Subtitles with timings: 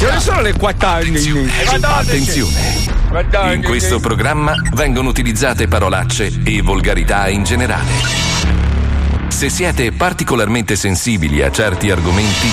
[0.00, 1.50] Ore sono le 14?
[1.82, 2.86] Attenzione!
[3.52, 7.90] In questo programma vengono utilizzate parolacce e volgarità in generale.
[9.26, 12.48] Se siete particolarmente sensibili a certi argomenti,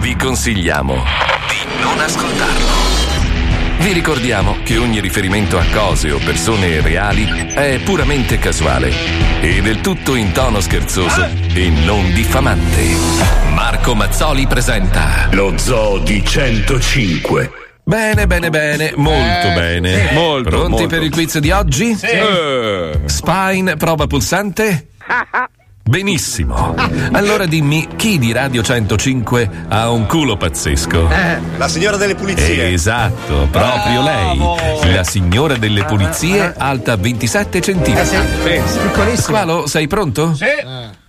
[0.00, 2.66] vi consigliamo di non ascoltarlo.
[3.80, 9.80] Vi ricordiamo che ogni riferimento a cose o persone reali è puramente casuale e del
[9.80, 12.82] tutto in tono scherzoso e non diffamante.
[13.52, 17.50] Marco Mazzoli presenta Lo Zoo di 105.
[17.84, 20.10] Bene, bene, bene, molto bene.
[20.12, 20.86] Molto, Pronti molto.
[20.88, 21.96] per il quiz di oggi?
[22.00, 23.00] Eh.
[23.06, 24.88] Spine, prova pulsante?
[25.88, 26.74] Benissimo.
[27.12, 31.08] Allora dimmi, chi di Radio 105 ha un culo pazzesco?
[31.56, 32.72] La signora delle pulizie.
[32.72, 34.92] Esatto, proprio lei.
[34.92, 39.16] La signora delle pulizie, alta 27 centimetri.
[39.16, 40.34] Squalo, sei pronto?
[40.34, 40.44] Sì.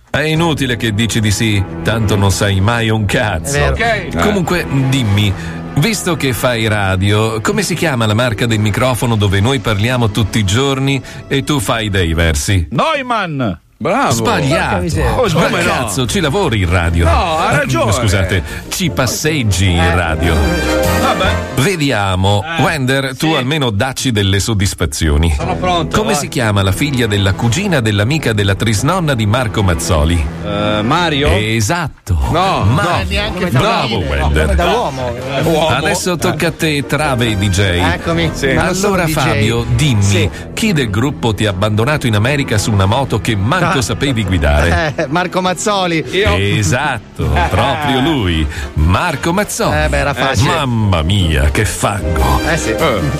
[0.08, 3.62] È inutile che dici di sì, tanto non sai mai un cazzo.
[3.62, 4.16] Ok.
[4.16, 5.30] Comunque, dimmi,
[5.74, 10.38] visto che fai radio, come si chiama la marca del microfono dove noi parliamo tutti
[10.38, 12.66] i giorni e tu fai dei versi?
[12.70, 13.42] Neumann!
[13.82, 14.12] Bravo.
[14.12, 14.84] Sbagliato.
[15.16, 15.70] Oh, Ma come no?
[15.70, 17.06] cazzo, ci lavori in radio?
[17.06, 17.92] No, ha Eh, ragione.
[17.92, 20.34] Scusate, ci passeggi in radio.
[20.34, 21.28] Vabbè.
[21.62, 25.32] Vediamo, Wender, tu almeno dacci delle soddisfazioni.
[25.34, 25.96] Sono pronto.
[25.96, 30.26] Come si chiama la figlia della cugina dell'amica della trisnonna di Marco Mazzoli?
[30.44, 31.30] Eh, Mario?
[31.30, 32.18] Esatto.
[32.32, 33.04] No, Ma no.
[33.08, 34.54] neanche bravo Wender.
[34.56, 35.10] da uomo.
[35.44, 35.68] Uomo.
[35.68, 37.58] Adesso tocca a te, Trave DJ.
[37.94, 38.30] Eccomi.
[38.34, 38.50] Sì.
[38.50, 39.12] Allora DJ.
[39.12, 40.28] Fabio, dimmi, Sì.
[40.52, 43.82] chi del gruppo ti ha abbandonato in America su una moto che manco Ah.
[43.82, 44.68] sapevi guidare?
[45.00, 46.04] Eh, Marco Mazzoli.
[46.10, 46.34] Io.
[46.36, 49.84] Esatto, proprio lui, Marco Mazzoli.
[49.84, 50.48] Eh, beh, era facile.
[50.50, 52.40] Mamma mia, che fango.
[52.48, 52.74] Eh sì.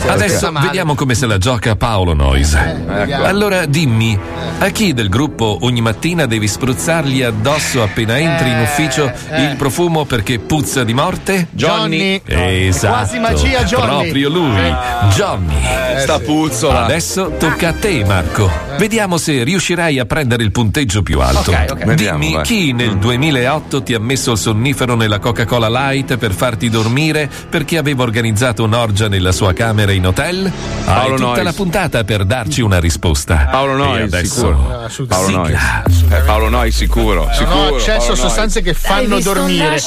[0.06, 0.66] Adesso Sta male.
[0.66, 2.56] vediamo come se la gioca Paolo Nois.
[2.86, 3.24] vediamo.
[3.24, 4.18] Allora dimmi,
[4.58, 9.42] a chi del gruppo ogni mattina devi spruzzargli addosso appena entri in Eh, ufficio eh.
[9.44, 11.48] il profumo perché puzza di morte?
[11.50, 12.20] Johnny.
[12.24, 12.94] Esatto.
[12.94, 13.86] Quasi magia, Johnny.
[13.86, 14.74] Proprio lui,
[15.14, 15.54] Johnny.
[15.98, 16.84] Sta puzzola.
[16.84, 18.50] Adesso tocca a te, Marco.
[18.78, 21.50] Vediamo se riuscirai a prendere il punteggio più alto.
[21.50, 21.84] Ok, ok.
[21.84, 22.44] Vediamo, Dimmi vai.
[22.44, 27.78] chi nel 2008 ti ha messo il sonnifero nella Coca-Cola Light per farti dormire perché
[27.78, 30.50] aveva organizzato un'orgia nella sua camera in hotel?
[30.84, 31.44] Paolo Hai tutta Noyes.
[31.44, 33.48] la puntata per darci una risposta.
[33.50, 34.88] Paolo Noi, sicuro.
[35.06, 35.52] Paolo Noi.
[35.52, 37.28] Eh, Paolo Noi, sicuro.
[37.32, 37.56] Sicuro.
[37.56, 39.78] ho accesso a sostanze che fanno dormire.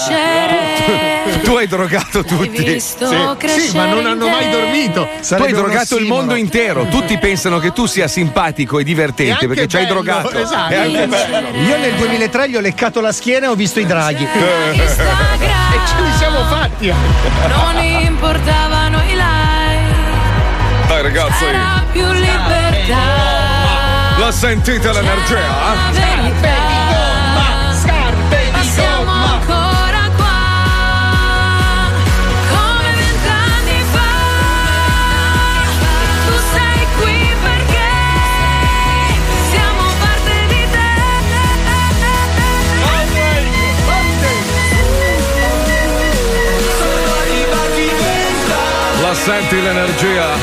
[1.44, 2.80] Tu hai drogato tutti.
[2.80, 5.08] Sì, ma non hanno mai dormito.
[5.25, 6.86] Tu hai drogato il mondo intero.
[6.88, 10.31] Tutti pensano che tu sia simpatico e divertente perché ci hai drogato.
[10.44, 10.74] Esatto.
[10.74, 14.24] Io nel 2003 gli ho leccato la schiena e ho visto i draghi.
[14.24, 16.88] Instagram E ce li siamo fatti.
[17.48, 23.22] non importavano i like Dai ragazzi, era più libertà
[24.20, 25.38] la sentite l'energia?
[25.38, 26.83] eh?
[49.24, 50.36] Senti l'energia?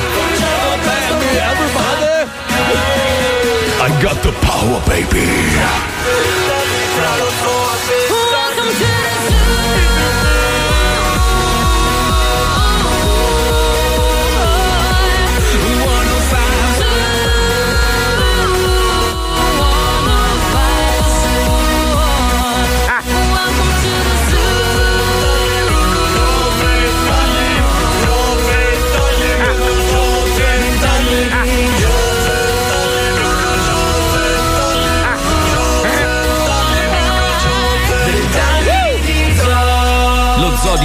[3.82, 6.39] I got the power, baby.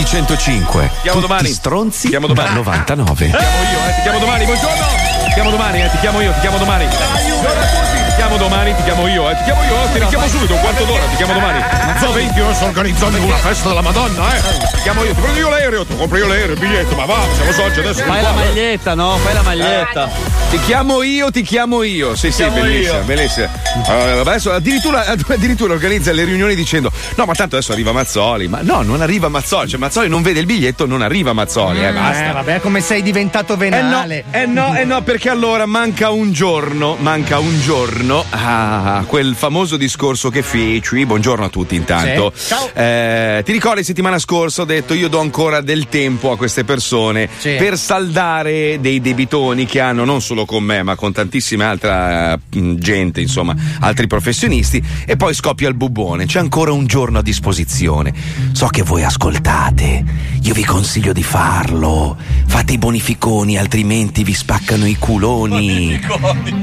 [0.05, 0.91] Di 105.
[1.01, 1.47] Chiamo Tutti domani.
[1.49, 2.49] stronzi Chiamo domani.
[2.49, 3.25] da 99.
[3.25, 4.85] Ti chiamo io, eh, ti chiamo domani, buongiorno!
[5.25, 6.85] Ti chiamo domani, eh, ti chiamo io, ti chiamo domani.
[6.85, 10.59] Buongiorno a chiamo domani, ti chiamo io, eh, ti chiamo io, ti richiamo subito, un
[10.61, 11.61] quarto d'ora, ti chiamo domani.
[11.99, 14.41] Zo 20, io sto organizzando una festa della Madonna, eh.
[14.41, 17.19] Ti chiamo io, ti prendo io l'aereo, ti compro io l'aereo, il biglietto, ma va,
[17.35, 18.03] siamo soci adesso.
[18.03, 19.17] Fai la maglietta, no?
[19.17, 20.09] Fai la maglietta.
[20.49, 22.15] Ti chiamo io, ti chiamo io.
[22.15, 23.49] Sì, sì, bellissima, bellissima.
[23.87, 28.47] Allora, adesso addirittura, addirittura organizza le riunioni dicendo: No, ma tanto adesso arriva Mazzoli.
[28.47, 29.67] Ma no, non arriva Mazzoli.
[29.67, 31.83] Cioè, Mazzoli non vede il biglietto, non arriva Mazzoli.
[31.83, 32.29] Eh, basta.
[32.29, 34.23] Eh, vabbè, come sei diventato Eh no, venale.
[34.31, 39.75] eh no, eh no, perché allora manca un giorno, manca un giorno a quel famoso
[39.75, 41.05] discorso che feci.
[41.05, 42.31] Buongiorno a tutti intanto.
[42.33, 42.47] Sì.
[42.47, 42.69] Ciao.
[42.73, 47.27] Eh, ti ricordi settimana scorsa ho detto io do ancora del tempo a queste persone
[47.37, 47.55] Sì.
[47.57, 52.39] per saldare dei debitoni che hanno non solo con me ma con tantissima altra eh,
[52.77, 56.25] gente, insomma, altri professionisti e poi scoppia il bubbone.
[56.25, 58.13] C'è ancora un giorno a disposizione.
[58.51, 60.03] So che voi ascoltate.
[60.41, 62.17] Io vi consiglio di farlo.
[62.47, 65.99] Fate i bonificoni, altrimenti vi spaccano i culoni.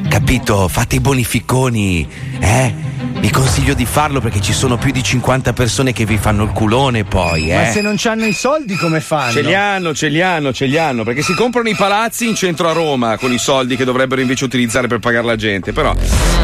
[0.08, 0.68] Capito?
[0.68, 2.06] Fate i bonificoni,
[2.40, 2.90] eh?
[3.22, 6.50] Vi consiglio di farlo perché ci sono più di 50 persone che vi fanno il
[6.50, 7.54] culone poi, eh?
[7.54, 9.30] Ma se non c'hanno i soldi come fanno?
[9.30, 12.34] Ce li hanno, ce li hanno, ce li hanno, perché si comprano i palazzi in
[12.34, 15.72] centro a Roma con i soldi che dovrebbero invece utilizzare per pagare la gente.
[15.72, 15.94] Però,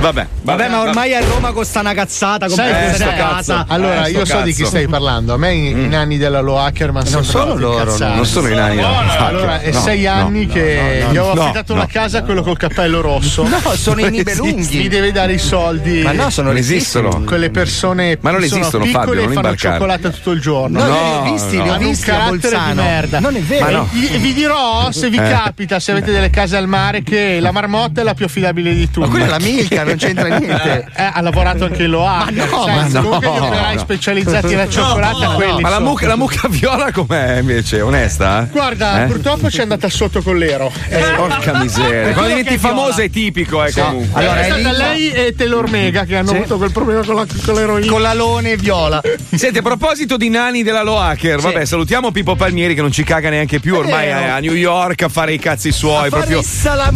[0.00, 0.26] vabbè.
[0.42, 3.04] Vabbè, ma ormai a Roma costa una cazzata Sai comprare cos'è?
[3.04, 3.64] una casa.
[3.68, 4.70] Allora, Eh, sto io so di chi cazzo.
[4.70, 5.34] stai parlando.
[5.34, 8.76] A me i, i nani della Low Ackerman Non sono loro, Non sono i nani.
[8.80, 8.96] no.
[9.18, 11.80] Allora, è No, sei no, anni no, che no, gli ho no, affidato no.
[11.80, 13.46] una casa a quello col cappello rosso.
[13.46, 14.88] No, sono i Mi nibelunghi.
[14.88, 16.02] deve dare i soldi.
[16.02, 17.22] Ma no, sono Non esistono.
[17.24, 19.74] Quelle persone Ma non sono esistono, piccole Fabio, e non fanno imbarcare.
[19.74, 20.78] cioccolata tutto il giorno.
[20.78, 21.62] No, No, li ho visti, no.
[21.64, 22.82] li ho un visti a carattere di Bolzano.
[22.82, 23.20] merda.
[23.20, 23.70] Non è vero.
[23.70, 23.88] No.
[23.92, 25.28] Vi, dirò se vi Eh.
[25.28, 28.86] capita, se avete delle case al mare, che la marmotta è la più affidabile di
[28.90, 29.06] tutte.
[29.06, 30.86] Ma quella è la Milka, non c'entra niente.
[30.94, 32.24] Eh, ha lavorato anche in Loa.
[32.24, 33.02] Ma no, ma no.
[33.02, 33.80] Comunque gli operai no.
[33.80, 37.80] specializzati nella cioccolata, quelli Ma la mucca, la mucca viola com'è invece?
[37.80, 38.48] Onesta?
[38.50, 39.06] Guarda, Eh?
[39.06, 40.70] purtroppo ci è andata sotto con l'ero.
[40.88, 42.12] Eh, Porca miseria.
[42.12, 44.20] Quando diventi famosa è tipico, eh, comunque.
[44.20, 46.36] Allora, è stata lei e Taylor Mega che hanno Sì.
[46.36, 47.90] avuto quel problema con, la, con l'eroina.
[47.90, 49.00] Con l'alone viola.
[49.34, 53.30] Senti, a proposito di nani della Loacker, vabbè, salutiamo Pippo Palmieri che non ci caga
[53.30, 55.96] neanche più, ormai a New York a fare i cazzi suoi.
[55.96, 56.42] Fare proprio.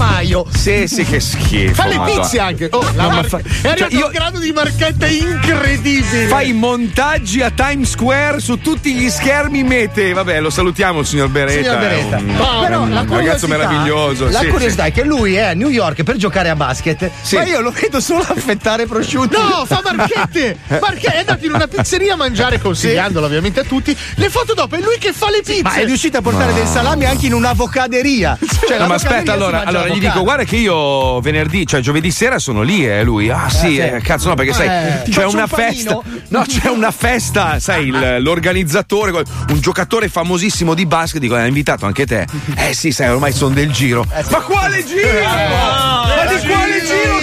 [0.06, 0.46] Salamaio.
[0.56, 1.74] Sì, sì, che schifo.
[1.74, 2.68] Fa le pizze anche.
[2.72, 6.26] Oh, No, ma marca- fa- È arrivato cioè, io- un grado di marchetta incredibile.
[6.26, 10.12] Fai montaggi a Times Square su tutti gli schermi mete.
[10.12, 11.62] Vabbè, lo salutiamo il signor Beretta.
[11.62, 12.16] Signor Beretta.
[12.18, 14.28] Un, No, è però un la ragazzo meraviglioso.
[14.30, 17.36] La sì, curiosità è che lui è a New York per giocare a basket, Sì.
[17.36, 19.40] ma io lo vedo solo affettare prosciutto.
[19.40, 20.58] No, fa marchette!
[20.80, 23.96] Marche- è andato in una pizzeria a mangiare, consigliandolo ovviamente a tutti.
[24.16, 25.62] Le foto dopo è lui che fa le pizze.
[25.62, 28.38] Ma è riuscito a portare del salami anche in un'avocaderia.
[28.66, 32.38] Cioè, No, ma aspetta, allora, allora gli dico, guarda che io venerdì, cioè giovedì sera
[32.38, 33.30] sono lì, eh, lui.
[33.30, 33.78] Ah, sì, sì.
[33.78, 35.98] eh, cazzo, no, perché sai, Eh, ti c'è una un festa.
[36.28, 41.86] No, c'è una festa, sai, il- l'organizzatore, un giocatore famosissimo di basket, dico, ha invitato
[41.86, 42.26] anche te.
[42.62, 44.06] Eh sì, sai, ormai sono del giro.
[44.30, 45.08] Ma quale giro?
[45.22, 47.20] Ma di quale giro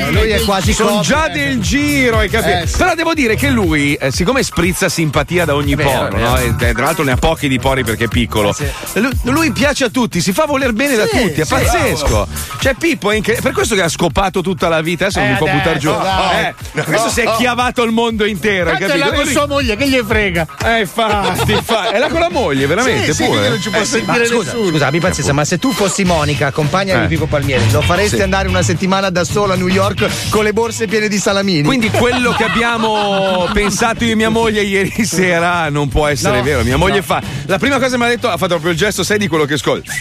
[0.00, 0.12] sei?
[0.12, 2.58] Lui è quasi sono già del giro, hai capito?
[2.58, 2.76] Eh, sì.
[2.76, 6.36] Però devo dire che lui, eh, siccome sprizza simpatia da ogni vero, poro, no?
[6.38, 8.54] E, eh, tra l'altro ne ha pochi di pori perché è piccolo.
[8.94, 12.28] lui, lui piace a tutti, si fa voler bene da tutti, è pazzesco.
[12.60, 13.42] Cioè, Pippo è incredibile.
[13.48, 15.90] Per questo che ha scopato tutta la vita, adesso non mi può buttare giù.
[15.90, 19.06] Eh, questo si è chiavato il mondo intero, hai Tanto è capito?
[19.08, 20.46] là con lui- sua moglie, che gli frega?
[20.64, 21.94] Eh, infatti, infatti.
[21.94, 23.48] È là con la moglie, veramente, Sì, sì, pure.
[23.48, 23.90] non ci può Eh, sì.
[23.92, 24.70] sentire Ma scusa, nessuno.
[24.70, 27.00] scusa, abbi pazienza, ma se tu fossi Monica, compagna Eh.
[27.02, 28.22] di Pippo Palmieri, lo faresti Sì.
[28.22, 29.81] andare una settimana da solo a New York
[30.30, 31.62] con le borse piene di salamini?
[31.62, 36.42] Quindi quello che abbiamo pensato io e mia moglie ieri sera non può essere No,
[36.42, 36.62] vero.
[36.62, 37.22] Mia moglie fa.
[37.46, 39.44] La prima cosa che mi ha detto, ha fatto proprio il gesto, sai di quello
[39.44, 39.92] che ascolta.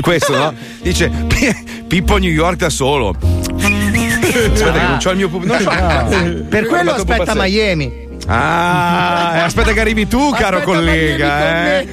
[0.00, 0.54] Questo, no?
[0.80, 3.14] Dice: "Pi- Pippo a New York da solo.
[4.32, 5.58] Aspetta, che non c'ho il mio pubblico.
[6.48, 8.10] per quello aspetta Miami.
[8.26, 11.80] Ah, eh, aspetta che arrivi tu, caro Aspetta, collega.
[11.80, 11.88] Eh,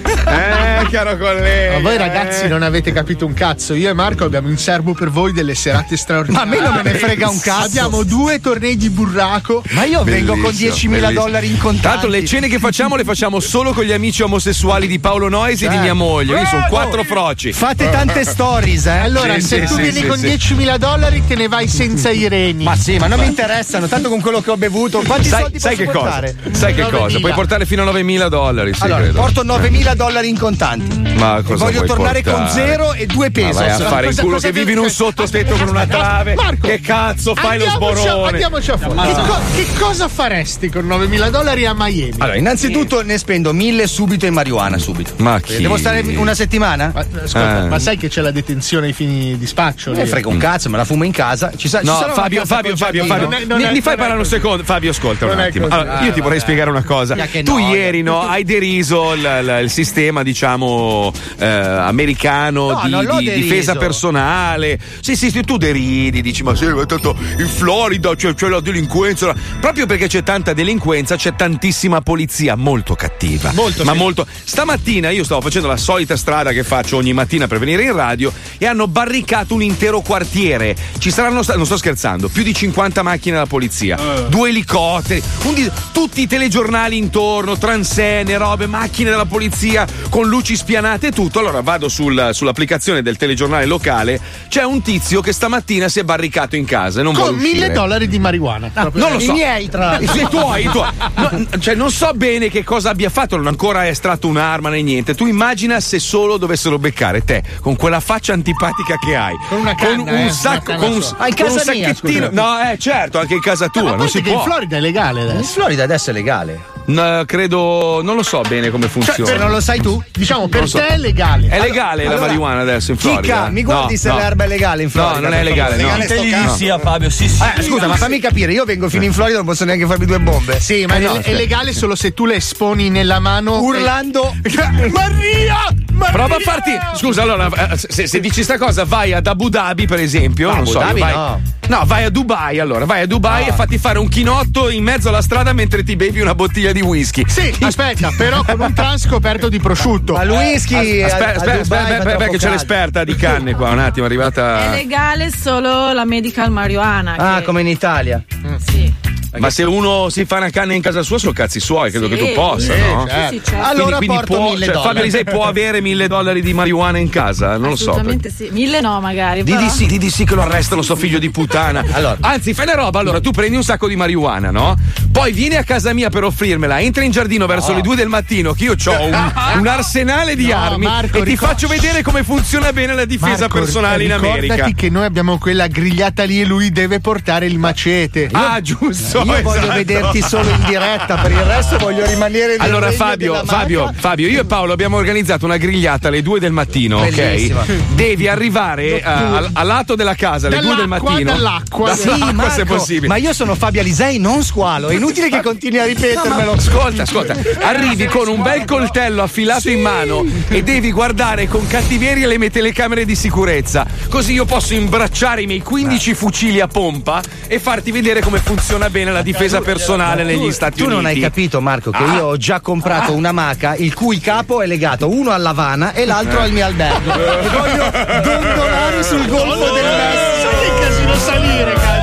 [0.82, 1.74] eh caro collega.
[1.74, 2.48] Ma voi ragazzi eh.
[2.48, 3.74] non avete capito un cazzo.
[3.74, 6.50] Io e Marco abbiamo in serbo per voi delle serate straordinarie.
[6.50, 7.66] Ma a me non me ne frega un cazzo.
[7.66, 9.64] Abbiamo due tornei di burraco.
[9.72, 11.22] Ma io vengo con Bellissimo, 10.000 bellissimo.
[11.22, 11.88] dollari in contanti.
[11.88, 15.66] Tanto le cene che facciamo le facciamo solo con gli amici omosessuali di Paolo Noisi
[15.66, 15.82] e di Certo.
[15.82, 16.32] mia moglie.
[16.34, 17.54] Quindi sono quattro froci.
[17.54, 18.90] Fate tante stories, eh.
[19.00, 20.28] Allora, Sì, se sì, tu sì, vieni sì, con sì.
[20.28, 22.64] 10.000 dollari, te ne vai senza i reni.
[22.64, 25.02] Ma sì, ma non mi interessano, tanto con quello che ho bevuto.
[25.06, 26.19] Quanti Sai, soldi sai posso che cosa?
[26.20, 26.36] Portare?
[26.52, 26.90] Sai che 9.000.
[26.98, 27.20] cosa?
[27.20, 29.20] Puoi portare fino a 9.000 dollari, sì, allora, credo.
[29.20, 30.98] porto 9.000 dollari in contanti.
[31.18, 32.44] Ma cosa voglio tornare portare?
[32.46, 33.56] con zero e due Ma pesos.
[33.56, 36.34] vai a fare in Cosa- culo cosa che vivi in un sottotetto con una trave.
[36.36, 38.30] Marco, che cazzo fai lo sborone?
[38.30, 39.00] Andiamoci a fuori.
[39.08, 42.14] Che, co- che cosa faresti con 9.000 dollari a Miami?
[42.18, 45.14] Allora, innanzitutto ne spendo 1000 subito in marijuana, subito.
[45.18, 45.58] Ma chi?
[45.62, 46.92] Devo stare una settimana?
[46.94, 47.68] Ma, ascolta, Eh.
[47.68, 49.92] ma sai che c'è la detenzione ai fini di spaccio?
[49.92, 50.06] Lì?
[50.06, 51.52] frega un cazzo, me la fumo in casa.
[51.56, 53.06] Ci sa- ci No, una Fabio, Fabio, Fabio?
[53.06, 54.64] Fabio, mi, fai parlare un secondo?
[54.64, 55.68] Fabio, ascolta un attimo.
[55.70, 57.16] Allora, io ti vorrei spiegare una cosa.
[57.16, 57.76] Tu noia.
[57.76, 63.76] ieri no, hai deriso il, il- il sistema, diciamo, eh, americano No, di, di difesa
[63.76, 64.80] personale.
[65.02, 68.60] Sì, sì, sì, tu deridi, dici, ma sì, ma tanto in Florida c'è, c'è la
[68.60, 69.34] delinquenza.
[69.60, 73.52] Proprio perché c'è tanta delinquenza, c'è tantissima polizia molto cattiva.
[73.54, 73.98] Molto, ma sì.
[73.98, 74.26] molto.
[74.44, 78.32] Stamattina io stavo facendo la solita strada che faccio ogni mattina per venire in radio
[78.58, 80.76] e hanno barricato un intero quartiere.
[80.98, 83.98] Ci saranno, non sto scherzando, più di 50 macchine della polizia,
[84.28, 90.56] due elicotteri, un di- tutti i telegiornali intorno, transenne, robe, macchine della polizia con luci
[90.56, 91.40] spianate e tutto.
[91.40, 94.18] Allora vado sul- sull'applicazione del telegiornale locale.
[94.48, 97.54] C'è un tizio che stamattina si è barricato in casa e non Con vuole uscire.
[97.54, 98.70] mille dollari di marijuana.
[98.74, 99.32] Proprio- Non lo so.
[99.32, 100.16] I miei, tra l'altro.
[100.22, 100.88] I tuoi, i tuoi.
[101.16, 104.82] No, cioè, non so bene che cosa abbia fatto, non ha ancora estratto un'arma né
[104.82, 105.16] niente.
[105.16, 109.36] Tu immagina se solo dovessero beccare te con quella faccia antipatica che hai.
[109.50, 111.04] Con una canna, un eh, sacco, canna con un.
[111.18, 112.28] Ah, in con un casa mia, sacchettino.
[112.30, 112.42] scusa.
[112.42, 113.96] no, eh, certo, anche in casa tua.
[113.98, 114.40] Non si che può.
[114.40, 115.54] in Florida è legale In adesso.
[115.56, 116.79] Florida adesso è legale.
[116.90, 119.30] No, credo, non lo so bene come Cioè, funziona.
[119.30, 120.78] se non lo sai tu, diciamo per Non so.
[120.80, 121.48] te è legale.
[121.48, 123.22] È legale la allora, marijuana adesso in Florida?
[123.22, 124.18] Chica, mi guardi No, se no.
[124.18, 125.14] l'erba è legale in Florida?
[125.16, 125.84] No, non è legale, no.
[125.84, 127.44] Legale Tegli di sì a Fabio, sì, sì.
[127.58, 130.20] Eh, scusa, ma fammi capire, io vengo fino in Florida, non posso neanche farmi due
[130.20, 130.60] bombe.
[130.60, 133.60] Sì, ma Eh, no, è, è legale solo se tu le esponi nella mano.
[133.62, 134.34] Urlando.
[134.42, 134.50] e-
[134.90, 135.58] Maria!
[135.94, 136.12] Maria!
[136.14, 136.72] Prova a farti.
[136.96, 140.50] Scusa, allora, eh, se, se dici sta cosa, vai ad Abu Dhabi, per esempio.
[140.50, 141.42] non Abu so, Dhabi vai, no.
[141.70, 145.10] No, vai a Dubai allora, vai a Dubai e fatti fare un chinotto in mezzo
[145.10, 147.24] alla strada mentre ti bevi una bottiglia di whisky.
[147.28, 150.14] Sì, aspetta, però con un trans coperto di prosciutto.
[150.14, 151.02] Ma il whisky.
[151.02, 154.70] Aspetta, aspetta, aspetta, che c'è l'esperta di canne qua, un attimo, è È arrivata.
[154.72, 157.16] legale solo la medical marijuana.
[157.18, 158.24] Ah, che- come in Italia.
[158.68, 158.94] Sì.
[159.38, 162.16] Ma se uno si fa una canna in casa sua, sono cazzi suoi, credo Sì,
[162.16, 163.06] che tu possa, sì, no?
[163.08, 163.34] certo.
[163.34, 163.68] Sì, sì, certo.
[163.68, 164.88] Allora quindi, porto può, mille cioè, dollari.
[164.88, 167.58] Fabio Lisei può avere mille dollari di marijuana in casa?
[167.58, 167.92] Non lo so.
[167.92, 168.50] Assolutamente sì.
[168.52, 169.44] Mille no, magari.
[169.44, 171.86] Di sì, di di sì che lo arrestano, sto figlio di puttana.
[172.00, 172.18] Allora.
[172.22, 174.76] Anzi, fai una roba, allora tu prendi un sacco di marijuana, no?
[175.12, 178.54] Poi vieni a casa mia per offrirmela, entri in giardino verso le due del mattino,
[178.54, 182.02] che io ho un, un arsenale di No, armi Marco, e ti ricor- faccio vedere
[182.02, 184.70] come funziona bene la difesa Marco, personale in ricordati America.
[184.76, 188.30] che noi abbiamo quella grigliata lì e lui deve portare il macete.
[188.32, 189.19] Ah, giusto.
[189.24, 189.74] Io voglio esatto.
[189.74, 193.92] vederti solo in diretta, per il resto voglio rimanere nel Allora Fabio, Fabio.
[193.96, 197.62] Fabio, io e Paolo abbiamo organizzato una grigliata alle 2 del mattino, Bellissima.
[197.62, 197.72] ok?
[197.94, 201.32] Devi arrivare eh, al, al lato della casa alle 2 del mattino.
[201.32, 201.96] dall'acqua.
[201.96, 203.08] Sì, Dall'acqua, Marco, se possibile.
[203.08, 204.90] ma io sono Fabio Alisei, non squalo.
[204.90, 206.52] È inutile che continui a ripetermelo.
[206.54, 212.28] Ascolta, ascolta, arrivi con un bel coltello affilato in mano e devi guardare con cattiveria
[212.28, 213.86] le mie telecamere di sicurezza.
[214.10, 218.90] Così io posso imbracciare i miei 15 fucili a pompa e farti vedere come funziona
[218.90, 220.96] bene la difesa personale negli Stati Tu Uniti.
[221.02, 224.68] non hai capito, Marco, che io ho già comprato una maca il cui capo è
[224.68, 227.14] legato uno all'Havana e l'altro al mio albergo.
[227.14, 227.92] E voglio
[228.24, 230.50] dondolare sul golfo del Messico.
[230.50, 231.99] Sai che casino salire, cazzo!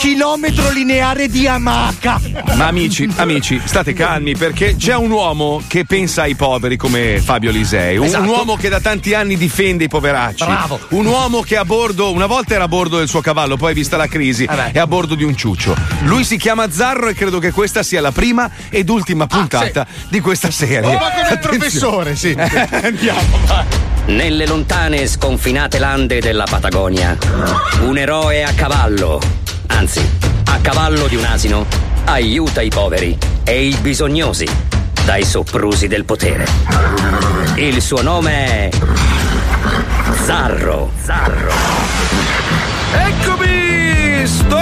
[0.00, 2.18] Chilometro lineare di amaca.
[2.54, 7.50] Ma amici, amici, state calmi perché c'è un uomo che pensa ai poveri come Fabio
[7.50, 10.80] Lisei, un, un uomo che da tanti anni difende i poveracci, Bravo.
[10.92, 13.98] un uomo che a bordo, una volta era a bordo del suo cavallo, poi vista
[13.98, 14.72] la crisi Vabbè.
[14.72, 15.76] è a bordo di un ciuccio.
[16.04, 20.20] Lui si chiama Zarro e credo che questa sia la prima ed ultima puntata di
[20.20, 20.78] questa serie.
[20.78, 22.34] Un po' come il professore, sì.
[22.40, 23.66] Andiamo, vai.
[24.06, 27.18] Nelle lontane sconfinate lande della Patagonia,
[27.82, 29.20] un eroe a cavallo,
[29.70, 30.06] anzi,
[30.44, 31.66] a cavallo di un asino,
[32.04, 34.46] aiuta i poveri e i bisognosi
[35.04, 36.46] dai soprusi del potere.
[37.56, 38.68] Il suo nome è
[40.22, 40.90] Zarro.
[41.02, 41.52] Zarro.
[42.92, 44.26] Eccomi!
[44.26, 44.59] Sto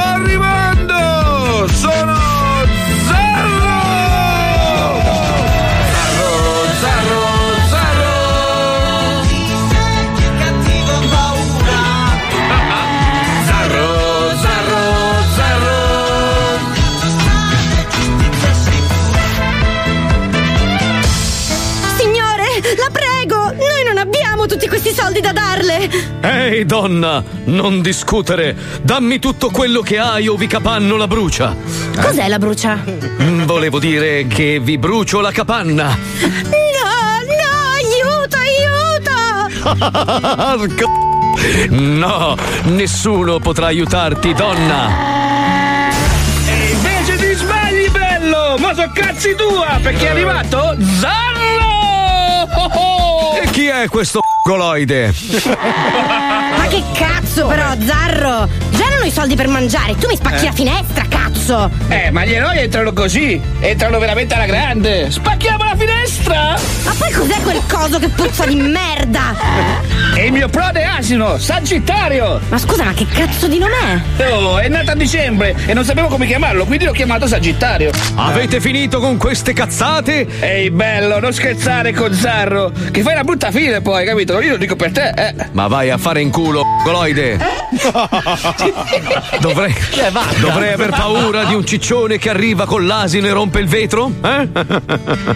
[26.59, 28.57] Ehi, donna, non discutere.
[28.83, 31.55] Dammi tutto quello che hai o vi capanno la brucia.
[32.01, 32.83] Cos'è la brucia?
[33.23, 35.97] Mm, Volevo dire che vi brucio la capanna.
[36.21, 36.27] No,
[37.29, 38.37] no, aiuto,
[39.69, 39.97] aiuto!
[41.71, 44.89] No, nessuno potrà aiutarti, donna.
[46.49, 48.57] E invece ti sbagli, bello!
[48.59, 49.79] Ma so cazzi tua!
[49.81, 51.37] Perché è arrivato Zarro!
[53.43, 55.15] E chi è questo goloide?
[56.69, 58.49] Che cazzo però, Zarro!
[58.71, 61.71] Già non ho i soldi per mangiare, tu mi spacchi la finestra, cazzo!
[61.89, 63.41] Eh, ma gli eroi entrano così!
[63.61, 65.11] Entrano veramente alla grande!
[65.11, 65.98] Spacchiamo la finestra!
[66.29, 69.35] Ma poi cos'è quel coso che puzza di merda?
[70.15, 72.41] E il mio prode asino, Sagittario!
[72.49, 74.31] Ma scusa, ma che cazzo di nome è?
[74.31, 77.91] Oh, è nato a dicembre e non sapevo come chiamarlo, quindi l'ho chiamato Sagittario.
[78.15, 80.27] Avete finito con queste cazzate?
[80.41, 82.73] Ehi, bello, non scherzare con Zarro!
[82.91, 84.41] Che fai una brutta fine poi, capito?
[84.41, 85.35] Io lo dico per te, eh!
[85.53, 87.39] Ma vai a fare in culo, goloide!
[89.41, 89.75] Dovrei,
[90.41, 94.11] dovrei aver paura di un ciccione che arriva con l'asino e rompe il vetro?
[94.23, 94.49] Eh?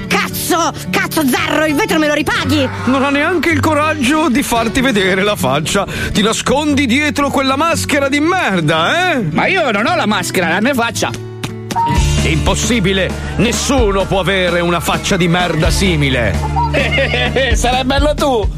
[0.08, 0.61] Cazzo!
[0.90, 2.68] Cazzo, Zarro, il vetro me lo ripaghi!
[2.84, 5.86] Non ha neanche il coraggio di farti vedere la faccia.
[6.12, 9.22] Ti nascondi dietro quella maschera di merda, eh?
[9.30, 11.10] Ma io non ho la maschera, la mia faccia!
[12.22, 13.10] Impossibile!
[13.36, 16.51] Nessuno può avere una faccia di merda simile!
[17.54, 18.48] Sarai bello tu!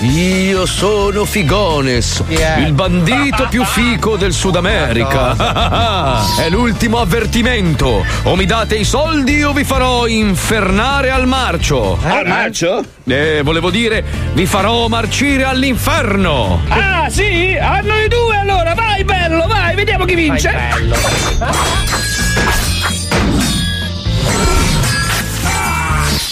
[0.00, 5.34] Io sono Figones, il bandito più fico del Sud America.
[6.38, 8.04] È l'ultimo avvertimento.
[8.24, 11.98] O mi date i soldi o vi farò infernare al marcio.
[12.02, 12.84] Al marcio?
[13.04, 16.62] Eh, volevo dire, vi farò marcire all'inferno.
[16.68, 17.56] Ah, sì?
[17.60, 18.74] A noi due allora!
[18.74, 20.50] Vai, bello, vai, vediamo chi vince!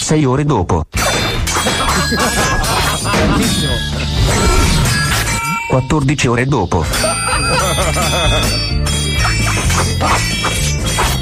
[0.05, 0.85] Sei ore dopo.
[5.67, 6.85] 14 ore dopo.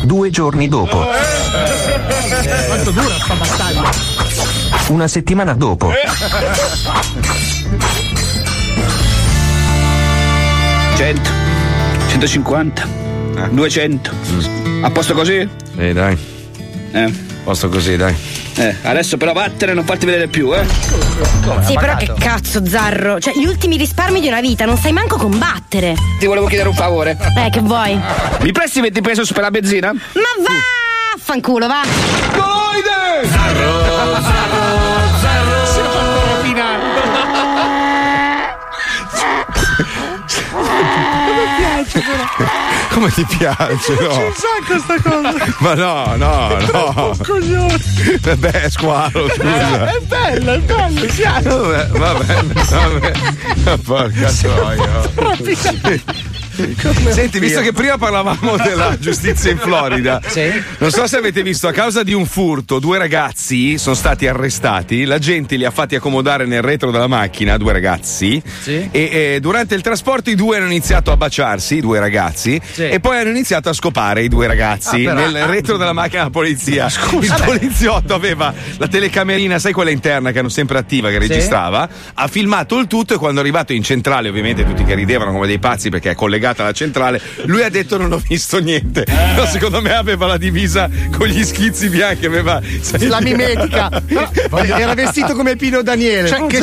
[0.03, 1.07] Due giorni dopo.
[2.67, 3.89] Quanto dura sta battaglia?
[4.89, 5.89] Una settimana dopo.
[10.97, 11.29] Cento,
[12.09, 12.87] 150,
[13.49, 14.11] 200.
[14.81, 15.47] A posto così?
[15.77, 16.17] Eh, dai.
[16.91, 17.13] Eh.
[17.45, 18.32] Posto così, dai.
[18.55, 20.63] Eh, adesso però vattene e non farti vedere più, eh.
[21.65, 23.19] Sì, però che cazzo, Zarro.
[23.19, 25.95] Cioè, gli ultimi risparmi di una vita, non sai manco combattere.
[26.19, 27.17] Ti volevo chiedere un favore.
[27.37, 27.99] Eh, che vuoi?
[28.41, 29.91] Mi presti 20 pesos per la benzina?
[29.91, 30.01] Ma
[30.43, 30.53] va!
[31.19, 31.81] Fanculo, va!
[32.31, 33.27] Coloide!
[33.27, 33.83] Zarro,
[34.21, 34.21] zarro,
[35.19, 35.65] zarro.
[35.65, 36.81] Si è fatto rapinare.
[40.51, 42.25] Come piace però.
[42.93, 44.25] Come ti piace, C'è no?
[44.25, 45.33] un sacco sta cosa.
[45.59, 47.09] Ma no, no, no.
[47.09, 47.79] Un coglione.
[48.21, 49.95] Vabbè, squalo, scusa.
[49.95, 51.41] È bello, è bello, si ha.
[51.41, 53.77] Vabbè, vabbè, vabbè.
[53.83, 56.31] Porca troia.
[57.13, 60.21] Senti, visto che prima parlavamo della giustizia in Florida,
[60.77, 65.05] non so se avete visto, a causa di un furto, due ragazzi sono stati arrestati.
[65.05, 68.41] La gente li ha fatti accomodare nel retro della macchina, due ragazzi.
[68.65, 72.99] E, e durante il trasporto i due hanno iniziato a baciarsi, i due ragazzi, e
[72.99, 76.85] poi hanno iniziato a scopare i due ragazzi Ah, nel retro della macchina della polizia.
[77.19, 77.45] il Vabbè.
[77.45, 81.27] poliziotto aveva la telecamerina, sai quella interna che hanno sempre attiva, che Sì.
[81.27, 85.31] registrava, ha filmato il tutto e quando è arrivato in centrale, ovviamente tutti che ridevano
[85.31, 89.05] come dei pazzi perché è collegata alla centrale, lui ha detto non ho visto niente.
[89.35, 93.89] No, secondo me aveva la divisa con gli schizzi bianchi, aveva sai- La mimetica.
[94.51, 96.27] Era vestito come Pino Daniele.
[96.27, 96.61] Cioè, che,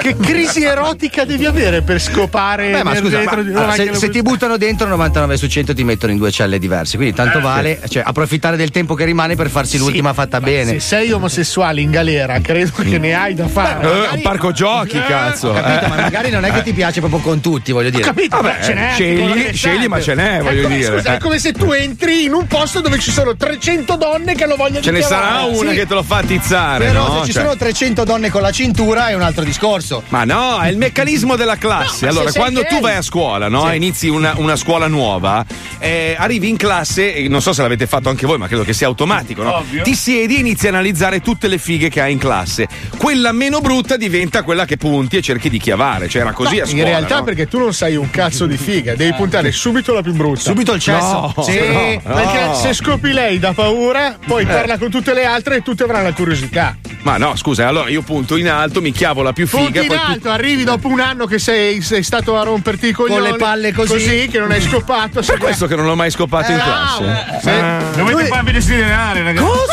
[0.00, 4.08] che crisi erotica devi avere per scopare Beh, ma scusa, ma- di una se, se
[4.08, 7.80] ti buttano dentro 99 su 100 ti mettono in due celle diverse, quindi tanto vale
[7.88, 10.72] cioè, approfittare del tempo che rimane per farsi l'ultima fatta bene.
[10.72, 13.82] Se sei omosessuale in galera, credo che ne hai da fare.
[13.82, 15.50] Eh, un parco giochi, cazzo.
[15.50, 15.88] Ho capito, eh.
[15.88, 18.02] ma magari non è che ti piace proprio con tutti, voglio dire.
[18.02, 18.94] Ho capito, Vabbè, ce n'è.
[19.16, 20.96] Scegli- scegli, ma ce n'è, voglio È come- dire.
[20.98, 21.16] Scusa, Eh.
[21.16, 24.56] è come se tu entri in un posto dove ci sono 300 donne che lo
[24.56, 25.22] vogliono Ce ne chiamare.
[25.24, 25.76] sarà una Sì.
[25.76, 27.18] che te lo fa tizzare, Però no?
[27.20, 30.02] se ci Cioè- sono 300 donne con la cintura è un altro discorso.
[30.08, 32.06] Ma no, è il meccanismo della classe.
[32.06, 33.68] No, ma allora, se quando tu vai a scuola, no?
[33.68, 33.76] Sì.
[33.76, 35.44] Inizi una, una scuola nuova,
[35.78, 38.86] eh, arrivi in classe, non so se l'avete fatto anche voi, ma credo che sia
[38.86, 39.56] automatico, no?
[39.56, 39.82] Ovvio.
[39.82, 42.66] Ti siedi e inizi a analizzare tutte le fighe che hai in classe.
[42.96, 46.08] Quella meno brutta diventa quella che punti e cerchi di chiavare.
[46.08, 46.82] Cioè, era così No, a scuola.
[46.82, 50.12] in realtà perché tu non sai un cazzo di figa, devi puntare subito la più
[50.12, 50.40] brutta.
[50.40, 51.32] Subito il cesso.
[51.36, 51.58] No, sì.
[51.58, 52.14] no.
[52.14, 56.04] Perché se scopi lei da paura, poi parla con tutte le altre e tutte avranno
[56.08, 56.76] la curiosità.
[57.02, 59.62] Ma no, scusa, allora io punto in alto, mi chiavo la più figa.
[59.64, 62.88] Punti in poi tu- alto, arrivi dopo un anno che sei, sei stato a romperti
[62.88, 64.28] i coglioni le palle così.
[64.30, 65.20] che non hai scopato.
[65.20, 67.50] Per questo che non l'ho mai scopato in classe.
[67.50, 69.46] Eh, Dovete farvi desiderare, ragazzi.
[69.46, 69.72] Cosa?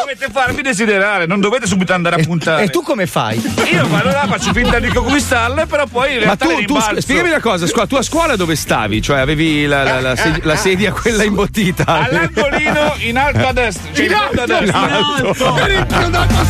[0.00, 2.64] Dovete farvi desiderare, non dovete subito andare a puntare.
[2.64, 3.40] E tu come fai?
[3.72, 6.74] Io vado là, faccio finta di conquistarle, però poi in Ma realtà tu, le tu
[6.74, 7.00] rimbalzo.
[7.00, 9.00] spiegami una cosa, tu a scuola dove stavi?
[9.00, 11.84] Cioè avevi la, la- la sed- la sedia quella imbottita?
[11.86, 13.88] All'angolino in alto a destra.
[13.92, 14.88] Cioè in alto a destra.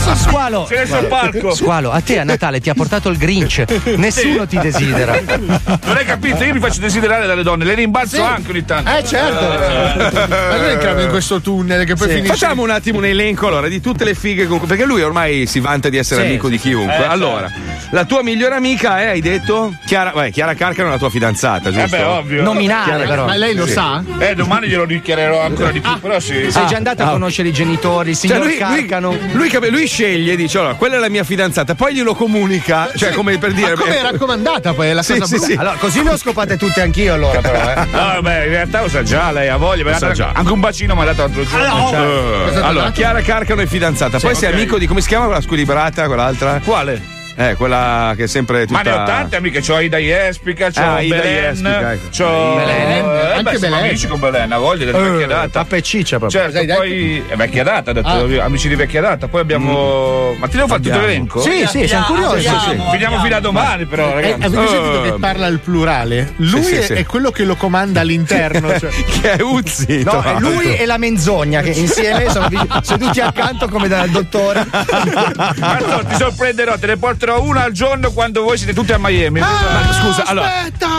[0.08, 0.66] In Squalo.
[0.68, 1.54] C'è sul palco.
[1.54, 3.64] Squalo, a te a Natale ti ha portato il Grinch.
[3.96, 5.20] Nessuno ti desidera.
[5.20, 6.42] Non hai capito?
[6.44, 8.90] Io mi faccio desiderare dalle donne, le rimbalzo anche ogni tanto.
[8.90, 10.20] Eh certo.
[10.28, 12.14] Ma noi entriamo in questo tunnel che poi Sì.
[12.14, 12.32] finisce.
[12.34, 15.60] Facciamo un attimo un elenco allora di tutte le fighe con- perché lui ormai si
[15.60, 16.96] vanta di essere Sì, amico di chiunque.
[16.96, 17.50] Eh, allora,
[17.90, 19.74] la tua migliore amica è, hai detto?
[19.84, 21.96] Chiara, vabbè, Chiara Carcano è la tua fidanzata, Eh giusto?
[21.96, 22.42] beh, ovvio.
[22.42, 23.26] Nominale però.
[23.26, 23.72] Ma lei lo Sì.
[23.72, 24.02] sa?
[24.18, 26.50] Eh, domani glielo dichiarerò ancora di più, però sì.
[26.50, 29.16] Sei già andato a conoscere i genitori, il Cioè, signor lui, lui, Carcano.
[29.32, 33.12] lui, cap- lui sceglie, dice allora, quella è la mia fidanzata, poi glielo comunica, cioè
[33.12, 33.74] come per dire.
[33.74, 35.46] Ma come beh, raccomandata poi è la Sì, cosa sì, brutta.
[35.52, 35.58] sì.
[35.58, 37.84] Allora, così ne ho scopate tutte anch'io allora però, eh.
[37.92, 39.84] No, vabbè, in realtà lo sa già, lei ha voglia.
[39.84, 40.30] Lo sa già.
[40.34, 41.88] Anche un bacino mi ha dato l'altro giorno.
[41.90, 42.56] cioè.
[42.56, 46.06] Eh, allora, Chiara Carcano è fidanzata, poi sei amico di come si chiama quella squilibrata,
[46.06, 46.60] quell'altra?
[46.64, 47.20] Quale?
[47.34, 48.82] Eh, quella che è sempre tutta.
[48.82, 52.08] Ma ne ho tante amiche, c'ho Ida Jespica, c'ho Ah, Ida Belen, Jespica, ecco.
[52.16, 53.88] c'ho Belen, eh, anche beh, siamo Belen.
[53.90, 55.48] amici con Belen, a voglia della vecchia data.
[55.62, 56.40] Pappa e ciccia proprio.
[56.40, 58.44] Certo, hai poi è vecchia data, detto, Ah.
[58.44, 59.28] amici di vecchia data.
[59.28, 60.34] Poi abbiamo.
[60.38, 61.40] Ma ti devo fare tutto l'elenco?
[61.40, 62.40] Sì, sì, siamo curiosi.
[62.48, 62.80] Sì, sì.
[62.90, 64.42] Finiamo fino a domani, però, Eh, ragazzi.
[64.44, 65.10] avete sentito Eh.
[65.12, 66.32] che parla al plurale?
[66.36, 66.92] Lui sì, è, sì.
[66.92, 68.78] è quello che lo comanda all'interno.
[68.78, 68.90] cioè.
[68.90, 70.02] che è Uzzi.
[70.04, 72.48] No, è lui e la menzogna che insieme sono
[72.82, 74.66] seduti accanto come dal dottore.
[75.58, 79.38] Marco, ti sorprenderò, te ne porterò una al giorno quando voi siete tutti a Miami.
[79.38, 80.50] Ma scusa, allora,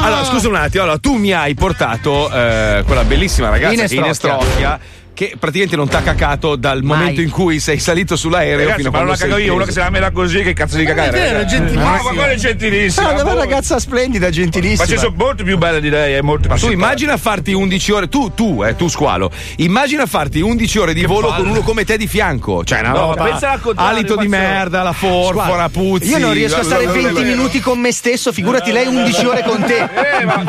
[0.01, 4.79] allora, scusa un attimo, allora, tu mi hai portato eh, quella bellissima ragazza Ines che
[5.13, 8.89] è che praticamente non t'ha cacato dal momento in cui sei salito sull'aereo Ragazzi, fino
[8.89, 10.53] a ma non quando la sei cago io, uno che se la mela così, che
[10.53, 11.17] cazzo di cagare?
[11.17, 11.55] Era ragazzi?
[11.55, 11.83] gentilissima.
[11.97, 13.09] No, ma quello è gentilissimo.
[13.09, 13.35] È una boh.
[13.35, 14.85] ragazza splendida, Ma gentilissima.
[14.87, 16.73] ci sono molto più belle di lei, è molto Ma più tu simpatica.
[17.03, 21.33] immagina farti 11 ore, tu, tu, eh, tu squalo, immagina farti 11 ore di volo
[21.33, 22.63] con uno come te di fianco.
[22.63, 23.23] Cioè, una No, roba.
[23.23, 26.09] pensa Alito di merda, la forfora, Guarda, puzzi.
[26.09, 29.63] Io non riesco a stare 20 minuti con me stesso, figurati lei 11 ore con
[29.63, 29.77] te.
[30.19, 30.43] Eh, ma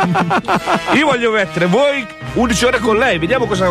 [0.95, 3.69] io voglio mettere voi 11 ore con lei, vediamo cosa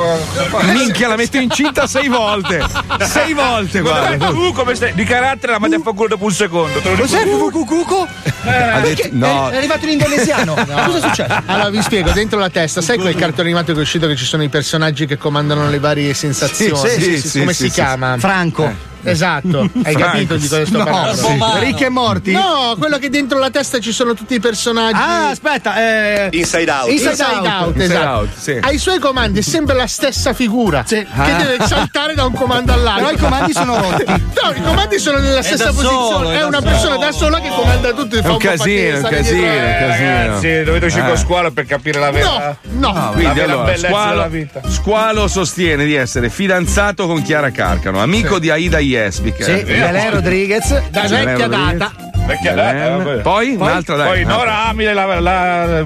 [0.49, 0.63] fa.
[0.63, 2.63] Minchia, la metto incinta sei volte.
[3.01, 4.27] Sei volte, Guarda, guarda.
[4.27, 4.93] tu come stai?
[4.93, 6.79] Di carattere la mandi a fa culo dopo un secondo.
[6.79, 8.07] Cos'è Fukukukuko?
[8.45, 9.49] Ha detto- no.
[9.49, 10.53] È arrivato in indonesiano.
[10.85, 11.41] Cosa è successo?
[11.45, 14.25] Allora vi spiego, dentro la testa, sai quel cartone animato che è uscito che ci
[14.25, 16.89] sono i personaggi che comandano le varie sensazioni?
[16.89, 18.17] Sì, sì, sì, Come sì, si sì, chiama?
[18.17, 18.91] Franco.
[19.03, 21.15] Esatto, hai Franco, capito di cosa sto No, parlando?
[21.21, 21.39] sì.
[21.59, 22.31] Ricchi e morti?
[22.31, 24.97] No, quello che dentro la testa ci sono tutti i personaggi.
[24.99, 26.29] Ah, aspetta, eh.
[26.31, 26.89] Inside out.
[26.89, 27.47] Inside Inside Out.
[27.47, 28.09] out, Inside esatto.
[28.19, 28.57] Out, sì.
[28.61, 31.31] Ai suoi comandi è sempre la stessa figura che Ah.
[31.43, 33.05] deve saltare da un comando all'altro.
[33.05, 34.03] Però i comandi sono rotti.
[34.05, 36.05] No, i comandi sono nella stessa da posizione.
[36.13, 36.69] solo, è è una solo.
[36.71, 39.43] persona da sola che comanda tutto e È fa un un casino, è un casino,
[39.45, 40.09] è un casino.
[40.09, 42.57] Ragazzi, dovete uscire con squalo per capire la vera.
[42.71, 43.11] No, no.
[43.13, 44.61] Quindi vera allora, Squalo, della vita.
[44.67, 49.43] Squalo sostiene di essere fidanzato con Chiara Carcano, amico di Aida Jespic.
[49.43, 50.89] Sì, Belen Rodriguez.
[50.89, 51.91] Da vecchia data.
[52.25, 53.19] Vecchia data.
[53.21, 54.07] Poi, un'altra dai.
[54.07, 55.85] Poi Nora Amile, la, la,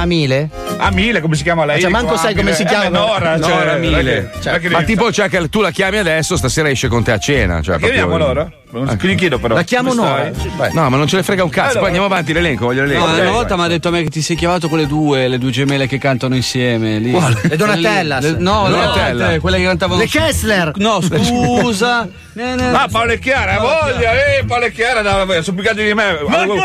[0.00, 0.48] Amile?
[0.76, 1.80] Amile, come si chiama lei?
[1.80, 2.84] Cioè, manco sai come si chiama.
[2.84, 4.12] Eh, Nora, Nora cioè, Mile.
[4.22, 7.12] perché- perché Ma devi- tipo, cioè, che tu la chiami adesso, stasera esce con te
[7.12, 7.60] a cena.
[7.62, 8.50] Cioè, chiamiamo Nora?
[8.82, 9.54] Gli chiedo però.
[9.54, 10.32] La chiamo stai?
[10.72, 11.78] No, ma non ce ne frega un cazzo.
[11.78, 11.78] Allora.
[11.80, 13.06] Poi andiamo avanti l'elenco, voglio l'elenco.
[13.06, 15.28] No, una volta mi ha detto a me che ti sei chiamato con le due,
[15.28, 16.98] le due gemelle che cantano insieme.
[16.98, 17.12] Lì.
[17.12, 18.22] Le Donatellas.
[18.22, 19.40] Le- no, le Donatella.
[19.40, 20.00] quelle che cantavano.
[20.00, 20.72] Le Kessler.
[20.76, 22.08] No, scusa.
[22.36, 25.94] Ah, Paolo e Chiara, voglia, eh, Paolo e Chiara, no, vabbè, sono più grandi di
[25.94, 26.18] me.
[26.28, 26.56] Avevo,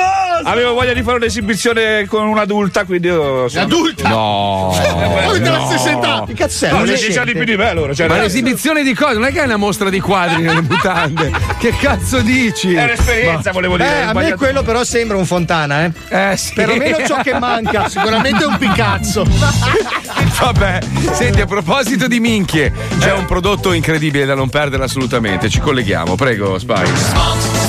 [0.43, 3.65] avevo voglia di fare un'esibizione con un'adulta, quindi io sono.
[3.65, 4.10] Adulta.
[4.10, 4.74] No.
[4.74, 5.65] Avete la no.
[5.67, 6.24] stessa età.
[6.26, 6.72] Che cazzo è?
[6.72, 7.93] No, Un sei dieci anni più di me allora.
[7.93, 9.13] Cioè, Ma l'esibizione di cosa?
[9.13, 11.32] Non è che è una mostra di quadri nelle mutande.
[11.60, 12.74] Che cazzo dici?
[12.74, 13.90] è un'esperienza, volevo dire.
[13.90, 15.92] Eh, a me quello però sembra un Fontana, eh.
[16.10, 16.54] Eh sì.
[16.54, 17.88] Perlomeno ciò che manca.
[17.90, 19.26] Sicuramente un Picasso.
[20.40, 20.80] Vabbè,
[21.12, 25.50] senti, a proposito di minchie, c'è un prodotto incredibile da non perdere assolutamente.
[25.50, 27.68] Ci colleghiamo, prego, Spike.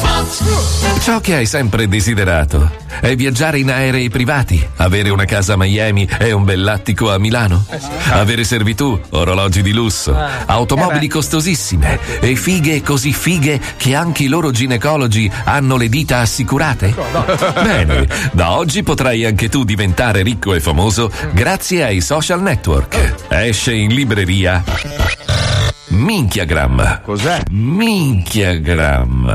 [1.01, 6.09] Ciò che hai sempre desiderato è viaggiare in aerei privati, avere una casa a Miami
[6.19, 7.65] e un bell'attico a Milano,
[8.11, 10.15] avere servitù, orologi di lusso,
[10.47, 16.93] automobili costosissime e fighe così fighe che anche i loro ginecologi hanno le dita assicurate?
[17.63, 23.27] Bene, da oggi potrai anche tu diventare ricco e famoso grazie ai social network.
[23.29, 24.65] Esce in libreria
[25.91, 27.03] Minchiagram.
[27.05, 27.43] Cos'è?
[27.51, 29.29] Minchiagram.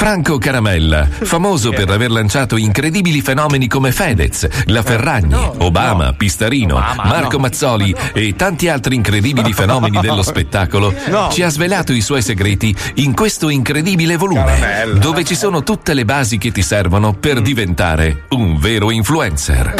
[0.00, 7.38] Franco Caramella, famoso per aver lanciato incredibili fenomeni come Fedez, La Ferragni, Obama, Pistarino, Marco
[7.38, 10.94] Mazzoli e tanti altri incredibili fenomeni dello spettacolo,
[11.32, 16.06] ci ha svelato i suoi segreti in questo incredibile volume, dove ci sono tutte le
[16.06, 19.74] basi che ti servono per diventare un vero influencer.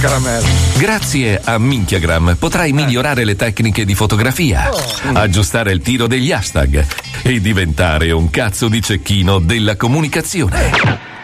[0.00, 0.46] Caramella.
[0.76, 4.70] Grazie a Minchiagram potrai migliorare le tecniche di fotografia,
[5.14, 6.86] aggiustare il tiro degli hashtag
[7.22, 11.16] e diventare un cazzo di cecchino della comunicazione.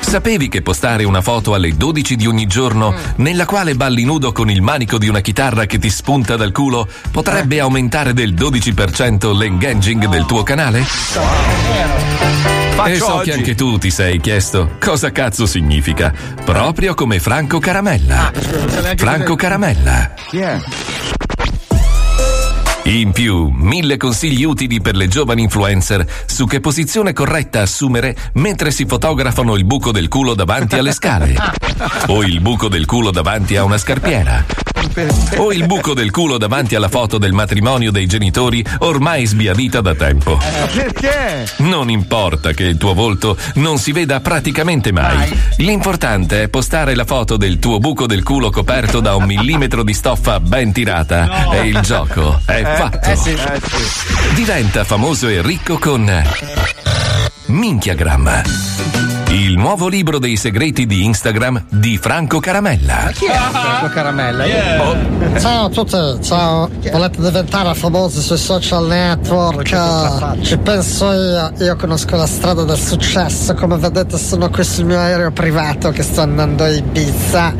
[0.00, 4.50] Sapevi che postare una foto alle 12 di ogni giorno, nella quale balli nudo con
[4.50, 10.08] il manico di una chitarra che ti spunta dal culo, potrebbe aumentare del 12% l'engaging
[10.08, 10.84] del tuo canale?
[12.84, 16.12] e so che anche tu ti sei chiesto cosa cazzo significa,
[16.44, 18.32] proprio come Franco Caramella.
[18.96, 20.12] Franco Caramella.
[22.84, 28.72] In più, mille consigli utili per le giovani influencer su che posizione corretta assumere mentre
[28.72, 31.36] si fotografano il buco del culo davanti alle scale
[32.08, 34.71] o il buco del culo davanti a una scarpiera.
[35.36, 39.94] O il buco del culo davanti alla foto del matrimonio dei genitori ormai sbiadita da
[39.94, 40.38] tempo.
[40.72, 41.46] Perché?
[41.58, 45.38] Non importa che il tuo volto non si veda praticamente mai.
[45.56, 49.94] L'importante è postare la foto del tuo buco del culo coperto da un millimetro di
[49.94, 53.10] stoffa ben tirata e il gioco è fatto.
[53.10, 53.36] Eh sì.
[54.34, 56.10] Diventa famoso e ricco con
[57.46, 59.21] Minchiagram.
[59.32, 63.10] Il nuovo libro dei segreti di Instagram di Franco Caramella.
[63.14, 64.44] Chi è Franco Caramella?
[64.44, 66.68] Io- Ciao a tutti, ciao.
[66.90, 70.40] Volete diventare famosi sui social network?
[70.42, 73.54] Ci penso io, io conosco la strada del successo.
[73.54, 77.54] Come vedete sono qui sul mio aereo privato che sto andando a Ibiza.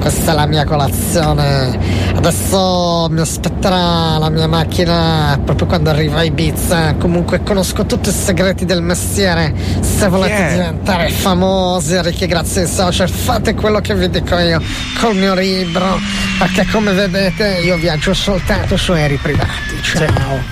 [0.00, 1.78] Questa è la mia colazione.
[2.16, 6.94] Adesso mi aspetterà la mia macchina proprio quando arrivo a Ibiza.
[6.94, 9.54] Comunque conosco tutti i segreti del mestiere.
[9.80, 10.74] Se volete Chi è?
[11.04, 14.60] Diventare famosi, ricchi grazie ai social, fate quello che vi dico io
[14.98, 15.98] col mio libro.
[16.38, 19.82] Perché come vedete io viaggio soltanto su aerei privati.
[19.82, 20.42] Ciao.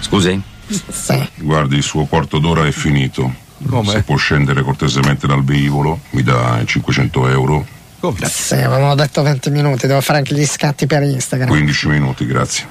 [0.00, 0.40] Scusi?
[0.68, 1.28] Sì.
[1.36, 3.44] Guardi, il suo quarto d'ora è finito.
[3.86, 7.66] Se può scendere cortesemente dal velivolo, mi dà i 500 euro.
[8.24, 11.48] Sì, avevamo detto 20 minuti, devo fare anche gli scatti per Instagram.
[11.48, 12.66] 15 minuti, grazie.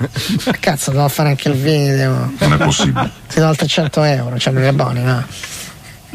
[0.45, 2.31] Ma cazzo, devo fare anche il video.
[2.37, 3.09] Non è possibile.
[3.27, 5.25] Ti do altri 100 euro, cioè non è buoni, no?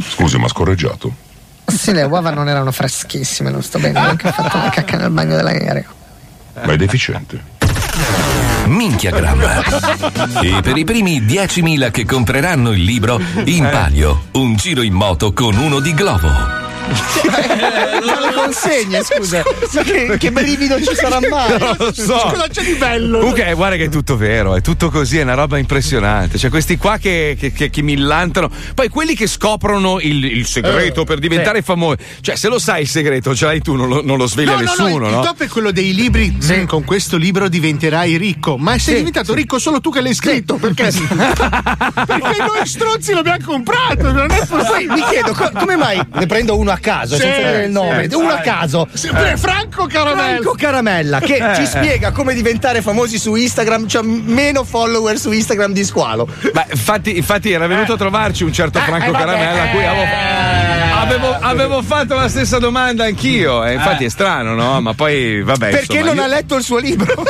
[0.00, 1.12] Scusi, ma scorreggiato?
[1.66, 5.10] Sì, le uova non erano freschissime, non sto bene, neanche ho fatto la cacca nel
[5.10, 5.98] bagno dell'aereo.
[6.64, 7.58] Ma è deficiente.
[8.66, 9.40] Minchiagram.
[10.42, 15.32] E per i primi 10.000 che compreranno il libro, in palio, un giro in moto
[15.32, 16.69] con uno di Glovo.
[16.90, 19.42] Non lo consegna, scusa.
[19.72, 21.59] Ma che, che brivido ci sarà mai?
[21.59, 22.14] Non lo so.
[22.14, 23.18] Cosa c'è di bello?
[23.18, 26.38] Comunque, guarda che è tutto vero, è tutto così, è una roba impressionante.
[26.38, 28.50] Cioè, questi qua che, che, che, che millantano.
[28.74, 31.98] Poi quelli che scoprono il, il segreto Eh, per diventare famosi.
[32.20, 34.57] Cioè, se lo sai il segreto, ce l'hai tu, non lo, non lo sveglia No,
[34.57, 35.20] no, nessuno, no, il, no?
[35.20, 36.37] il top è quello dei libri.
[36.44, 38.57] "Mm, con questo libro diventerai ricco.
[38.57, 40.55] Ma sei diventato ricco solo tu che l'hai scritto.
[40.57, 40.90] Perché?
[40.90, 44.12] perché noi stronzi l'abbiamo comprato.
[44.12, 44.94] Non è Poi possibile.
[44.94, 48.08] mi chiedo co- come mai ne prendo uno a caso Sì, senza dire il nome,
[48.08, 48.88] sì, uno a caso.
[48.92, 50.22] Sempre Franco Caramella.
[50.40, 51.54] Franco Caramella che Eh.
[51.56, 56.26] ci spiega come diventare famosi su Instagram, c'ha meno follower su Instagram di Squalo.
[56.52, 59.12] Beh, infatti, infatti era venuto a trovarci un certo Franco eh.
[59.12, 60.04] Caramella a cui avevo,
[61.00, 63.64] avevo, avevo fatto la stessa domanda anch'io.
[63.64, 64.80] E infatti è strano, no?
[64.80, 65.70] Ma poi, vabbè.
[65.70, 67.14] Perché insomma, non io- ha letto il suo libro?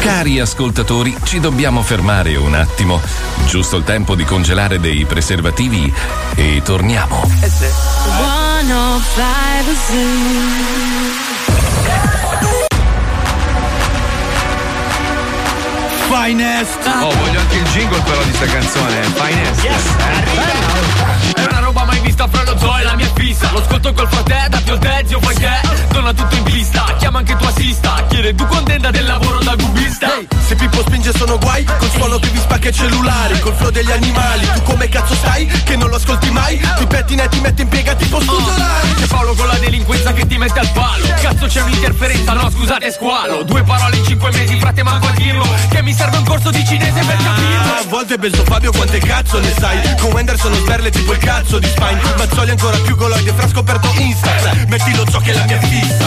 [0.00, 3.00] Cari ascoltatori, ci dobbiamo fermare un attimo.
[3.46, 5.92] Giusto il tempo di congelare dei preservativi
[6.34, 7.22] e torniamo.
[7.40, 12.55] 105 Zoo.
[16.10, 16.78] Finest.
[16.84, 19.02] Oh, voglio anche il jingle però di sta canzone.
[19.14, 19.64] Finest.
[19.64, 21.15] Una roba mai
[22.16, 23.50] vista fra lo zoo e la mia fissa.
[23.52, 25.84] Lo ascolto col fratello, da Pio te, zio fai che?
[25.92, 30.08] Torna tutto in pista, chiama anche tua assista Chiede tu contenta del lavoro da cubista
[30.46, 33.90] Se Pippo spinge sono guai Col suono che vi spacca i cellulari Col flow degli
[33.90, 34.46] animali.
[34.54, 35.46] Tu come cazzo stai?
[35.46, 36.58] Che non lo ascolti mai?
[36.58, 40.26] Ti pettina e ti metti in piega tipo studiolari C'è Paolo con la delinquenza che
[40.26, 41.06] ti mette al palo.
[41.20, 43.42] Cazzo c'è un'interferenza, no scusate squalo.
[43.42, 45.46] Due parole in cinque mesi, frate manco a dirlo.
[45.70, 47.72] Che mi serve un corso di cinese per capirlo.
[47.78, 49.96] A volte penso Fabio quante cazzo ne sai?
[49.98, 53.88] Con Wenderson o sberle tipo il cazzo di Spine Mazzoli ancora più goloide fra scoperto
[54.66, 56.04] Metti lo zoo che è la mia fissa.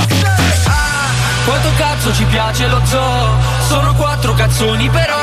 [1.46, 3.28] Quanto cazzo ci piace lo zoo?
[3.68, 5.18] Sono quattro cazzoni però.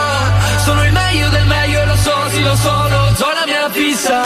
[0.65, 3.71] Sono il meglio del meglio e lo so, sì lo so Lo zoo la mia
[3.71, 4.23] fissa.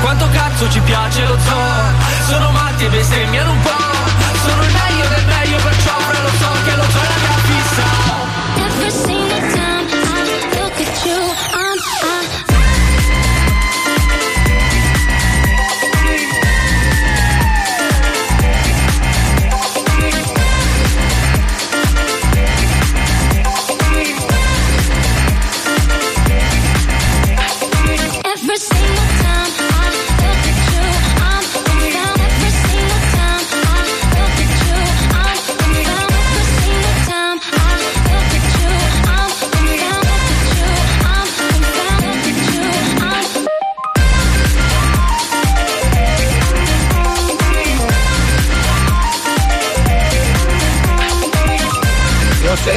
[0.00, 2.26] Quanto cazzo ci piace lo zoo?
[2.28, 5.87] Sono matti e bestemmiano un po' Sono il meglio del meglio perciò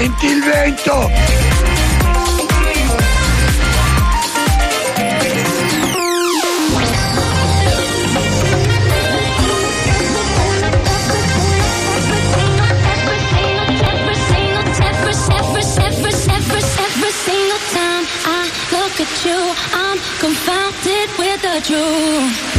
[0.02, 1.10] senti il vento?
[16.84, 19.40] Every single, time I look at you,
[19.74, 22.51] I'm confounded with the truth.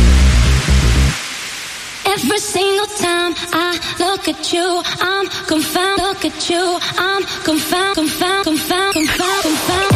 [2.25, 6.01] Every single time I look at you, I'm confound.
[6.03, 9.92] Look at you, I'm confound, confound, confound, confound, confound.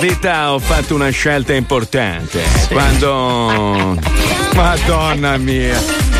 [0.00, 2.42] Vita ho fatto una scelta importante.
[2.70, 3.98] Quando.
[4.56, 5.78] Madonna mia.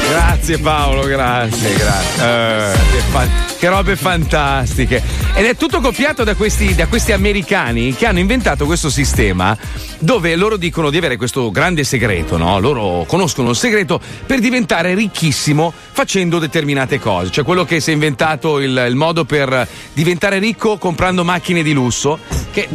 [0.08, 2.24] Grazie Paolo, grazie, grazie.
[2.24, 5.02] Eh, che, che robe fantastiche.
[5.34, 9.56] Ed è tutto copiato da questi, da questi americani che hanno inventato questo sistema
[10.00, 12.58] dove loro dicono di avere questo grande segreto, no?
[12.58, 17.30] Loro conoscono il segreto per diventare ricchissimo facendo determinate cose.
[17.30, 21.72] Cioè quello che si è inventato il, il modo per diventare ricco comprando macchine di
[21.72, 22.18] lusso.
[22.50, 22.68] Che,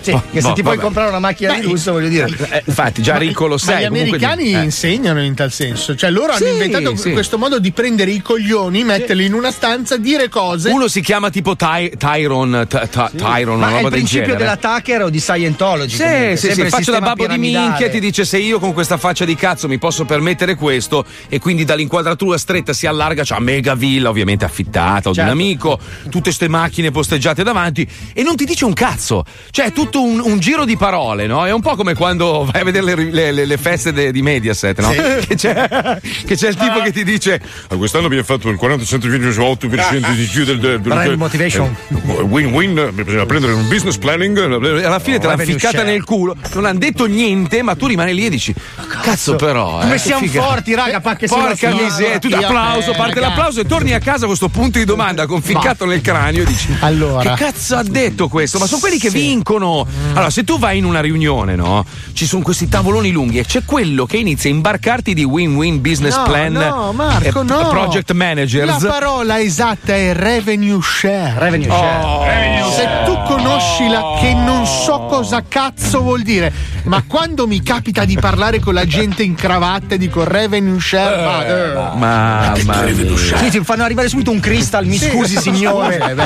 [0.00, 2.26] Sì, che se ti puoi comprare una macchina di lusso, voglio dire.
[2.50, 3.76] Eh, infatti, già ricco lo Ma sei.
[3.76, 4.62] gli di- americani eh.
[4.62, 5.94] insegnano in tal senso.
[5.94, 7.12] Cioè, loro hanno Sì, inventato sì.
[7.12, 10.70] questo modo di prendere i coglioni, metterli in una stanza, dire cose.
[10.70, 14.26] Uno si chiama tipo Ty- Tyron, Ty- Ty- Tyron, una è roba il del principio
[14.34, 14.38] genere.
[14.38, 15.96] della Tucker o di Scientology.
[15.96, 18.58] Sì, comunque, sì, sì, il faccio da babbo di minchia e ti dice se io
[18.58, 23.22] con questa faccia di cazzo mi posso permettere questo e quindi dall'inquadratura stretta si allarga,
[23.24, 25.30] c'ha mega villa ovviamente affittata o di un Certo.
[25.32, 29.24] amico, tutte ste macchine posteggiate davanti e non ti dice un cazzo.
[29.50, 31.44] Cioè è tutto un, un giro di parole, no?
[31.46, 34.80] È un po' come quando vai a vedere le, le- le- feste de- di Mediaset,
[34.80, 34.88] no?
[35.30, 40.14] Che, c'è, che c'è il tipo che ti dice "Ah, quest'anno abbiamo fatto il 47,8%
[40.14, 40.58] di più del...
[40.58, 41.74] del, del- Brand motivation.
[41.88, 44.38] eh, Win-win, bisogna prendere un business planning.
[44.38, 45.90] e Alla fine te l'hanno ficcata share.
[45.90, 48.54] nel culo, non hanno detto niente, ma tu rimani lì e dici:
[49.02, 49.80] Cazzo, però.
[49.80, 53.20] Come eh, siamo che figa." forti, raga, pacche Porca miseria, tu applauso, eh, parte ragazzi.
[53.20, 56.68] l'applauso e torni a casa con questo punto di domanda conficcato nel cranio e dici:
[56.80, 57.34] Allora.
[57.34, 58.58] Che cazzo ha detto questo?
[58.58, 59.79] Ma sono quelli che vincono.
[60.12, 61.84] Allora, se tu vai in una riunione, no?
[62.12, 66.16] Ci sono questi tavoloni lunghi e c'è quello che inizia a imbarcarti di win-win business
[66.16, 66.52] No, plan.
[66.52, 67.68] no, Marco, eh, no.
[67.68, 68.66] Project managers.
[68.82, 71.34] La parola esatta è revenue share.
[71.38, 72.70] Revenue share.
[72.74, 76.52] Se tu conosci la che non so cosa cazzo vuol dire,
[76.84, 81.24] ma quando mi capita di parlare con la gente in cravatta e dico revenue share,
[81.24, 81.96] vado.
[81.96, 83.16] Mamma mia.
[83.38, 85.08] Sì, ti fanno arrivare subito un crystal, mi Sì.
[85.10, 85.98] scusi signore.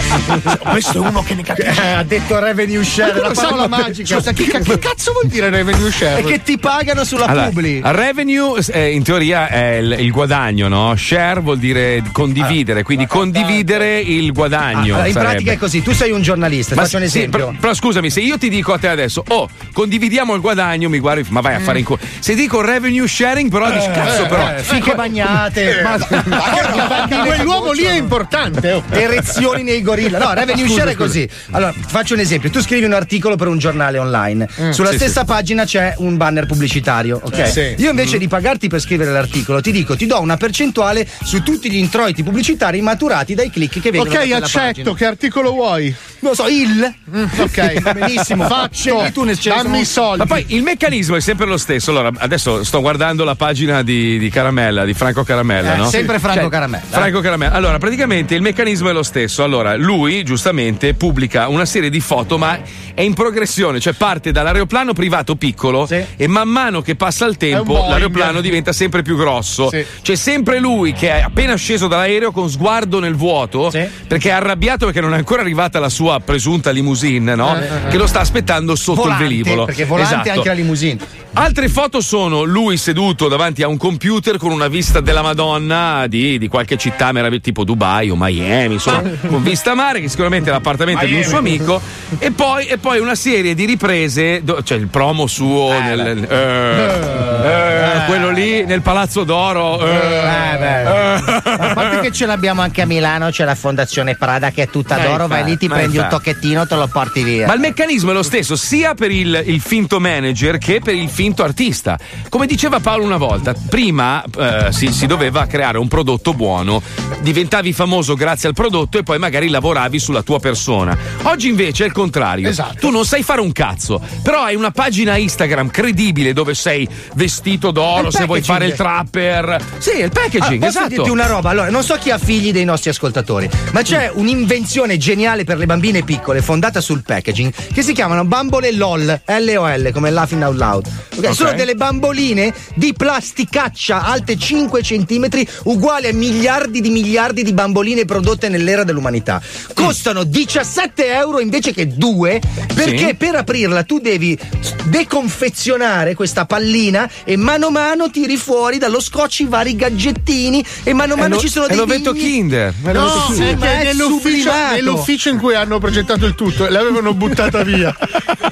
[0.44, 1.70] Eh, Questo è uno che ne capisce.
[1.82, 4.16] Eh, ha detto revenue share, la parola ma- magica.
[4.16, 6.20] Scusa, che, che cazzo vuol dire revenue share?
[6.20, 7.80] E che ti pagano sulla Allora, publi.
[7.84, 10.94] revenue eh, in teoria è il, il guadagno, no?
[10.96, 14.94] Share vuol dire condividere, quindi condividere il guadagno.
[14.94, 15.32] Allora, in sarebbe.
[15.32, 17.46] pratica è così, tu sei un giornalista, Ma faccio un sì, esempio.
[17.46, 20.98] però, però scusami, se io ti dico a te adesso, oh, condividiamo il guadagno, mi
[20.98, 21.98] guardi, ma vai a fare in culo.
[22.18, 24.50] Se dico revenue sharing, però dici, cazzo, però.
[24.56, 25.98] Eh, fiche bagnate, ma,
[27.24, 28.72] Quell'uomo lì è importante.
[28.72, 28.82] oh.
[28.90, 30.18] erezioni nei gorilla.
[30.18, 31.28] No, revenue share è così.
[31.50, 32.50] Allora, faccio un esempio.
[32.50, 34.48] Tu scrivi un articolo per un giornale online.
[34.70, 37.48] Sulla sì, stessa pagina c'è un banner pubblicitario, ok?
[37.48, 37.74] Sì.
[37.78, 41.70] Io invece di pagarti per scrivere l'articolo, ti dico, ti do una percentuale su tutti
[41.70, 44.94] gli introiti pubblicitari maturati dai click che vengono Ok, accetto.
[44.94, 45.94] Che articolo vuoi?
[46.20, 46.94] Non lo so, il.
[47.38, 48.44] Ok, Va benissimo.
[48.44, 50.18] Ne Dammi sono- i soldi.
[50.18, 51.90] Ma poi il meccanismo è sempre lo stesso.
[51.90, 55.88] Allora, adesso sto guardando la pagina di, di Caramella, di Franco Caramella, Eh, no?
[55.90, 56.84] sempre Franco Cioè, Caramella.
[56.88, 57.52] Franco Caramella.
[57.54, 59.42] Allora, praticamente il meccanismo è lo stesso.
[59.44, 62.58] Allora, lui giustamente pubblica una serie di foto, ma
[62.94, 66.02] è in progressione, cioè parte dall'aeroplano privato piccolo Sì.
[66.16, 69.70] e man mano che passa il tempo l'aeroplano diventa sempre più grosso.
[69.70, 69.84] Sì.
[70.02, 73.82] C'è sempre lui che è appena sceso dall'aereo con sguardo nel vuoto Sì.
[74.06, 77.56] perché è arrabbiato perché non è ancora arrivata la sua presunta limousine, no?
[77.88, 79.64] Che lo sta aspettando sotto Volante, il velivolo.
[79.64, 80.30] Perché volante Esatto.
[80.38, 80.98] anche la limousine.
[81.36, 86.38] Altre foto sono lui seduto davanti a un computer con una vista della Madonna di,
[86.38, 90.52] di qualche città meravigliosa, tipo Dubai o Miami, insomma, con vista mare, che sicuramente è
[90.52, 91.80] l'appartamento di un suo amico.
[92.18, 97.98] E poi, e poi una serie di riprese, do- cioè il promo suo nel, eh,
[98.02, 99.84] eh, quello lì nel Palazzo d'Oro.
[99.86, 100.18] eh,
[100.64, 104.96] A parte che ce l'abbiamo anche a Milano, c'è la Fondazione Prada che è tutta
[104.96, 107.46] d'oro, vai lì, ti prendi un tocchettino, te lo porti via.
[107.46, 111.08] Ma il meccanismo è lo stesso sia per il, il finto manager che per il
[111.08, 111.98] finto artista.
[112.28, 116.82] Come diceva Paolo una volta, prima eh, si, si doveva creare un prodotto buono,
[117.20, 120.96] diventavi famoso grazie al prodotto e poi magari lavoravi sulla tua persona.
[121.22, 122.48] Oggi invece è il contrario.
[122.48, 122.76] Esatto.
[122.78, 127.70] Tu non sai fare un cazzo, però hai una pagina Instagram credibile dove sei vestito
[127.70, 129.62] d'oro, se vuoi fare il trapper.
[129.78, 130.88] Sì, il packaging, Ah, posso esatto.
[130.88, 131.50] dirti una roba?
[131.50, 135.66] Allora, non so chi ha figli dei nostri ascoltatori, ma c'è un'invenzione geniale per le
[135.66, 140.86] bambine piccole fondata sul packaging che si chiamano bambole LOL, L-O-L, come laughing out loud.
[141.16, 145.28] Ok, Sono delle bamboline di plasticaccia alte 5 cm,
[145.64, 149.40] uguali a miliardi di miliardi di bamboline prodotte nell'era dell'umanità.
[149.74, 152.40] Costano 17 euro invece che 2,
[152.74, 153.14] perché Sì.
[153.14, 154.38] per aprirla tu devi
[154.84, 160.92] deconfezionare questa pallina e mano a mano tiri fuori dallo scotch i vari gadgettini e
[160.92, 163.58] mano a mano lo- ci sono è dei l'ovetto digni- Kinder, è No, è Kinder.
[163.58, 167.94] che è nell'ufficio, nell'ufficio in cui hanno progettato il tutto l'avevano buttata via.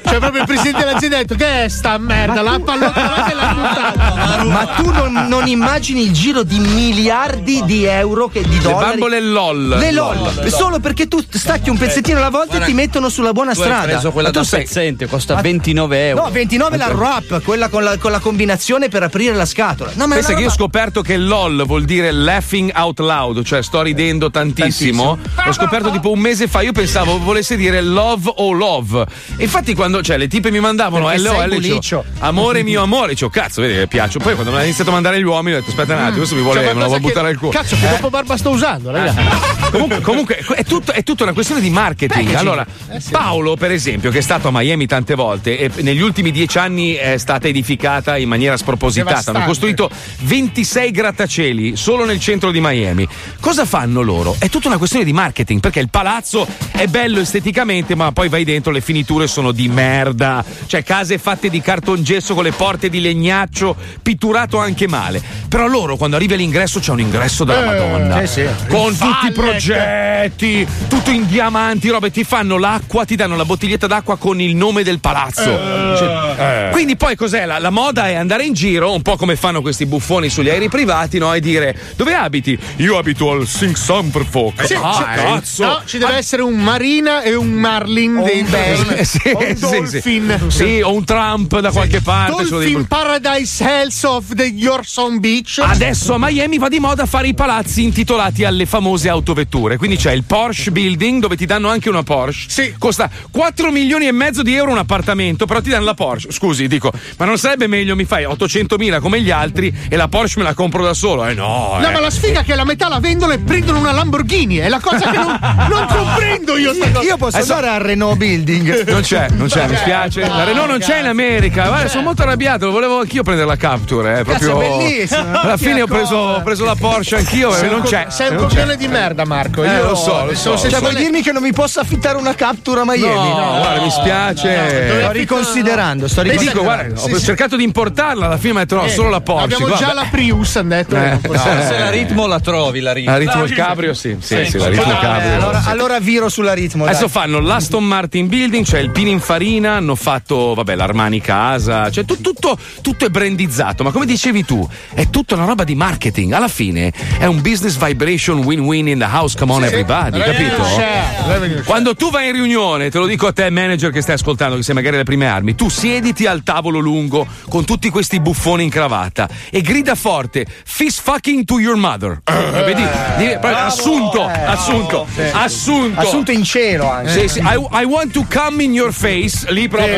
[0.05, 2.41] Cioè, proprio il presidente dell'azienda ha detto: Che è sta merda?
[2.41, 4.43] La pallottola e l'ha buttata.
[4.53, 8.85] Ma tu non, non immagini il giro di miliardi di euro che di Le dollari.
[8.91, 9.67] bambole LOL.
[9.79, 13.53] Le LOL, solo perché tu stacchi un pezzettino alla volta e ti mettono sulla buona
[13.53, 13.99] Tu hai strada.
[14.23, 16.23] Quella Ma da sei- pezzente, costa 29 euro.
[16.23, 19.91] No, 29 la wrap, quella con la, con la combinazione per aprire la scatola.
[19.95, 23.61] No, ma Pensa che io ho scoperto che LOL vuol dire laughing out loud, cioè
[23.61, 25.17] sto ridendo tantissimo.
[25.45, 26.61] L'ho scoperto tipo un mese fa.
[26.61, 29.05] Io pensavo volesse dire love o love.
[29.37, 31.81] E infatti, quando cioè, le tipe mi mandavano LOL,
[32.19, 34.19] amore mio amore, dicevo, cazzo, vedi che piaccio.
[34.19, 36.35] Poi quando mi hanno iniziato a mandare gli uomini, ho detto, aspetta un attimo, questo
[36.35, 37.51] mi vuole, Cioè, me lo vuole buttare al culo.
[37.51, 37.89] Cazzo, che Eh?
[37.89, 39.13] dopo barba sto usando, raga.
[39.71, 42.11] comunque, comunque, è, tutto- è tutta una questione di marketing.
[42.13, 42.35] Packaging.
[42.39, 43.11] Allora, Eh, sì.
[43.11, 46.93] Paolo, per esempio, che è stato a Miami tante volte e negli ultimi dieci anni
[46.93, 49.09] è stata edificata in maniera spropositata.
[49.09, 49.39] Devastante.
[49.39, 49.89] Hanno costruito
[50.19, 53.07] 26 grattacieli solo nel centro di Miami.
[53.39, 54.35] Cosa fanno loro?
[54.37, 58.43] È tutta una questione di marketing perché il palazzo è bello esteticamente, ma poi vai
[58.43, 60.45] dentro, le finiture sono di merda.
[60.67, 65.21] Cioè, case fatte di cartongesso con le porte di legnaccio, pitturato anche male.
[65.49, 68.25] Però loro, quando arrivi all'ingresso, c'è un ingresso della Eh, Madonna.
[68.27, 68.47] sì, sì.
[68.67, 73.87] Con tutti i progetti, tutto in diamanti, robe, ti fanno l'acqua, ti danno la bottiglietta
[73.87, 75.43] d'acqua con il nome del palazzo.
[75.43, 77.45] Cioè, Quindi poi cos'è?
[77.45, 80.69] La, la moda è andare in giro, un po' come fanno questi buffoni sugli aerei
[80.69, 81.33] privati, no?
[81.33, 82.57] E dire dove abiti?
[82.77, 84.65] Io abito al Sing Summerfolk.
[84.65, 85.65] Sì, ah, sì, cazzo!
[85.65, 88.95] No, ci deve essere un Marina e un Marlin dentro.
[88.95, 90.19] Eh, sì, o un sì, sì.
[90.19, 90.45] Dolphin.
[90.47, 92.45] Sì, o un Trump da qualche parte.
[92.45, 95.59] sono dei- Dolphin Paradise Hells of the Yorson Beach.
[95.63, 99.77] Adesso a Miami va di moda fare i palazzi intitolati alle famose autovetture.
[99.77, 102.49] Quindi c'è il Porsche Building dove ti danno anche una Porsche.
[102.49, 102.75] Sì.
[102.77, 106.31] Costa 4 milioni e mezzo di euro un appartamento, però ti danno la Porsche.
[106.31, 110.07] Scusi, dico, ma non sarebbe meglio mi fai 800 mila come gli altri e la
[110.07, 111.25] Porsche me la compro da solo?
[111.25, 111.77] Eh no.
[111.79, 111.91] No, eh.
[111.91, 114.57] ma la sfiga è che la metà la vendono e prendono una Lamborghini.
[114.57, 115.39] È la cosa che non,
[115.69, 116.73] non comprendo io.
[116.73, 117.05] sta cosa.
[117.05, 118.89] Io posso Adesso- andare al Renault Building.
[118.89, 120.21] Non c'è, non c'è, mi spiace.
[120.21, 121.67] La Renault non c'è in America.
[121.67, 122.71] Guarda, sono molto arrabbiato.
[122.71, 124.19] Volevo anch'io prendere la Capture.
[124.19, 124.57] Eh, proprio...
[124.57, 125.39] Cazzo, è bellissimo.
[125.39, 127.51] Alla Ti fine ho preso, ho preso la Porsche anch'io.
[127.51, 128.07] Sei eh, non c'è.
[128.09, 129.63] Sei un coglione di merda, Marco.
[129.63, 130.57] Eh, Io lo so, lo so.
[130.57, 133.29] Cioè, vuoi dirmi che non mi posso affittare una captura a Miami?
[133.29, 134.99] No, guarda, mi spiace.
[135.01, 136.61] Sto riconsiderando, sto riconsiderando.
[136.61, 139.43] dico, guarda, ho cercato di importarla, alla fine detto no, Eh, solo la Porsche.
[139.45, 139.85] Abbiamo guarda.
[139.85, 140.95] già la Prius, hanno detto.
[140.95, 141.33] Eh, no.
[141.33, 143.11] Se la ritmo la trovi, la ritmo.
[143.11, 145.33] La ritmo il cabrio, sì, sì, sì, la ritmo il Eh, cabrio.
[145.35, 145.69] allora, sì.
[145.69, 146.85] allora viro sulla ritmo.
[146.85, 147.09] Adesso dai.
[147.09, 152.57] fanno l'Aston Martin Building, cioè il Pininfarina, hanno fatto, vabbè, l'Armani Casa, cioè tu- tutto,
[152.81, 156.31] tutto è brandizzato, ma come dicevi tu, è tutta una roba di marketing.
[156.33, 159.73] Alla fine è un business vibration win-win in the house, come on Sì, sì.
[159.73, 161.61] everybody, capito?
[161.65, 164.63] Quando tu vai in riunione, te lo dico a te, manager che stai ascoltando, che
[164.63, 168.69] sei magari alle prime armi, tu siediti al tavolo lungo con tutti questi buffoni in
[168.69, 172.21] cravatta e grida forte: Fist fucking to your mother.
[172.23, 172.83] Eh, vedi?
[173.17, 175.99] Di- proprio assunto, assunto, assunto.
[175.99, 177.27] Assunto in cielo anche.
[177.27, 179.97] Sì, sì, I, I want to come in your face, lì proprio.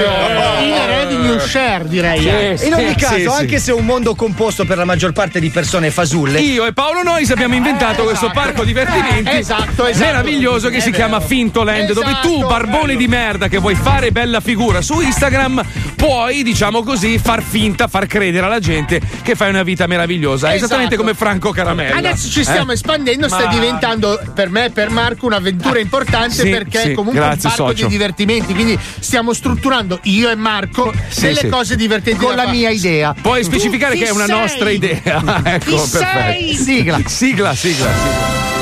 [0.61, 2.57] In revenue share, direi.
[2.57, 5.11] Sì, In ogni sì, caso, sì, anche se è un mondo composto per la maggior
[5.11, 9.85] parte di persone fasulle, Io e Paolo Nois abbiamo inventato questo parco divertimenti Eh, esatto,
[9.85, 10.05] esatto.
[10.05, 11.03] meraviglioso che si vero.
[11.07, 15.59] chiama Fintoland, dove tu, Esatto, barbone di merda che vuoi fare bella figura su Instagram,
[15.95, 20.51] puoi, diciamo così, far finta, far credere alla gente che fai una vita meravigliosa.
[20.51, 21.09] È esattamente Esatto.
[21.09, 21.95] come Franco Caramella.
[21.95, 22.75] Adesso ci stiamo Eh?
[22.75, 26.93] espandendo, sta Ma- diventando per me e per Marco un'avventura importante Sì, perché sì, è
[26.93, 27.85] comunque grazie, un parco socio.
[27.87, 28.53] di divertimenti.
[28.53, 33.15] Quindi stiamo strutturando io e Marco Sì, delle cose divertenti con la mia idea.
[33.19, 34.37] Puoi specificare che è una sei?
[34.39, 35.23] nostra idea.
[35.43, 36.05] ecco, Chi perfetto.
[36.05, 36.53] sei?
[36.53, 36.99] Sigla.
[37.03, 38.53] Sigla, sigla, sigla.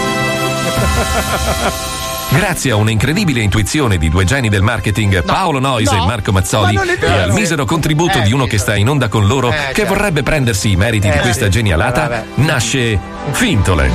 [2.34, 6.74] Grazie a un'incredibile intuizione di due geni del marketing, Paolo Nois no, e Marco Mazzoli,
[6.76, 9.56] ma e al misero contributo Eh, di uno che sta in onda con loro, Eh,
[9.68, 9.94] che certo.
[9.94, 11.52] vorrebbe prendersi i meriti di Eh, questa sì.
[11.52, 12.24] genialata, Vabbè.
[12.36, 13.00] nasce
[13.32, 13.92] Fintoland.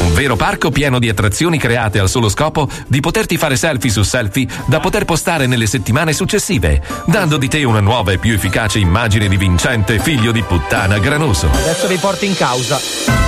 [0.00, 4.02] Un vero parco pieno di attrazioni create al solo scopo di poterti fare selfie su
[4.02, 8.80] selfie da poter postare nelle settimane successive, dando di te una nuova e più efficace
[8.80, 11.48] immagine di vincente figlio di puttana granoso.
[11.48, 13.21] Adesso vi porto in causa.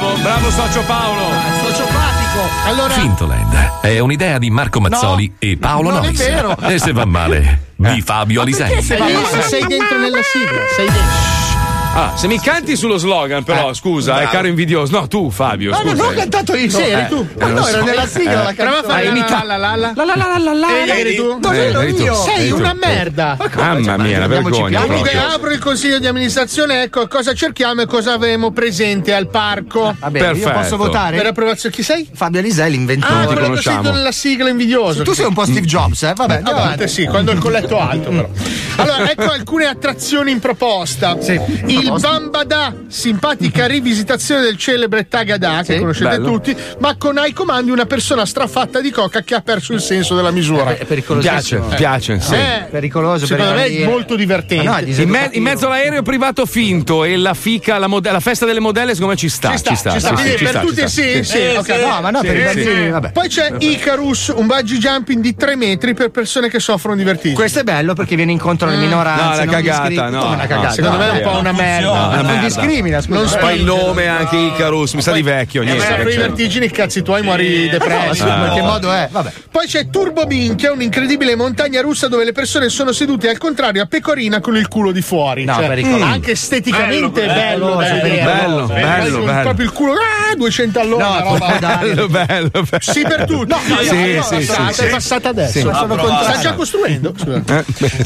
[0.00, 1.26] Bravo, bravo socio Paolo.
[1.62, 2.40] Sociopatico.
[2.64, 6.18] Allora, Fintoland è un'idea di Marco Mazzoli e Paolo non è Nois.
[6.18, 6.56] vero.
[6.58, 8.82] E se va male, di Fabio Alisei.
[8.82, 8.98] sei,
[9.46, 10.60] sei dentro nella sigla.
[10.74, 11.39] Sei dentro.
[11.92, 14.28] Ah, se mi canti sullo slogan, però, scusa, bravo.
[14.28, 14.92] è caro invidioso.
[14.96, 15.70] No, tu, Fabio.
[15.72, 16.02] No, no, scusa.
[16.02, 16.70] non ho cantato io.
[16.70, 17.26] Sì, eri tu.
[17.36, 18.44] Eh, Ma no, lo era nella sigla Eh.
[18.44, 20.68] la Prova a fare Ah, la la la la La la la la la la.
[20.94, 21.38] Eh, eri tu?
[21.40, 22.02] No, Eh, ero eri tu.
[22.02, 22.14] io.
[22.14, 22.56] Sei tu.
[22.56, 23.36] una merda.
[23.56, 24.80] Mamma mia, una vergogna.
[24.82, 29.94] Comunque apro il consiglio di amministrazione, ecco cosa cerchiamo e cosa avremo presente al parco.
[29.98, 31.16] Va bene, io posso votare?
[31.16, 32.08] Per approvazione, chi sei?
[32.14, 33.12] Fabio Alisei, l'inventore.
[33.24, 35.02] Ah, quello che sei nella sigla invidioso.
[35.02, 36.12] Tu sei un po' Steve Jobs, eh?
[36.14, 36.88] Vabbè, a andiamo volte avanti.
[36.92, 38.28] sì, quando il colletto alto però.
[38.76, 41.18] Allora, ecco alcune attrazioni in proposta.
[41.80, 46.26] Il Bambada, simpatica rivisitazione del celebre Tagada, che Sì, conoscete bello.
[46.30, 50.14] tutti, ma con ai comandi una persona strafatta di coca che ha perso il senso
[50.14, 50.76] della misura.
[50.76, 51.66] È pericolosissimo.
[51.68, 52.34] Piace, piace, sì.
[52.34, 54.64] Eh, Pericoloso per Secondo me è molto divertente.
[54.64, 58.20] No, è In, me- in mezzo all'aereo privato finto e la fica, la, mode- la
[58.20, 59.50] festa delle modelle, secondo me ci sta.
[59.52, 60.86] Ci sta, ci sta, sì, ci per sta, tutti sta.
[60.88, 61.68] sì, sì, ok.
[61.80, 63.12] No, ma no, per i bambini, vabbè.
[63.12, 67.34] Poi c'è Icarus, un bungee jumping di 3 metri per persone che soffrono di vertigine.
[67.34, 68.80] Questo è bello perché viene incontro alle Mm.
[68.80, 69.24] minoranze.
[69.24, 70.70] No, è non cagata, no.
[70.70, 71.69] Secondo me è un po' una merda.
[71.78, 72.40] Una Non merda.
[72.46, 73.18] discrimina, scusa.
[73.20, 75.62] Non Poi il nome anche Icarus, mi sa di vecchio.
[75.62, 75.86] Se Niente.
[75.86, 78.24] soffri di vertigini, cazzi tuoi muori depresso.
[78.26, 79.08] Ma in che modo è?
[79.10, 79.32] Vabbè.
[79.50, 83.86] Poi c'è Turbo Minchia, un'incredibile montagna russa dove le persone sono sedute al contrario a
[83.86, 85.44] pecorina con il culo di fuori.
[85.44, 86.04] No, Cioè, pericoloso.
[86.04, 89.40] anche esteticamente Bello, bello, bello, bello.
[89.42, 91.08] Proprio il culo, ah, 200 all'ora.
[91.08, 91.58] No, roba.
[91.60, 92.78] Bello, bello, bello.
[92.80, 93.48] Sì, per tutti.
[93.50, 95.52] no, Sì, io- sì, sì, è passata adesso.
[95.52, 97.12] Sì, Sta già costruendo.
[97.26, 97.42] Eh,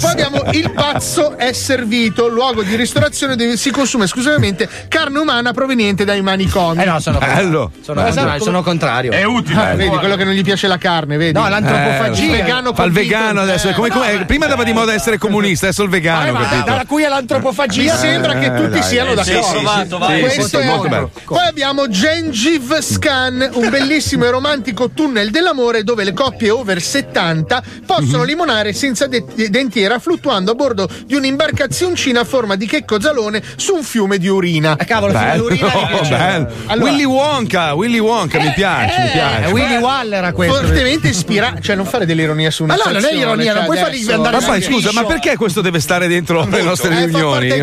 [0.00, 5.52] Poi abbiamo il pazzo è servito, luogo di ristorazione dove si consuma esclusivamente carne umana
[5.52, 6.82] proveniente dai manicomi.
[6.82, 7.70] Eh no, sono Bello.
[7.80, 8.14] Sono, Esatto.
[8.14, 9.12] contrario, sono contrario.
[9.12, 9.60] È utile.
[9.60, 11.32] Ah, vedi quello che non gli piace la carne, vedi?
[11.38, 12.22] No, l'antropofagia.
[12.24, 13.68] Il vegano Fa il vegano adesso.
[13.68, 16.40] Eh, come- come- no, prima andava di moda essere comunista, adesso il vegano, Eh, ma
[16.42, 16.64] capito?
[16.64, 19.42] dalla cui è Mi l'antropofagia sembra che tutti dai, siano eh, d'accordo.
[19.42, 20.14] sì, sì, provato, vai.
[20.16, 21.10] Sì, Questo sì, è molto bello.
[21.24, 27.62] Poi abbiamo Gengive Scan, un bellissimo e romantico tunnel dell'amore dove le coppie over 70
[27.86, 28.24] possono Mhm.
[28.24, 33.74] limonare senza de- dentiera fluttuando a bordo di un'imbarcazioncina a forma di checco zalone su
[33.74, 34.76] un fiume di urina.
[34.76, 36.16] Eh, cavolo, Bello, l'urina mi piace.
[36.16, 36.50] bello.
[36.66, 39.52] Allora- Willy Wonka, Willy Wonka, mi piace, mi È piace.
[39.52, 40.54] Willy Waller a questo.
[40.56, 43.64] Fortemente ispirato, cioè non fare dell'ironia su una Ma no, non è ironia, cioè non
[43.64, 47.04] puoi fargli andare Ma poi scusa, ma perché questo deve stare dentro le nostre Eh,
[47.06, 47.50] riunioni?
[47.50, 47.62] di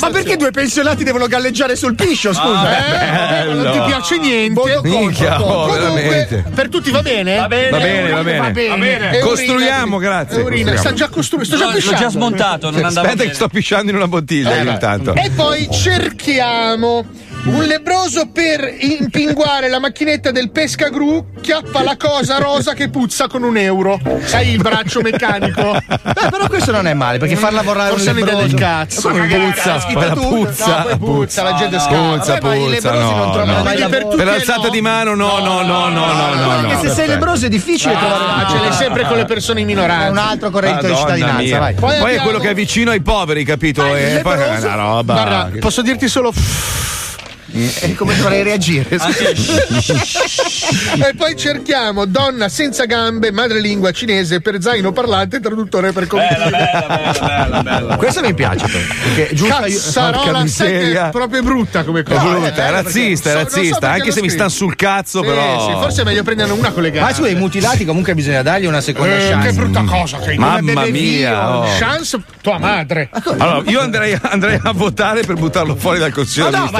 [0.00, 2.68] Ma perché due pensionati devono galleggiare sul piscio, scusa?
[2.78, 4.80] Eh, vabbè, non ti piace niente.
[4.82, 6.44] Minchia, oh, Comunque, veramente.
[6.54, 7.36] per tutti va bene?
[7.36, 7.70] Va bene.
[7.70, 9.18] Va bene, va Va bene.
[9.20, 10.76] Costruiamo, urina, grazie, urina.
[10.76, 12.00] Sta già costruendo, sto già L'ho, l'ho pisciando.
[12.00, 15.09] già smontato, non andava Aspetta che sto pisciando in una bottiglia io intanto.
[15.14, 17.04] E poi cerchiamo
[17.42, 23.42] un lebroso per impinguare la macchinetta del pescagru chiappa la cosa rosa che puzza con
[23.42, 23.98] un euro.
[24.24, 25.74] Sai il braccio meccanico?
[25.74, 28.54] Eh, però questo non è male, perché far lavorare Forse un un'idea lebbroso.
[28.56, 29.08] del cazzo.
[29.08, 31.96] Come puzza, la puzza, No, poi puzza, la gente no, scappa.
[32.16, 33.62] puzza, Vabbè, i puzza, no, non trovano no.
[33.62, 36.50] mai Per che alzata di mano, no, no, no, no, no, no.
[36.50, 39.66] Anche se sei lebbroso è difficile trovare Ah, ce l'hai sempre con le persone in
[39.66, 40.06] minoranza.
[40.06, 41.74] È un altro corretto di cittadinanza, vai.
[41.74, 43.82] Poi, è quello che è vicino ai poveri, capito?
[43.82, 45.12] Ah, E poi è una roba.
[45.14, 46.32] Guarda, posso dirti solo.
[47.52, 48.88] E come dovrei reagire?
[48.94, 48.98] e
[51.16, 56.50] poi cerchiamo donna senza gambe, madrelingua cinese per zaino parlante, traduttore per Bella, computer.
[56.50, 57.96] bella, bella, bella, bella.
[57.96, 58.66] Questo mi piace.
[58.66, 61.08] però, Perché è giusto aiu- Cazzarola, Porca sai che miseria.
[61.08, 62.20] è proprio brutta come È cosa.
[62.20, 63.90] brutta, è Eh, razzista, è razzista.
[63.90, 65.66] Anche se mi stanno sul cazzo, Sì, però.
[65.66, 67.10] sì, forse è meglio prenderne una con le gambe.
[67.10, 69.48] Ma su, i mutilati comunque bisogna dargli una seconda Eh, chance.
[69.48, 71.56] che brutta cosa che Mamma beve mia.
[71.58, 71.66] oh.
[71.78, 73.08] Chance tua madre.
[73.38, 76.70] Allora, io andrei, andrei a votare per buttarlo fuori dal consiglio Ma no,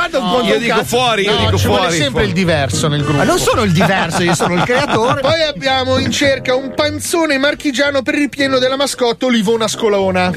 [0.00, 0.08] ma già- d'amministrazione.
[0.08, 0.84] già da un conto Io dico cazzo.
[0.96, 1.96] fuori, io dico ci vuole fuori.
[1.96, 2.26] sempre fuori.
[2.28, 3.16] il diverso nel gruppo.
[3.18, 5.20] Ma non sono il diverso, io sono il creatore.
[5.28, 10.32] Poi abbiamo in cerca un panzone marchigiano per il ripieno della mascotte Olivona Scolona.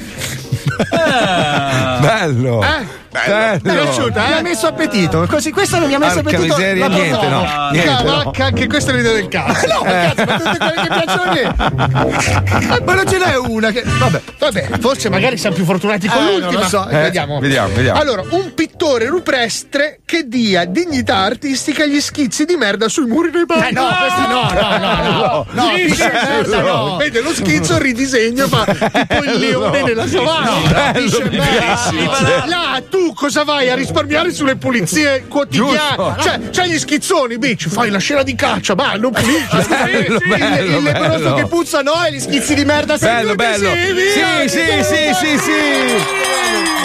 [2.00, 2.62] Bello.
[2.64, 3.00] Eh?
[3.12, 3.36] Bello.
[3.36, 4.42] È piaciuta, Mi ha eh?
[4.42, 5.26] messo appetito.
[5.30, 6.56] Così, questo non mi ha messo Porca appetito.
[6.56, 7.70] miseria, la niente, no.
[7.72, 8.04] Niente, no.
[8.04, 9.68] Cavacca, anche questa è l'idea del cazzo.
[9.72, 12.82] No, cazzo, ma tutte quelle che piacciono a me.
[12.86, 13.84] Ma non ce n'è una che.
[13.86, 14.22] Vabbè.
[14.40, 16.62] Vabbè, forse magari siamo più fortunati con Eh, non l'ultima.
[16.62, 16.88] lo so.
[16.90, 17.40] Eh, vediamo.
[17.40, 18.00] vediamo, vediamo.
[18.00, 23.46] Allora, un pittore rupestre che dia dignità artistica agli schizzi di merda sui muri dei
[23.46, 23.66] bar.
[23.68, 25.46] Eh, no, questi no, no, no, no.
[25.62, 26.96] No, merda, no.
[26.98, 28.64] Vede lo schizzo, ridisegno, fa
[29.08, 30.52] tipo il leone nella savana.
[30.72, 31.46] bello, Pisce merda.
[31.60, 32.12] bellissimo.
[32.46, 36.16] Là, tu cosa vai a risparmiare sulle pulizie quotidiane?
[36.22, 39.40] Cioè, c'hai gli schizzoni, bitch, fai la scena di caccia, ma non pulisci.
[39.68, 41.34] Bello, Il- bello, il lebbroso bello.
[41.36, 43.70] che puzza no e gli schizzi di merda Bello, bello.
[43.72, 46.81] sì, Sì, sì, sì, sì, sì.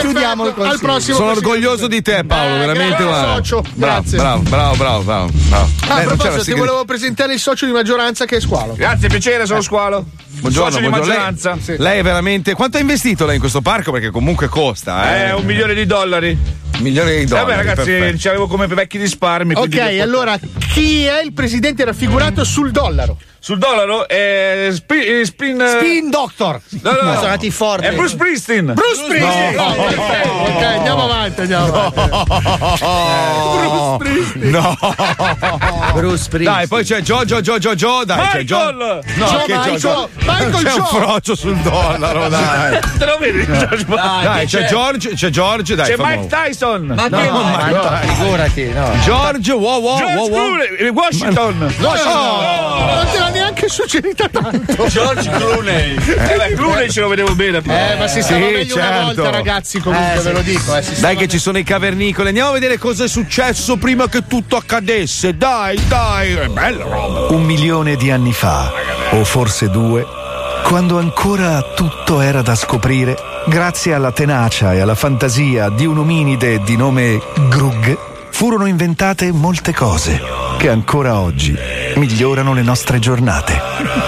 [0.00, 0.92] Chiudiamo il Perfetto, Al consiglio.
[0.92, 1.48] prossimo Sono consiglio.
[1.50, 3.02] orgoglioso di te, Paolo, Eh, veramente.
[3.02, 4.18] socio, Bravo, grazie.
[4.18, 5.30] bravo, bravo, bravo, bravo.
[5.48, 5.68] bravo.
[5.88, 8.74] Ah, Eh, proposito, ti volevo presentare il socio di maggioranza che è Squalo.
[8.74, 10.04] Grazie, piacere, sono Squalo.
[10.40, 11.14] Buongiorno, Socio di buongiorno.
[11.22, 11.58] maggioranza.
[11.66, 12.54] Lei, lei è veramente.
[12.54, 13.90] Quanto ha investito lei in questo parco?
[13.92, 15.28] Perché comunque costa, eh.
[15.28, 16.36] Eh, un milione di dollari.
[16.78, 17.46] Milioni di Eh dollari.
[17.46, 18.18] Vabbè, ragazzi, perfetto.
[18.18, 19.54] ci avevo come vecchi risparmi.
[19.54, 20.38] Ok, allora
[20.72, 23.18] chi è il presidente raffigurato sul dollaro?
[23.42, 25.24] Sul dollaro è eh, Spin.
[25.24, 26.60] Spin Doctor.
[26.82, 27.12] No, no, no.
[27.14, 27.86] Sono andati forti.
[27.86, 28.72] È Bruce Springsteen.
[28.74, 29.39] Bruce Springsteen!
[29.56, 29.74] No.
[29.74, 32.00] Perfetto, Ok, andiamo avanti, andiamo avanti.
[34.34, 34.76] No.
[35.94, 36.42] Bruce Springsteen.
[36.44, 38.56] Dai, poi c'è Giorgio, Giorgio, Gio, dai, c'è Gio.
[38.56, 39.00] Michael!
[39.16, 39.78] No, Joe che Michael.
[39.78, 40.08] Giorgio.
[40.20, 40.86] Michael C'è un Joe.
[40.86, 42.78] frocio sul dollaro, dai.
[42.98, 43.46] Te lo vedi?
[43.46, 45.86] Dai, c'è George, c'è George, dai.
[45.86, 46.18] C'è famoso.
[46.20, 46.86] Mike Tyson.
[46.86, 48.08] Ma No, che ma ma dai.
[48.08, 48.90] figurati, no.
[49.02, 50.54] George, wow, wow, George wow, wow.
[50.56, 51.74] Clooney, Washington.
[51.80, 54.86] Oh, non te l'ha neanche suggerita tanto.
[54.88, 55.96] George Clooney.
[55.96, 57.58] Eh, Clooney ce lo vedevo bene.
[57.64, 59.22] Eh, ma si stava Sì, meglio una certo.
[59.30, 60.76] Ragazzi, comunque, Eh, ve lo dico.
[60.76, 64.26] Eh, Dai che ci sono i cavernicoli, andiamo a vedere cosa è successo prima che
[64.26, 65.36] tutto accadesse.
[65.36, 67.34] Dai, dai, è bella roba.
[67.34, 68.70] Un milione di anni fa,
[69.10, 70.06] o forse due,
[70.64, 73.16] quando ancora tutto era da scoprire,
[73.46, 77.98] grazie alla tenacia e alla fantasia di un ominide di nome Grug,
[78.30, 80.20] furono inventate molte cose
[80.58, 81.56] che ancora oggi
[81.96, 83.60] migliorano le nostre giornate.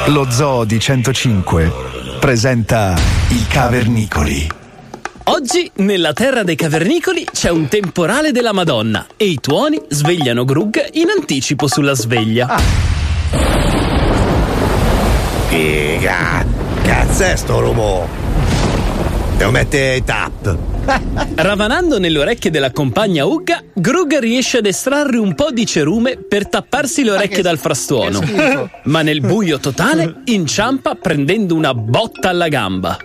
[0.07, 1.73] Lo Zoo di 105
[2.21, 2.95] presenta
[3.29, 4.62] i cavernicoli.
[5.25, 10.85] Oggi, nella terra dei cavernicoli, c'è un temporale della Madonna e i tuoni svegliano Grug
[10.95, 12.59] in anticipo sulla sveglia.
[15.47, 16.45] Figa!
[16.83, 18.09] Cazzo è sto rumore?
[19.37, 20.57] Devo mettere i tap.
[21.37, 26.49] Ravanando nelle orecchie della compagna Ugga, Grug riesce ad estrarre un po' di cerume per
[26.49, 28.21] tapparsi le orecchie dal frastuono.
[28.85, 32.99] Ma nel buio totale inciampa prendendo una botta alla gamba.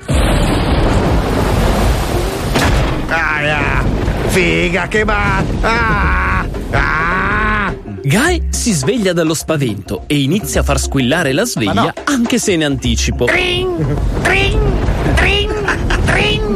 [3.08, 3.86] Aia!
[4.28, 5.44] Figa che ma...
[5.62, 6.46] Ah!
[6.72, 7.74] Ah!
[8.04, 12.64] Guy si sveglia dallo spavento e inizia a far squillare la sveglia anche se in
[12.64, 13.28] anticipo.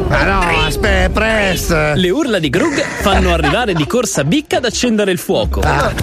[0.08, 1.94] Ma no, aspetta, press!
[1.96, 5.62] Le urla di Grug fanno arrivare di corsa Bicca ad accendere il fuoco.
[5.62, 5.94] Ma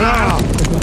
[0.00, 0.40] no!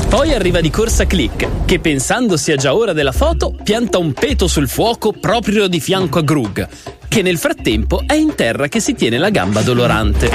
[0.09, 4.47] Poi arriva di corsa Click, che pensando sia già ora della foto, pianta un peto
[4.47, 6.67] sul fuoco proprio di fianco a Grug,
[7.09, 10.29] che nel frattempo è in terra che si tiene la gamba dolorante.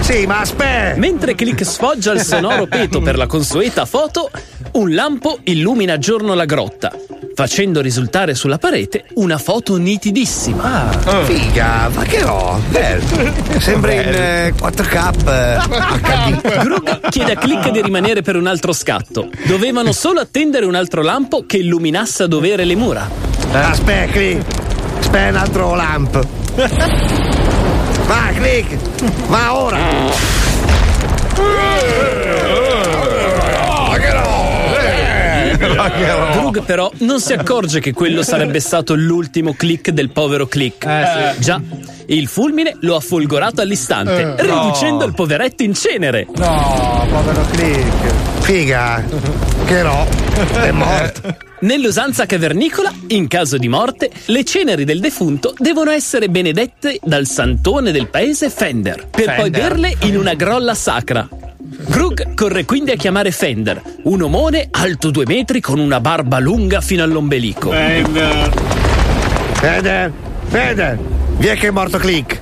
[0.00, 0.98] Sì, ma aspetta!
[0.98, 4.30] Mentre Click sfoggia il sonoro peto per la consueta foto,
[4.72, 6.92] un lampo illumina a giorno la grotta,
[7.34, 10.90] facendo risultare sulla parete una foto nitidissima.
[11.24, 12.60] Figa, ma che no?
[12.68, 13.04] Bello.
[13.58, 15.28] Sembra in eh, 4K.
[15.28, 16.58] eh, HD.
[16.62, 19.30] Grug chiede a Click di rimanere per un altro scatto.
[19.46, 23.08] Dovevano solo attendere un altro lampo che illuminasse a dovere le mura.
[23.52, 24.65] Aspetta, click.
[24.98, 26.26] Aspetta un altro lamp.
[28.06, 28.76] Va, click.
[29.28, 29.78] Va ora.
[36.32, 41.38] Grug però non si accorge che quello sarebbe stato l'ultimo click del povero click.
[41.38, 41.60] Già,
[42.06, 45.04] il fulmine lo ha folgorato all'istante, Eh, riducendo no.
[45.06, 46.26] il poveretto in cenere.
[46.36, 48.14] No, povero click.
[48.40, 49.02] Figa.
[49.64, 50.06] Che no.
[50.62, 51.36] È morto.
[51.58, 57.92] Nell'usanza cavernicola, in caso di morte, le ceneri del defunto devono essere benedette dal santone
[57.92, 59.60] del paese Fender, per poi Fender.
[59.68, 61.26] berle in una grolla sacra.
[61.58, 66.80] Grug corre quindi a chiamare Fender, un omone alto due metri con una barba lunga
[66.80, 67.70] fino all'ombelico.
[69.54, 70.12] Fede,
[70.48, 70.98] Fede.
[71.38, 72.40] Vi è che è morto click.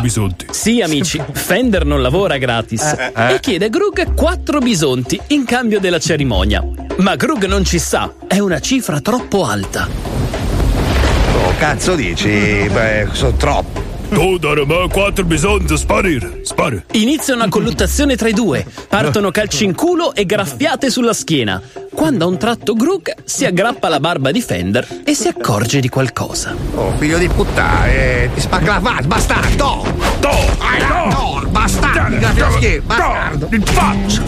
[0.00, 0.46] bisonti.
[0.50, 3.34] Sì, amici, Fender non lavora gratis Eh.
[3.34, 6.62] e chiede a Grug quattro bisonti in cambio della cerimonia.
[6.96, 9.88] Ma Grug non ci sa, è una cifra troppo alta.
[11.44, 12.68] Oh, cazzo dici?
[12.72, 13.83] Beh, sono troppo.
[14.10, 16.82] Me quattro bisonti, sparire, spari.
[16.92, 21.60] Inizia una colluttazione tra i due, partono calci in culo e graffiate sulla schiena.
[21.92, 25.88] Quando a un tratto Grug si aggrappa alla barba di Fender e si accorge di
[25.88, 26.54] qualcosa.
[26.74, 29.84] Oh, figlio di puttana, eh, ti spacca la faccia, bastardo!
[30.20, 30.30] To!
[30.58, 33.48] Ah, no, bastardo, ti graffi la schiena, bastardo!
[33.50, 34.22] In faccia!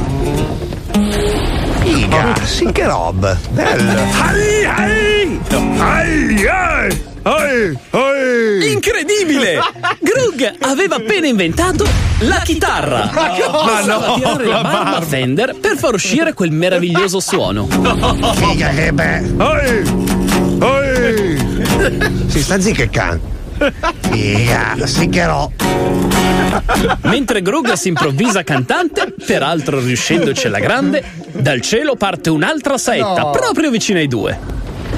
[1.81, 4.01] Figa, sì che roba, bello!
[4.23, 5.41] Ai, ai!
[5.79, 7.15] Ai, ai!
[7.27, 8.71] Ai, ai!
[8.71, 9.59] Incredibile!
[9.99, 11.85] Grug aveva appena inventato
[12.21, 13.11] la chitarra.
[13.13, 13.83] Ma cosa?
[13.83, 17.67] Stava a tirare la barba a Fender per far uscire quel meraviglioso suono.
[18.37, 19.55] Figa, che bello!
[22.29, 23.21] Si sta zitto che can.
[24.09, 25.53] Figa, sì che no!
[27.03, 31.03] Mentre Grug si improvvisa cantante, peraltro riuscendoci alla grande,
[31.33, 33.31] dal cielo parte un'altra saetta No.
[33.31, 34.39] proprio vicino ai due.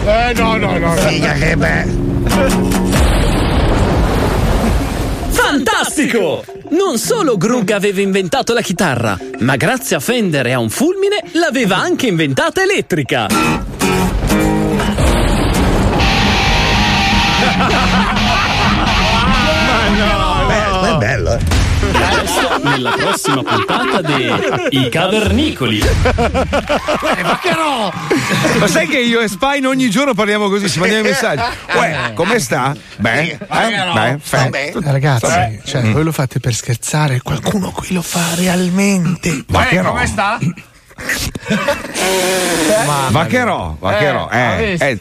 [0.05, 0.95] Eh, no, no, no.
[0.95, 1.01] no.
[1.01, 2.08] Figa, che bello!
[5.31, 6.45] Fantastico!
[6.71, 11.23] Non solo Grug aveva inventato la chitarra, ma grazie a Fender e a un fulmine
[11.33, 13.78] l'aveva anche inventata elettrica.
[22.79, 25.81] Nella prossima puntata di I Cavernicoli.
[25.81, 27.93] ma che no!
[28.59, 31.43] Ma sai che io e Spine ogni giorno parliamo così, ci mandiamo i messaggi.
[31.75, 32.75] Uè, come sta?
[32.97, 33.39] Beh, eh?
[33.93, 35.93] Beh, fe- Eh, Ragazzi, cioè, Mm.
[35.93, 39.45] voi lo fate per scherzare, qualcuno qui lo fa realmente.
[39.49, 39.91] Vaccherò.
[39.91, 40.39] come sta?
[43.11, 44.29] Vaccherò, vaccherò.
[44.31, 44.99] Eh, Eh,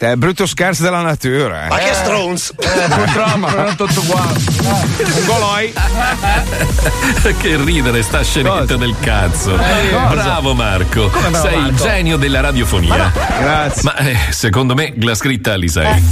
[0.00, 0.04] visto?
[0.06, 1.66] eh, è brutto scherzo della natura.
[1.66, 1.68] Eh.
[1.68, 2.54] Ma che stronz!
[2.56, 4.38] purtroppo, non tutto uguale.
[4.58, 5.72] Un goloi.
[7.38, 9.54] che ridere sta scenetta del cazzo.
[9.54, 11.08] Eh, bravo Marco.
[11.08, 11.82] Come bravo, Sei il Marco?
[11.84, 13.12] genio della radiofonia.
[13.40, 13.82] Grazie.
[13.82, 16.02] Ma eh, secondo me la scritta li sei.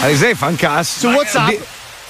[0.00, 0.98] Alisei fa un cazzo.
[0.98, 1.48] Su WhatsApp.
[1.48, 1.58] Di-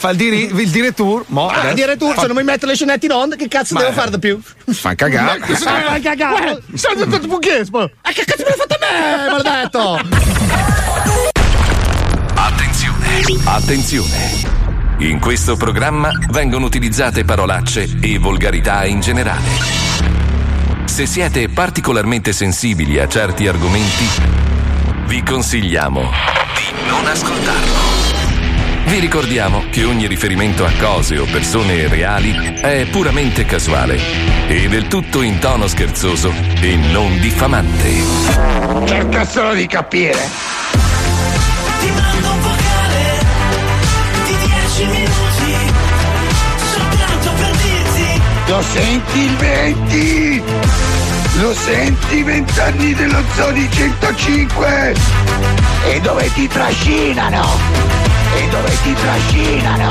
[0.02, 1.22] fa il, diri- il direttur.
[1.28, 3.46] Mo, Ah, adesso- dire tu, fa- se non mi metto le scenette in onda, che
[3.46, 4.40] cazzo Ma- devo fare di più?
[4.72, 5.38] Fa cagare.
[5.38, 6.60] Vai cagare!
[6.74, 7.82] Sei tutto pugliesimo!
[7.84, 10.00] E che cazzo me l'hai fatto a me, maledetto?
[12.34, 13.40] Attenzione.
[13.44, 14.30] Attenzione.
[14.98, 19.48] In questo programma vengono utilizzate parolacce e volgarità in generale.
[20.84, 24.04] Se siete particolarmente sensibili a certi argomenti,
[25.06, 27.81] vi consigliamo di non ascoltarlo.
[28.84, 33.98] Vi ricordiamo che ogni riferimento a cose o persone reali è puramente casuale
[34.48, 37.90] e del tutto in tono scherzoso e non diffamante.
[38.86, 40.18] Cerca solo di capire.
[41.80, 43.18] Ti mando un vocale
[44.26, 45.72] di 10 minuti
[46.74, 50.42] soltanto per dirti Lo senti il 20?
[51.40, 54.94] Lo senti vent'anni dello Zoni 105?
[55.86, 58.11] E dove ti trascinano?
[58.34, 59.90] E dove ti trascinano?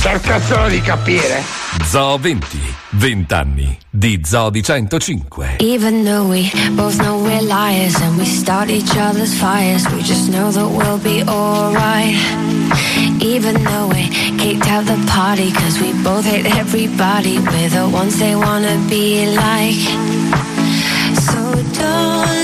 [0.00, 1.42] Cerca solo di capire.
[1.84, 2.58] Zoo 20,
[2.98, 5.56] 20 anni di Zoo 105.
[5.60, 10.28] Even though we both know we're liars and we start each other's fires, we just
[10.30, 12.16] know that we'll be alright.
[13.20, 14.08] Even though we
[14.38, 19.26] kicked out the party, cause we both hate everybody, we're the ones they wanna be
[19.36, 19.76] like.
[21.14, 22.39] So don't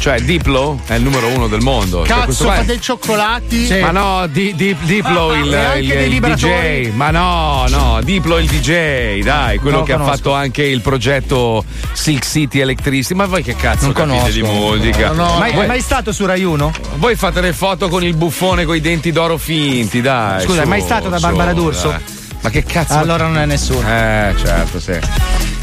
[0.00, 1.98] Cioè, Diplo è il numero uno del mondo.
[1.98, 3.68] Cioè, Cazzo, questo fa è- dei cioccolati.
[3.82, 6.80] Ma no, di, di- Diplo il, E anche il- dei il vibratori.
[6.88, 6.92] DJ.
[6.94, 10.16] Ma no, no, Diplo il DJ, dai, quello Non che ha conosco.
[10.16, 13.14] fatto anche il progetto Silk City Electricity.
[13.14, 14.32] Ma voi che cazzo Non capite conosco.
[14.32, 15.12] di musica?
[15.12, 16.72] mai, voi, mai stato su Rai 1?
[16.96, 20.40] voi fate le foto con il buffone con i denti d'oro finti, dai.
[20.44, 21.88] Scusa, su, è mai stato da su, Barbara D'Urso?
[21.90, 22.00] dai.
[22.42, 22.94] Ma che cazzo?
[22.94, 23.86] Allora non è nessuno.
[23.86, 24.98] Eh, certo, sì.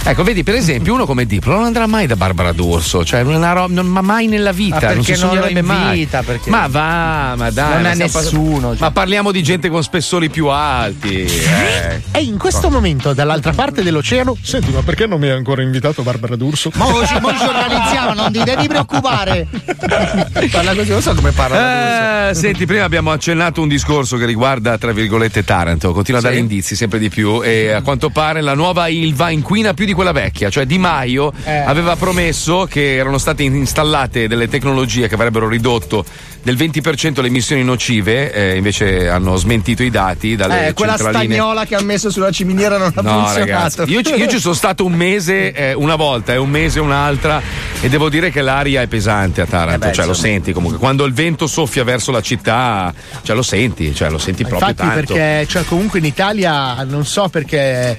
[0.10, 3.36] Ecco, vedi, per esempio, uno come Diplo non andrà mai da Barbara D'Urso, cioè non,
[3.36, 6.06] una roba- non ma mai nella vita, Ma non perché si sognerebbe mai.
[6.08, 10.30] perché- Ma va, ma dai, Non ma è nessuno, Ma parliamo di gente con spessori
[10.30, 11.26] più alti.
[11.26, 12.02] eh.
[12.12, 16.04] E in questo momento, dall'altra parte dell'oceano, senti, ma perché non mi hai ancora invitato
[16.04, 16.72] Barbara D'Urso?
[16.76, 19.48] Ma mo ci, mo ci organizziamo, non ti devi preoccupare.
[20.52, 22.30] Parla così, non so come parla.
[22.30, 25.92] Eh, senti, prima abbiamo accennato un discorso che riguarda, tra virgolette, Taranto.
[25.94, 27.42] Continua a dare indizi sempre di più.
[27.44, 30.50] E a quanto pare la nuova Ilva inquina più di quella vecchia.
[30.50, 31.32] Cioè, Di Maio
[31.66, 36.06] aveva promesso che erano state installate delle tecnologie che avrebbero ridotto
[36.44, 38.32] del 20% le emissioni nocive.
[38.32, 41.34] eh, invece hanno smentito i dati dalle Eh, quella centraline.
[41.36, 43.40] stagnola che ha messo sulla ciminiera non ha No, funzionato.
[43.40, 46.80] ragazzi, io, ci- io ci sono stato un mese, eh, una volta, e un mese
[46.80, 47.42] un'altra,
[47.82, 50.27] e devo dire che l'aria è pesante a Taranto, Eh beh, cioè lo insomma.
[50.28, 50.78] Senti comunque.
[50.80, 54.90] Quando il vento soffia verso la città, cioè lo senti, cioè lo senti proprio Infatti,
[54.90, 55.14] tanto.
[55.14, 57.98] perché cioè, comunque in Italia non so perché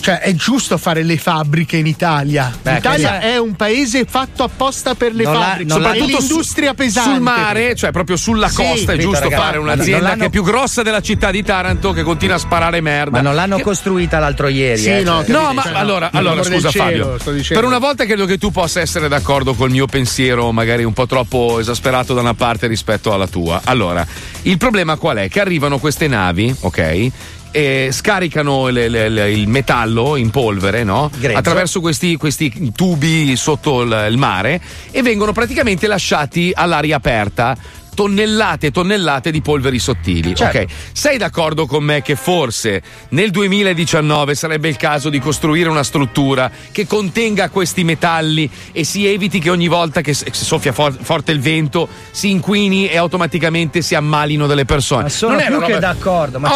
[0.00, 2.54] cioè, è giusto fare le fabbriche in Italia.
[2.62, 6.74] Beh, L'Italia è un paese fatto apposta per le Non fabbriche, l'ha- soprattutto l'industria su-
[6.76, 7.10] pesante.
[7.10, 9.42] Sul mare, cioè proprio sulla Sì, costa, è giusto ragazzi?
[9.42, 13.10] fare un'azienda che è più grossa della città di Taranto che continua a sparare merda.
[13.18, 14.80] Ma non l'hanno Che- costruita l'altro ieri.
[14.80, 15.30] Sì, eh, no, cioè.
[15.34, 17.60] No, ma Cioè, no, allora, per allora scusa cielo, Fabio, sto dicendo.
[17.60, 21.06] per una volta credo che tu possa essere d'accordo col mio pensiero, magari un po'
[21.06, 23.60] troppo esasperato da una parte rispetto alla tua.
[23.64, 24.06] Allora,
[24.42, 25.28] il problema qual è?
[25.28, 27.10] Che arrivano queste navi, ok?
[27.50, 31.10] E scaricano le- le- le- il metallo in polvere, no?
[31.38, 34.60] Attraverso questi, questi tubi sotto il, il mare
[34.90, 37.56] e vengono praticamente lasciati all'aria aperta.
[37.96, 40.34] Tonnellate e tonnellate di polveri sottili.
[40.34, 40.58] Certo.
[40.58, 45.82] Ok, sei d'accordo con me che forse nel 2019 sarebbe il caso di costruire una
[45.82, 51.32] struttura che contenga questi metalli e si eviti che ogni volta che soffia for- forte
[51.32, 55.04] il vento si inquini e automaticamente si ammalino delle persone?
[55.04, 56.52] Ma sono Non è più una che roba- d'accordo, ma Oh,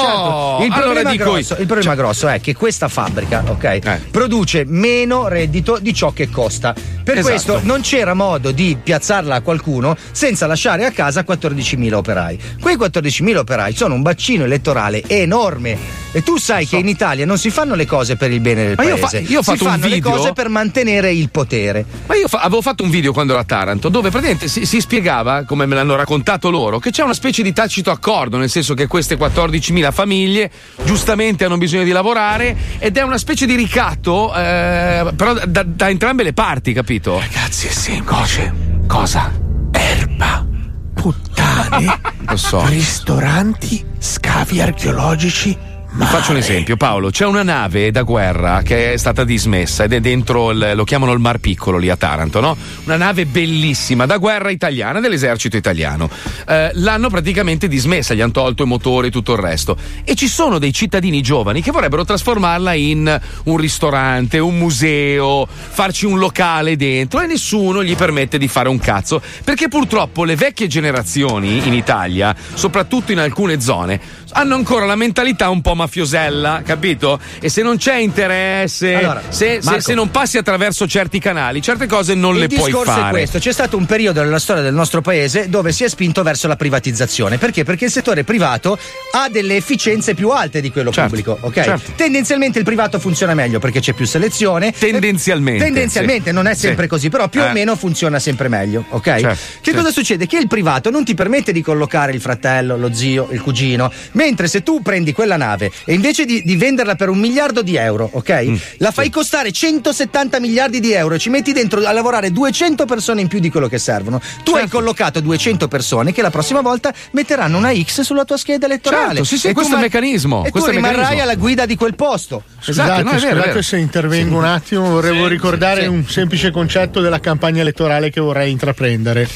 [0.59, 0.65] certo.
[0.67, 4.01] Il allora problema, dico grosso, io- il problema grosso è che questa fabbrica, ok, Eh.
[4.11, 6.75] produce meno reddito di ciò che costa.
[7.11, 7.35] Per Esatto.
[7.35, 12.39] questo non c'era modo di piazzarla a qualcuno senza lasciare a casa 14.000 operai.
[12.61, 15.99] Quei 14.000 operai sono un bacino elettorale enorme.
[16.13, 18.75] E tu sai che in Italia non si fanno le cose per il bene del
[18.77, 19.23] Ma io paese.
[19.25, 21.85] fa- io ho si fatto un fanno le cose per mantenere il potere.
[22.07, 24.81] Ma io fa- avevo fatto un video quando ero a Taranto dove praticamente si, si
[24.81, 28.75] spiegava, come me l'hanno raccontato loro, che c'è una specie di tacito accordo, nel senso
[28.75, 30.51] che queste 14.000 famiglie
[30.85, 35.89] giustamente hanno bisogno di lavorare ed è una specie di ricatto, eh, però da, da
[35.89, 37.00] entrambe le parti, capito?
[37.03, 38.53] Ragazzi, è semplice.
[38.87, 39.33] Cosa?
[39.71, 40.47] Erba.
[40.93, 42.01] Puttane.
[42.29, 42.67] Lo so.
[42.67, 43.85] Ristoranti.
[43.99, 45.57] Scavi archeologici.
[45.93, 47.11] Ti faccio un esempio, Paolo.
[47.11, 51.13] C'è una nave da guerra che è stata dismessa ed è dentro, il- lo chiamano
[51.13, 52.57] il Mar Piccolo lì a Taranto, no?
[52.85, 56.09] Una nave bellissima da guerra italiana dell'esercito italiano.
[56.47, 59.77] Eh, l'hanno praticamente dismessa, gli hanno tolto i motori e tutto il resto.
[60.05, 66.07] E ci sono dei cittadini giovani che vorrebbero trasformarla in un ristorante, un museo, farci
[66.07, 69.21] un locale dentro e nessuno gli permette di fare un cazzo.
[69.45, 74.01] Perché purtroppo le vecchie generazioni in Italia, soprattutto in alcune zone,
[74.33, 77.19] hanno ancora la mentalità un po' mafiosella, capito?
[77.41, 79.81] E se non c'è interesse, Allora, se, se- Marco.
[79.81, 83.07] se non passi attraverso certi canali, certe cose non il le puoi discorso fare.
[83.09, 86.23] è questo: c'è stato un periodo nella storia del nostro paese dove si è spinto
[86.23, 87.39] verso la privatizzazione.
[87.39, 87.65] Perché?
[87.65, 88.79] Perché il settore privato
[89.13, 91.39] ha delle efficienze più alte di quello Certo, pubblico.
[91.41, 91.55] Ok?
[91.63, 91.93] certo.
[91.97, 94.73] Tendenzialmente il privato funziona meglio perché c'è più selezione.
[94.73, 96.35] Tendenzialmente, Tendenzialmente, sì.
[96.35, 96.89] non è sempre Sì.
[96.91, 97.49] così, però più Eh.
[97.49, 98.85] o meno funziona sempre meglio.
[98.91, 99.05] Ok?
[99.21, 100.27] Certo, che cosa succede?
[100.27, 103.91] Che il privato non ti permette di collocare il fratello, lo zio, il cugino.
[104.21, 107.77] Mentre se tu prendi quella nave e invece di, di venderla per un miliardo di
[107.77, 108.45] euro, ok?
[108.45, 112.85] Mm, la fai costare 170 miliardi di euro e ci metti dentro a lavorare 200
[112.85, 114.21] persone in più di quello che servono.
[114.45, 118.67] Tu hai collocato 200 persone che la prossima volta metteranno una X sulla tua scheda
[118.67, 119.07] elettorale.
[119.07, 121.23] Certo, sì, sì, E questo è il meccanismo, E questo tu rimarrai meccanismo.
[121.23, 122.43] alla guida di quel posto.
[122.61, 123.63] Scusate, no, è vero, è scusate vero.
[123.63, 129.27] se intervengo un attimo, volevo ricordare un semplice concetto della campagna elettorale che vorrei intraprendere.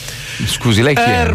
[0.47, 1.33] Scusi, lei chi è?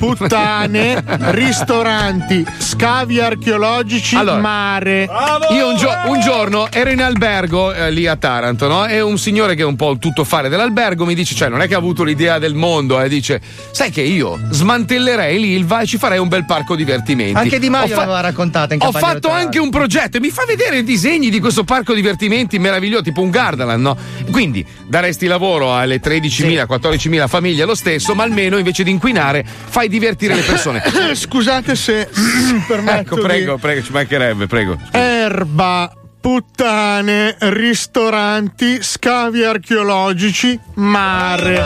[0.00, 5.06] Puttane, ristoranti, scavi archeologici, Allora, mare.
[5.50, 8.86] Io un, gio- un giorno ero in albergo eh, lì a Taranto, no?
[8.86, 11.68] E un signore che è un po' il tuttofare dell'albergo mi dice: cioè, non è
[11.68, 13.42] che ha avuto l'idea del mondo, eh, dice:
[13.72, 17.36] Sai che io smantellerei l'Ilva e ci farei un bel parco divertimenti.
[17.36, 20.44] Anche Di Maio fa- l'aveva raccontata in Ho fatto anche un progetto e mi fa
[20.46, 23.96] vedere i disegni di questo parco divertimenti meraviglioso, tipo un Gardaland, no?
[24.30, 29.88] Quindi daresti lavoro alle 13.000, 14.000 famiglie lo stesso, ma almeno invece di inquinare fai
[29.90, 30.82] divertire le persone.
[31.12, 32.08] Scusate se
[32.66, 34.78] permetto ecco, di- prego, prego, ci mancherebbe, prego.
[34.92, 41.64] Erba, puttane, ristoranti, scavi archeologici, mare.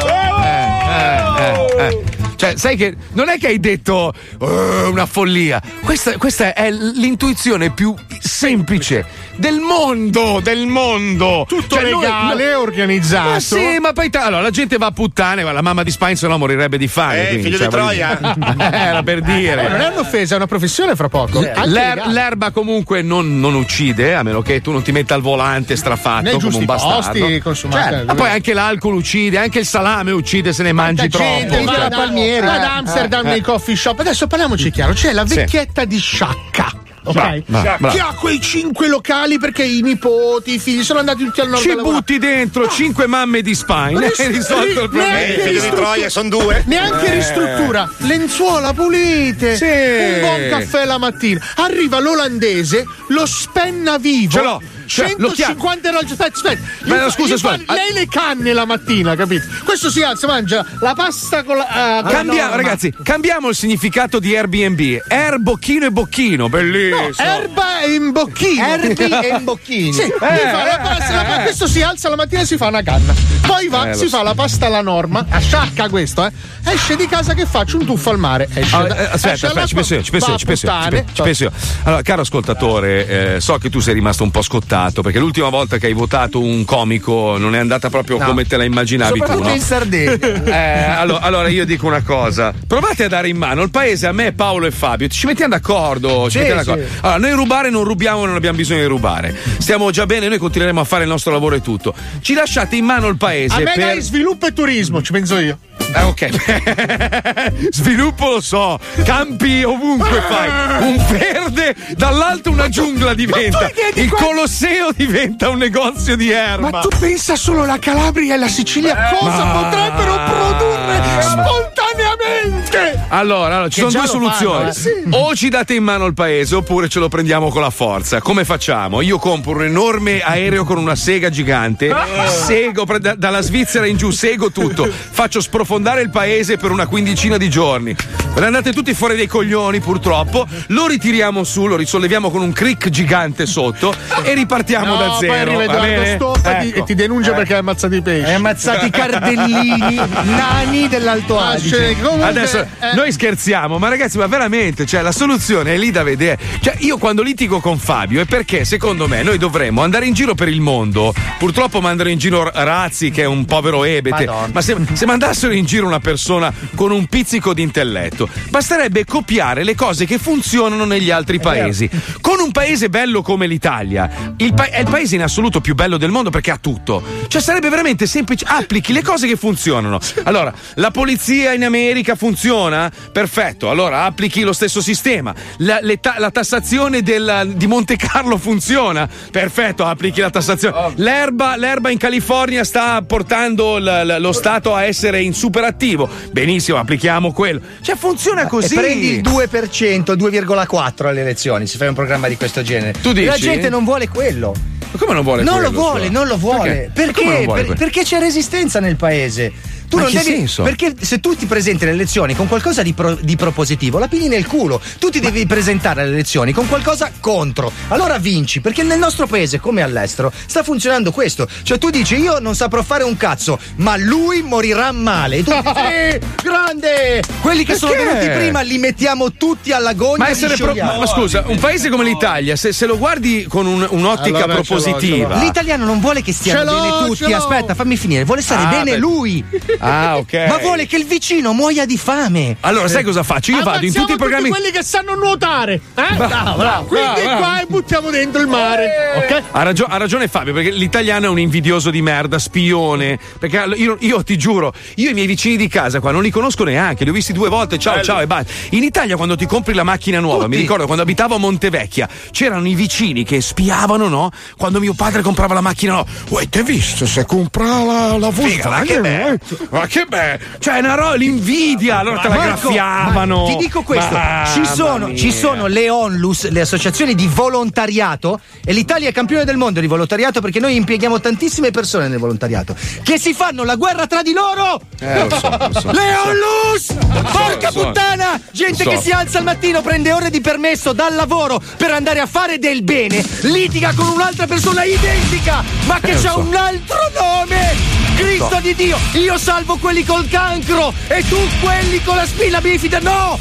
[0.89, 2.14] Eh, eh.
[2.37, 5.61] Cioè, sai che non è che hai detto "Oh, una follia.
[5.83, 9.05] Questa, questa è l'intuizione più semplice
[9.37, 11.45] del mondo, del mondo.
[11.49, 13.29] Tutto Cioè, legale, noi- organizzato.
[13.31, 16.17] Ma sì, ma poi allora, la gente va a puttane, ma la mamma di Spine
[16.17, 17.23] se no morirebbe di fame.
[17.23, 18.19] Eh, quindi, figlio cioè, di Troia.
[18.35, 19.67] dire- Era per dire.
[19.67, 21.41] Eh, non è un'offesa, è una professione fra poco.
[21.41, 25.77] L'er- l'erba comunque non, non uccide, a meno che tu non ti metta al volante
[25.77, 27.19] strafatto Nei come un bastardo.
[27.19, 27.83] posti, consumata.
[27.91, 28.05] Certo.
[28.07, 31.25] Ma poi anche l'alcol uccide, anche il salame uccide se ne mangi troppo.
[31.25, 31.89] gente va da
[32.29, 33.33] Palmieri, ad Amsterdam Eh, eh.
[33.33, 34.01] nei coffee shop.
[34.01, 35.35] Adesso parliamoci chiaro: c'è la Sì.
[35.37, 36.73] vecchietta di Sciacca.
[37.07, 37.13] Ok?
[37.15, 37.89] Bravo, bravo.
[37.95, 41.61] Che ha quei cinque locali perché i nipoti, i figli sono andati tutti al nord.
[41.63, 45.09] Ci butti dentro cinque mamme di spine e hai risolto il problema.
[45.13, 46.63] Neanche ristru- sono due.
[46.67, 47.15] Neanche Eh.
[47.15, 49.65] ristruttura, lenzuola pulite, Sì.
[49.65, 51.41] un buon caffè la mattina.
[51.57, 54.31] Arriva l'olandese, lo spenna vivo.
[54.33, 55.11] Ce l'ho, chiamo.
[55.29, 56.01] 150 euro.
[56.01, 56.63] Aspetta, aspetta.
[56.83, 57.73] Gli Beh, fa- scusa, gli fa scusa.
[57.75, 59.45] Lei le canne la mattina, capito?
[59.65, 61.67] Questo si alza, mangia la pasta con la.
[61.67, 62.57] ah, la Cambiamo, norma.
[62.57, 64.99] ragazzi, cambiamo il significato di Airbnb.
[65.09, 67.01] Air, bocchino e bocchino, bellissimo.
[67.17, 68.67] No, erba e imbocchino.
[68.67, 69.93] Erbi e imbocchini.
[69.93, 70.09] Sì, Eh.
[70.09, 70.19] lui
[70.51, 73.15] fa la pasta, la- questo si alza la mattina e si fa una canna.
[73.47, 74.17] Poi va, Eh, si so.
[74.17, 76.33] fa la pasta alla norma, a sciacca questo, eh.
[76.67, 78.49] Esce di casa che faccio un tuffo al mare.
[78.53, 81.43] Esce Allora, da- eh, aspetta, esce aspetta, ci penso io, ci penso io, ci penso
[81.45, 81.53] io.
[81.85, 84.73] Allora, caro ascoltatore, eh, so che tu sei rimasto un po' scottato
[85.03, 88.27] perché l'ultima volta che hai votato un comico non è andata proprio No.
[88.27, 89.51] come te la immaginavi tu, no?
[89.53, 90.13] in Sardegna.
[90.55, 94.13] Eh, allora, allora io dico una cosa: provate a dare in mano il paese a
[94.13, 95.09] me, Paolo e Fabio.
[95.09, 96.25] Ci mettiamo d'accordo.
[96.25, 96.67] Ci Sì, mettiamo sì.
[96.71, 96.89] d'accordo.
[97.03, 99.35] Allora, noi rubare non rubiamo, non abbiamo bisogno di rubare.
[99.59, 101.95] Stiamo già bene, noi continueremo a fare il nostro lavoro e tutto.
[102.21, 103.85] Ci lasciate in mano il paese A me per.
[103.85, 105.59] dai sviluppo e turismo, ci penso io.
[105.95, 107.69] Eh, ok.
[107.71, 110.49] Sviluppo lo so, campi ovunque fai.
[110.83, 113.71] Un verde, dall'alto una giungla diventa.
[113.95, 116.71] Il Colosseo diventa un negozio di erba.
[116.71, 120.84] Ma tu pensa solo la Calabria e la Sicilia cosa Ma- potrebbero produrre
[121.21, 123.03] spontaneamente?
[123.09, 124.73] Allora, allora, ci Che sono due soluzioni.
[124.73, 125.23] fanno, eh.
[125.23, 128.21] O ci date in mano il paese oppure ce lo prendiamo con la forza.
[128.21, 129.01] Come facciamo?
[129.03, 131.95] Io compro un enorme aereo con una sega gigante,
[132.29, 137.37] sego da- dalla Svizzera in giù, sego tutto, faccio sprofondare il paese per una quindicina
[137.37, 137.95] di giorni.
[138.35, 140.47] Ve andate tutti fuori dei coglioni, purtroppo.
[140.69, 145.19] Lo ritiriamo su, lo risolleviamo con un crick gigante sotto e ripartiamo No, da poi
[145.21, 145.33] zero.
[145.35, 146.15] arriva va Edoardo bene?
[146.17, 146.79] Stoppa e ti- Ecco.
[146.79, 148.29] e ti denuncia perché hai ammazzato i pesci.
[148.29, 151.97] Hai ammazzato i cardellini nani dell'Alto Adige.
[152.01, 156.03] comunque, Adesso eh, noi scherziamo, ma ragazzi, ma veramente, cioè, la soluzione è lì da
[156.03, 156.39] vedere.
[156.61, 160.35] Cioè, io quando litigo con Fabio è perché secondo me noi dovremmo andare in giro
[160.35, 161.15] per il mondo.
[161.39, 164.27] Purtroppo mandano in giro Razzi, che è un povero ebete.
[164.27, 164.51] Madonna.
[164.53, 169.65] Ma se, se mandassero in giro una persona con un pizzico di intelletto, basterebbe copiare
[169.65, 171.89] le cose che funzionano negli altri paesi.
[172.21, 175.97] Con un paese bello come l'Italia, il pa- è il paese in assoluto più bello
[175.97, 177.03] del mondo perché ha tutto.
[177.29, 178.45] Cioè, sarebbe veramente semplice.
[178.49, 179.99] Applichi le cose che funzionano.
[180.25, 182.91] Allora, la polizia in America funziona?
[183.13, 185.35] Perfetto, allora applichi lo stesso sistema.
[185.59, 189.09] La, ta- la tassazione del- di Monte Carlo funziona?
[189.31, 190.93] Perfetto, applichi la tassazione.
[190.97, 196.09] L'erba, l'erba in California sta portando l- l- lo Stato a essere in superattivo.
[196.33, 197.61] Benissimo, applichiamo quello.
[197.81, 198.75] Cioè, funziona così.
[198.75, 202.93] E prendi il 2%, il 2,4 alle elezioni, se fai un programma di questo genere.
[203.01, 203.27] Tu dici?
[203.27, 204.55] La gente non vuole quello.
[204.91, 206.91] Ma come non vuole non quello, lo vuole, non lo vuole.
[206.95, 207.13] Perché?
[207.13, 207.25] Perché?
[207.25, 207.75] Non vuole Per- quello?
[207.81, 209.53] perché c'è resistenza nel paese.
[209.95, 210.25] Tu Ma non devi.
[210.25, 210.63] senso?
[210.65, 214.27] Perché se tu ti presenti alle elezioni con qualcosa di, pro- di propositivo, la pigli
[214.29, 214.81] nel culo.
[214.99, 217.71] Tu ti devi presentare alle elezioni con qualcosa contro.
[217.89, 221.47] Allora vinci, perché nel nostro paese, come all'estero, sta funzionando questo.
[221.63, 225.37] Cioè tu dici io non saprò fare un cazzo, ma lui morirà male.
[225.37, 227.23] E tu dici sì, grande!
[227.41, 228.07] Quelli che sono Perché?
[228.07, 232.05] venuti prima li mettiamo tutti all'agonia Ma, e essere pro- ma scusa, un paese come
[232.05, 235.29] l'Italia, se, se lo guardi con un- un'ottica Allora, ce l'ho, propositiva.
[235.29, 235.45] ce l'ho.
[235.45, 237.33] L'italiano non vuole che stiano bene tutti.
[237.33, 238.25] Aspetta, fammi finire.
[238.25, 238.97] Vuole stare Ah, bene beh.
[238.97, 239.45] lui.
[239.85, 240.47] Ah, ok.
[240.49, 242.57] Ma vuole che il vicino muoia di fame.
[242.61, 243.51] Allora, sai cosa faccio?
[243.53, 244.49] Io vado in tutti i programmi.
[244.49, 245.75] quelli che sanno nuotare.
[245.95, 246.15] Eh?
[246.17, 248.89] Bravo, bravo, Quindi bravo, qua e buttiamo dentro il mare.
[249.17, 249.43] Ok?
[249.51, 253.19] Ha, ragio- ha ragione Fabio, perché l'italiano è un invidioso di merda, spione.
[253.39, 256.65] Perché io, io ti giuro, io i miei vicini di casa qua non li conosco
[256.65, 258.53] neanche, li ho visti due volte, ciao, ciao e basta.
[258.71, 262.67] In Italia, quando ti compri la macchina nuova, mi ricordo quando abitavo a Montevecchia, c'erano
[262.69, 264.31] i vicini che spiavano, no?
[264.57, 266.11] Quando mio padre comprava la macchina nuova.
[266.29, 269.39] Uè, te visto se compra la, la Figa, ma che bello.
[269.75, 270.39] Ma che bello!
[270.61, 273.45] Cioè, una roba, l'invidia, allora te la Marco, graffiavano.
[273.47, 274.17] ti dico questo:
[274.55, 279.57] ci sono, ci sono le ONLUS, le associazioni di volontariato, e l'Italia è campione del
[279.57, 284.07] mondo di volontariato perché noi impieghiamo tantissime persone nel volontariato che si fanno la guerra
[284.07, 284.81] tra di loro.
[285.01, 285.91] Eh, lo so, lo so.
[285.91, 286.95] le ONLUS!
[287.33, 287.87] Porca so.
[287.87, 288.41] puttana!
[288.53, 292.27] Gente che si alza al mattino, prende ore di permesso dal lavoro per andare a
[292.27, 298.04] fare del bene, litiga con un'altra persona identica, ma che Eh, ha un altro nome!
[298.15, 302.99] Cristo di Dio, io salvo quelli col cancro e tu quelli con la spina bifida,
[303.01, 303.39] no!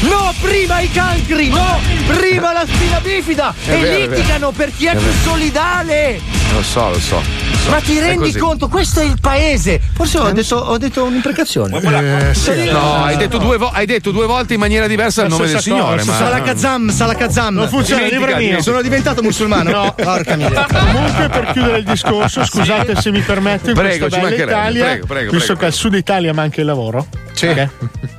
[0.00, 1.78] No, prima i cancri, no!
[2.06, 3.54] Prima la spina bifida!
[3.66, 6.35] E litigano per chi è, più solidale!
[6.52, 7.16] Lo so, lo so.
[7.16, 7.22] lo
[7.56, 7.70] so.
[7.70, 8.68] Ma ti rendi conto?
[8.68, 9.80] Questo è il paese!
[9.94, 11.80] Forse ho detto, ho detto un'imprecazione.
[11.80, 15.60] No, hai detto, due vo- hai detto due volte in maniera diversa il nome del
[15.60, 16.04] Signore.
[16.04, 16.14] Ma...
[16.14, 17.54] Salakazam, Salakazam.
[17.54, 18.62] Non funziona, è mio.
[18.62, 19.70] Sono diventato musulmano.
[19.70, 19.94] No.
[19.94, 20.66] Porca miseria.
[20.72, 24.84] Comunque, per chiudere il discorso, scusate se mi permetto, in Prego, questa ci bella Italia,
[24.84, 25.60] prego, prego, visto prego.
[25.60, 27.46] che al sud Italia manca il lavoro, Sì.
[27.46, 27.68] ok?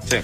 [0.08, 0.22] Sì.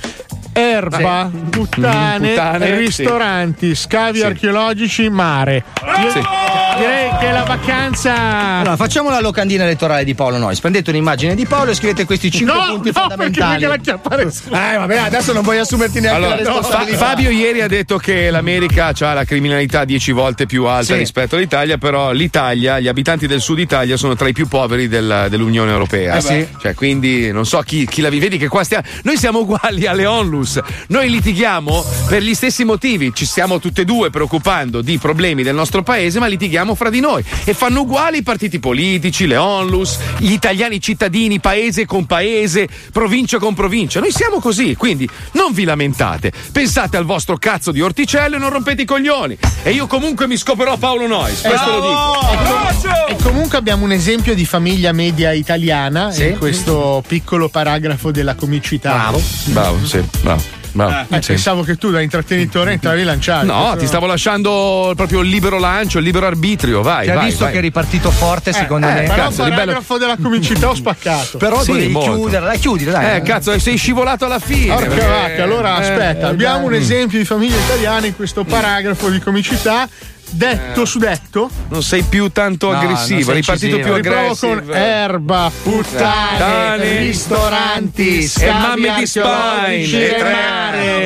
[0.53, 4.25] Erba, puttane, Puttane, ristoranti, scavi Sì.
[4.25, 5.63] archeologici, mare.
[6.01, 8.15] Io- Direi che la vacanza.
[8.59, 10.59] Allora, facciamo la locandina elettorale di Paolo Nois.
[10.59, 13.65] Prendete un'immagine di Paolo e scrivete questi 5 No, punti no, fondamentali.
[13.67, 13.91] perché.
[13.91, 16.97] Eh, vabbè, adesso non vuoi assumerti neanche Allora, la no, responsabilità.
[16.97, 20.99] Fa- Fabio ieri ha detto che l'America ha la criminalità 10 volte più alta Sì.
[20.99, 25.27] rispetto all'Italia, però l'Italia, gli abitanti del sud Italia sono tra i più poveri del-
[25.29, 26.15] dell'Unione Europea.
[26.15, 26.47] Eh sì.
[26.59, 28.21] Cioè, quindi non so chi, chi la vive.
[28.23, 28.83] Vedi che qua stiamo.
[29.03, 30.42] Noi siamo uguali alle onlus.
[30.87, 33.11] Noi litighiamo per gli stessi motivi.
[33.13, 36.99] Ci stiamo tutte e due preoccupando di problemi del nostro paese, ma litighiamo fra di
[36.99, 37.23] noi.
[37.43, 43.37] E fanno uguali i partiti politici, le onlus, gli italiani cittadini, paese con paese, provincia
[43.39, 43.99] con provincia.
[43.99, 46.31] Noi siamo così, quindi non vi lamentate.
[46.51, 49.37] Pensate al vostro cazzo di orticello e non rompete i coglioni.
[49.63, 53.07] E io comunque mi scoperò Paolo Nois, questo lo dico.
[53.09, 56.27] E comunque abbiamo un esempio di famiglia media italiana Sì.
[56.27, 58.91] in questo piccolo paragrafo della comicità.
[58.93, 59.21] Bravo.
[59.45, 60.32] Bravo, sì, bravo.
[60.73, 61.05] Bravo.
[61.15, 61.27] Eh, Sì.
[61.33, 63.45] Pensavo che tu da intrattenitore entravi lanciare.
[63.45, 67.05] No, ti stavo lasciando proprio il libero lancio, il libero arbitrio, vai.
[67.05, 67.53] Ti ha vai, visto vai.
[67.53, 69.01] che è ripartito forte, secondo eh, me.
[69.03, 71.37] Però cazzo, il bello- paragrafo della comicità ho spaccato.
[71.37, 72.11] Però Sì, dovevi molto.
[72.13, 73.15] chiudere, dai, chiudila, dai.
[73.17, 74.73] Eh, cazzo, sei scivolato alla fine.
[74.73, 78.43] Porca perché- vacca, allora eh, aspetta, eh, abbiamo un esempio di famiglia italiana in questo
[78.43, 79.87] paragrafo di comicità.
[80.35, 80.85] Detto Eh.
[80.87, 84.55] su detto, Non sei più tanto No, aggressivo, sei partito più aggressivo.
[84.61, 91.05] con erba, puttane, Puttane, ristoranti, e mamme di Spine, e tre- mare.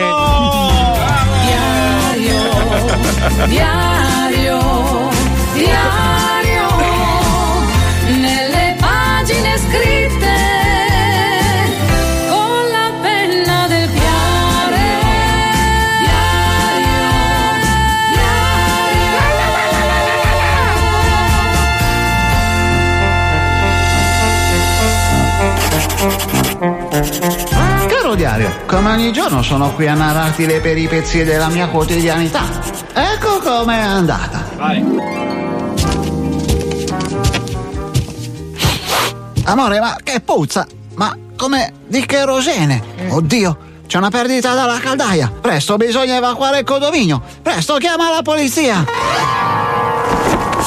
[2.16, 2.40] Diario,
[3.48, 5.10] diario,
[28.08, 32.44] Caro diario, come ogni giorno sono qui a narrarti le peripezie della mia quotidianità.
[32.94, 34.46] Ecco com'è andata.
[39.44, 40.66] Amore, ma che puzza!
[40.96, 42.82] Ma come di cherosene!
[43.10, 45.30] Oddio, c'è una perdita dalla caldaia!
[45.42, 47.22] Presto, bisogna evacuare il condominio!
[47.42, 48.86] Presto, chiama la polizia!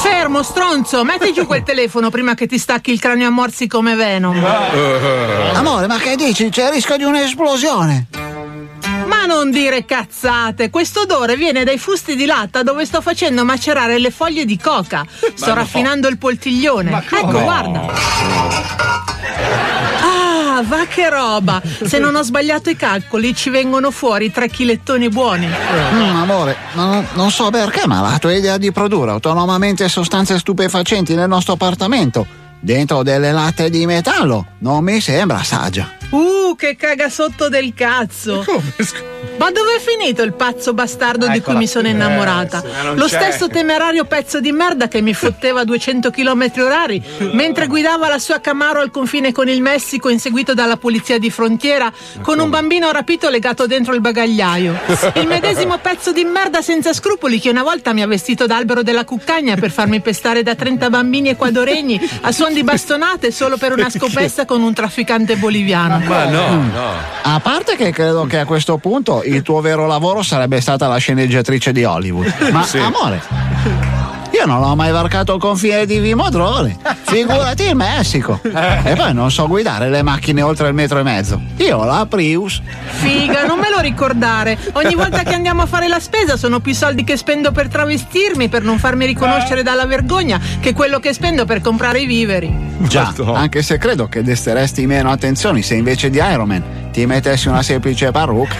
[0.01, 3.93] Fermo, stronzo, metti giù quel telefono prima che ti stacchi il cranio a morsi come
[3.93, 4.43] Venom.
[5.53, 6.49] Amore, ma che dici?
[6.49, 8.07] C'è il rischio di un'esplosione!
[9.05, 13.99] Ma non dire cazzate, questo odore viene dai fusti di latta dove sto facendo macerare
[13.99, 15.05] le foglie di coca.
[15.35, 17.05] Sto raffinando il poltiglione.
[17.07, 17.85] Ecco, guarda.
[20.63, 21.61] Va che roba!
[21.83, 25.47] Se non ho sbagliato i calcoli, ci vengono fuori tre chilettoni buoni.
[25.47, 31.15] Mm, amore, non, non so perché, ma la tua idea di produrre autonomamente sostanze stupefacenti
[31.15, 32.25] nel nostro appartamento,
[32.59, 36.00] dentro delle latte di metallo, non mi sembra saggia.
[36.11, 38.43] Uh, che caga sotto del cazzo.
[39.37, 41.57] Ma dove è finito il pazzo bastardo di cui Eccola.
[41.57, 42.61] mi sono innamorata?
[42.63, 43.15] Eh, Lo c'è.
[43.15, 47.01] stesso temerario pezzo di merda che mi fotteva a 200 km orari
[47.31, 51.91] mentre guidava la sua Camaro al confine con il Messico inseguito dalla polizia di frontiera
[52.21, 54.79] con un bambino rapito legato dentro il bagagliaio.
[55.15, 59.05] Il medesimo pezzo di merda senza scrupoli che una volta mi ha vestito d'albero della
[59.05, 63.89] cuccagna per farmi pestare da 30 bambini ecuadoregni a suon di bastonate solo per una
[63.89, 66.00] scopessa con un trafficante boliviano.
[66.07, 66.89] Ma no, no.
[67.23, 70.97] A parte che credo che a questo punto il tuo vero lavoro sarebbe stata la
[70.97, 72.33] sceneggiatrice di Hollywood.
[72.51, 72.77] Ma Sì.
[72.79, 73.21] amore,
[74.41, 76.75] io non ho mai varcato il confine di Vimodrone.
[77.05, 78.39] Figurati il Messico.
[78.41, 81.39] E poi non so guidare le macchine oltre il metro e mezzo.
[81.57, 82.59] Io ho la Prius.
[82.85, 84.57] Figa, non me lo ricordare.
[84.73, 88.49] Ogni volta che andiamo a fare la spesa sono più soldi che spendo per travestirmi,
[88.49, 92.69] per non farmi riconoscere dalla vergogna, che quello che spendo per comprare i viveri.
[92.79, 97.47] Già, anche se credo che desteresti meno attenzioni se invece di Iron Man ti mettessi
[97.47, 98.55] una semplice parrucca.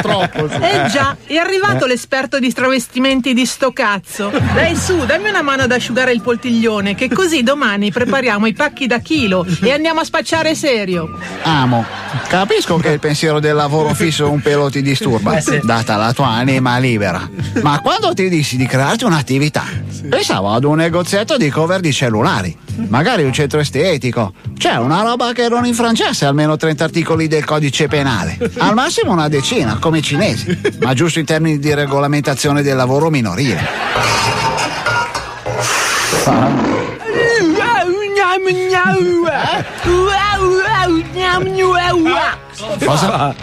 [0.00, 0.48] troppo.
[0.48, 4.30] Eh già, è arrivato l'esperto di travestimenti di sto cazzo.
[4.54, 8.86] Dai su, dammi una mano ad asciugare il poltiglione, che così domani prepariamo i pacchi
[8.86, 11.18] da chilo e andiamo a spacciare serio.
[11.42, 11.84] Amo.
[12.28, 15.60] Capisco che il pensiero del lavoro fisso un pelo ti disturba, Eh sì.
[15.62, 17.28] data la tua anima libera.
[17.62, 19.64] Ma quando ti dissi di crearti un'attività,
[20.08, 22.56] pensavo ad un negozietto di cover di cellulari,
[22.88, 24.32] magari un centro estetico.
[24.56, 28.38] C'è una roba che non infrancesse almeno 30 articoli del codice penale.
[28.58, 33.10] Al massimo una decina, come i cinesi, ma giusto in termini di regolamentazione del lavoro
[33.10, 33.66] minorile.
[42.84, 43.34] Cosa?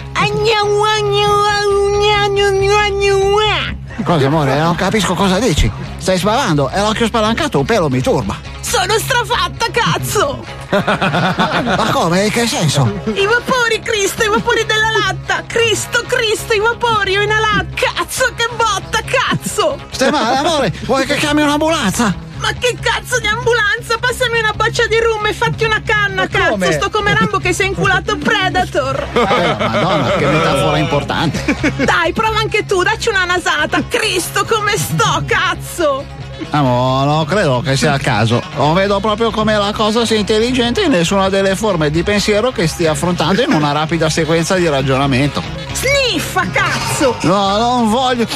[4.04, 4.58] Cosa amore?
[4.58, 5.70] Non capisco cosa dici.
[5.98, 8.57] Stai sbavando e l'occhio spalancato un pelo mi turba.
[8.70, 10.44] Sono strafatta, cazzo!
[10.72, 12.30] Ma come?
[12.30, 13.00] Che senso?
[13.06, 15.44] I vapori, Cristo, i vapori della latta!
[15.48, 17.68] Cristo, Cristo, i vapori, ho inalato!
[17.76, 19.80] Cazzo, che botta, cazzo!
[19.90, 20.74] Stai male, amore?
[20.82, 22.14] Vuoi che chiami un'ambulanza?
[22.40, 23.98] Ma che cazzo di ambulanza?
[24.02, 26.50] Passami una boccia di rum e fatti una canna, cazzo!
[26.50, 26.72] come?
[26.74, 29.08] Sto come Rambo che si è inculato Predator!
[29.14, 31.56] Eh, Madonna, che metafora importante.
[31.78, 33.82] Dai, prova anche tu, dacci una nasata!
[33.88, 36.26] Cristo, come sto, cazzo!
[36.52, 38.42] Amo, non credo che sia il caso.
[38.56, 42.68] Non vedo proprio come la cosa sia intelligente in nessuna delle forme di pensiero che
[42.68, 45.42] stia affrontando in una rapida sequenza di ragionamento.
[45.74, 47.16] Sniffa, cazzo!
[47.22, 48.28] No, non voglio.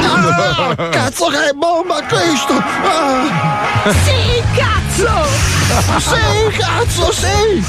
[0.00, 2.54] Ah, cazzo che bomba, Cristo!
[2.54, 3.90] Ah.
[4.04, 5.26] Sì, cazzo!
[5.98, 7.64] Sì, cazzo, sì!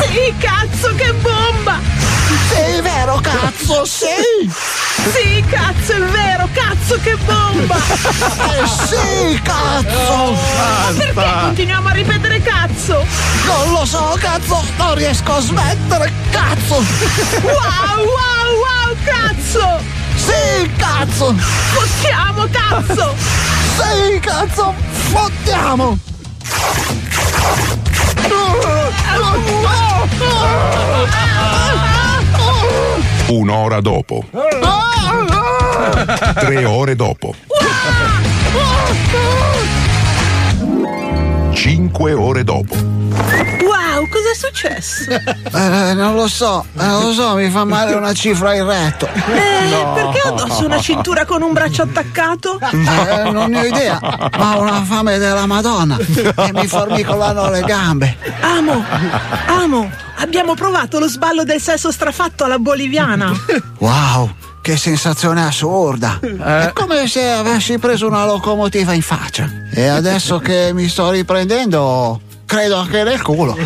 [0.00, 1.99] Sì, cazzo, che bomba!
[2.48, 4.50] Sì, vero, cazzo, sì!
[5.12, 7.76] Sì, cazzo, è vero, cazzo, che bomba!
[8.60, 10.32] Eh sì, cazzo!
[10.32, 13.04] Ma perché continuiamo a ripetere cazzo?
[13.46, 14.62] Non lo so, cazzo!
[14.76, 16.74] Non riesco a smettere, cazzo!
[17.42, 19.80] Wow, wow, wow, cazzo!
[20.16, 21.34] Sì, cazzo!
[21.34, 23.14] Fottiamo, cazzo!
[23.76, 24.74] Sì, cazzo!
[25.10, 25.98] Fottiamo!
[33.30, 34.24] Un'ora dopo.
[36.34, 37.34] Tre ore dopo.
[41.52, 42.74] Cinque ore dopo.
[42.74, 45.10] Wow, cos'è successo?
[45.52, 49.06] Eh, non lo so, eh, non lo so, mi fa male una cifra in retto.
[49.06, 52.58] Eh, perché ho addosso una cintura con un braccio attaccato?
[52.60, 53.98] Eh, non ne ho idea,
[54.38, 58.16] ma ho una fame della Madonna e mi formicolano le gambe.
[58.40, 58.82] Amo,
[59.46, 63.32] amo, abbiamo provato lo sballo del sesso strafatto alla boliviana.
[63.78, 64.30] Wow,
[64.70, 66.20] che sensazione assurda!
[66.20, 69.50] È come se avessi preso una locomotiva in faccia.
[69.72, 72.20] E adesso che mi sto riprendendo,
[72.50, 73.56] credo anche nel culo.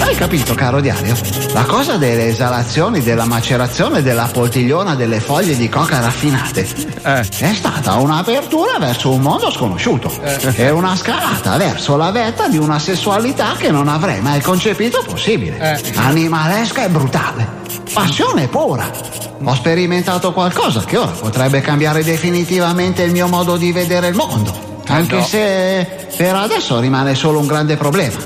[0.00, 1.16] Hai capito, caro diario?
[1.52, 6.66] La cosa delle esalazioni, della macerazione della poltigliona delle foglie di coca raffinate
[7.02, 10.10] è stata un'apertura verso un mondo sconosciuto
[10.56, 15.80] e una scalata verso la vetta di una sessualità che non avrei mai concepito possibile.
[15.94, 17.46] Animalesca e brutale.
[17.92, 18.90] Passione pura.
[19.44, 24.67] Ho sperimentato qualcosa che ora potrebbe cambiare definitivamente il mio modo di vedere il mondo.
[24.88, 25.22] Anche no.
[25.22, 28.16] se per adesso rimane solo un grande problema.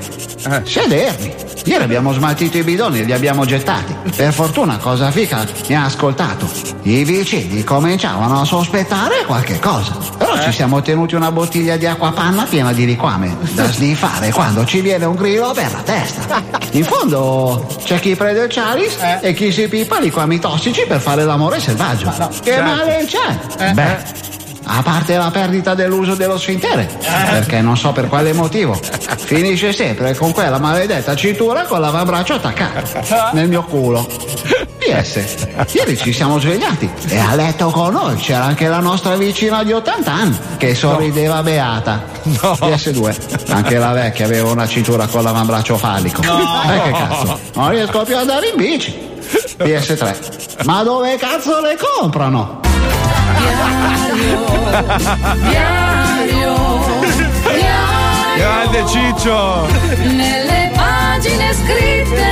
[0.65, 1.51] Sedermi.
[1.65, 3.95] Ieri abbiamo smaltito i bidoni e li abbiamo gettati.
[4.17, 6.49] Per fortuna cosa fica mi ha ascoltato.
[6.83, 9.97] I vicini cominciavano a sospettare qualche cosa.
[10.19, 14.65] Però ci siamo tenuti una bottiglia di acqua panna piena di liquame da sniffare quando
[14.65, 16.43] ci viene un grillo per la testa.
[16.73, 21.25] In fondo c'è chi prende il chalice e chi si pipa liquami tossici per fare
[21.25, 22.11] l'amore selvaggio.
[22.43, 22.63] che certo.
[22.63, 23.73] male c'è?
[23.73, 24.31] Beh.
[24.65, 26.89] A parte la perdita dell'uso dello sfintere,
[27.31, 28.79] perché non so per quale motivo,
[29.17, 34.07] finisce sempre con quella maledetta cintura con l'avambraccio attaccato nel mio culo.
[34.79, 39.63] PS, ieri ci siamo svegliati e a letto con noi c'era anche la nostra vicina
[39.63, 42.05] di 80 anni che sorrideva beata.
[42.25, 46.21] PS2, anche la vecchia aveva una cintura con l'avambraccio fallico.
[46.23, 49.11] Eh che cazzo, non riesco più ad andare in bici.
[49.59, 52.61] PS3, ma dove cazzo le comprano?
[58.37, 59.67] Grande Ciccio!
[60.05, 62.32] Nelle pagine scritte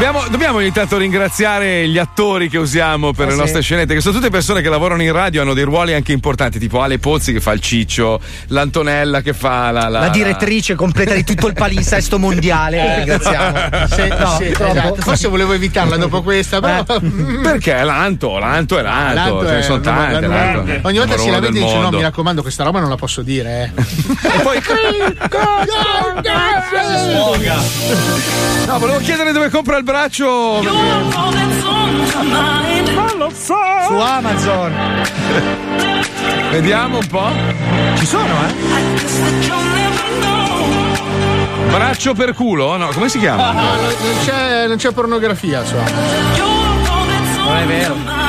[0.00, 3.38] Dobbiamo, dobbiamo ogni tanto ringraziare gli attori che usiamo per Eh le sì.
[3.38, 6.58] nostre scenette, che sono tutte persone che lavorano in radio, hanno dei ruoli anche importanti,
[6.58, 9.88] tipo Ale Pozzi che fa il ciccio, l'Antonella che fa la.
[9.88, 12.96] La direttrice completa di tutto il palinsesto mondiale.
[13.04, 13.58] Ringraziamo.
[13.90, 14.94] Sì, No, sì, esatto.
[15.02, 16.82] Forse volevo evitarla dopo questa, però.
[17.42, 20.26] Perché l'Anto, l'Anto è l'Anto, L'Anto ce ne sono tante.
[20.26, 20.60] l'Anto.
[20.88, 21.96] Ogni volta Numero si uno lamenta e dice: No, mondo.
[21.98, 23.70] mi raccomando, questa roba non la posso dire.
[23.76, 23.82] Eh.
[24.32, 24.60] E poi
[28.66, 30.62] No, volevo chiedere dove compra il braccio.
[33.32, 34.72] Su Amazon.
[36.50, 37.28] Vediamo un po'.
[37.96, 38.54] Ci sono, eh?
[41.70, 42.76] Braccio per culo?
[42.76, 43.52] No, come si chiama?
[43.52, 46.08] No, non, non c'è, non c'è pornografia su Amazon.
[47.44, 48.19] Non è vero.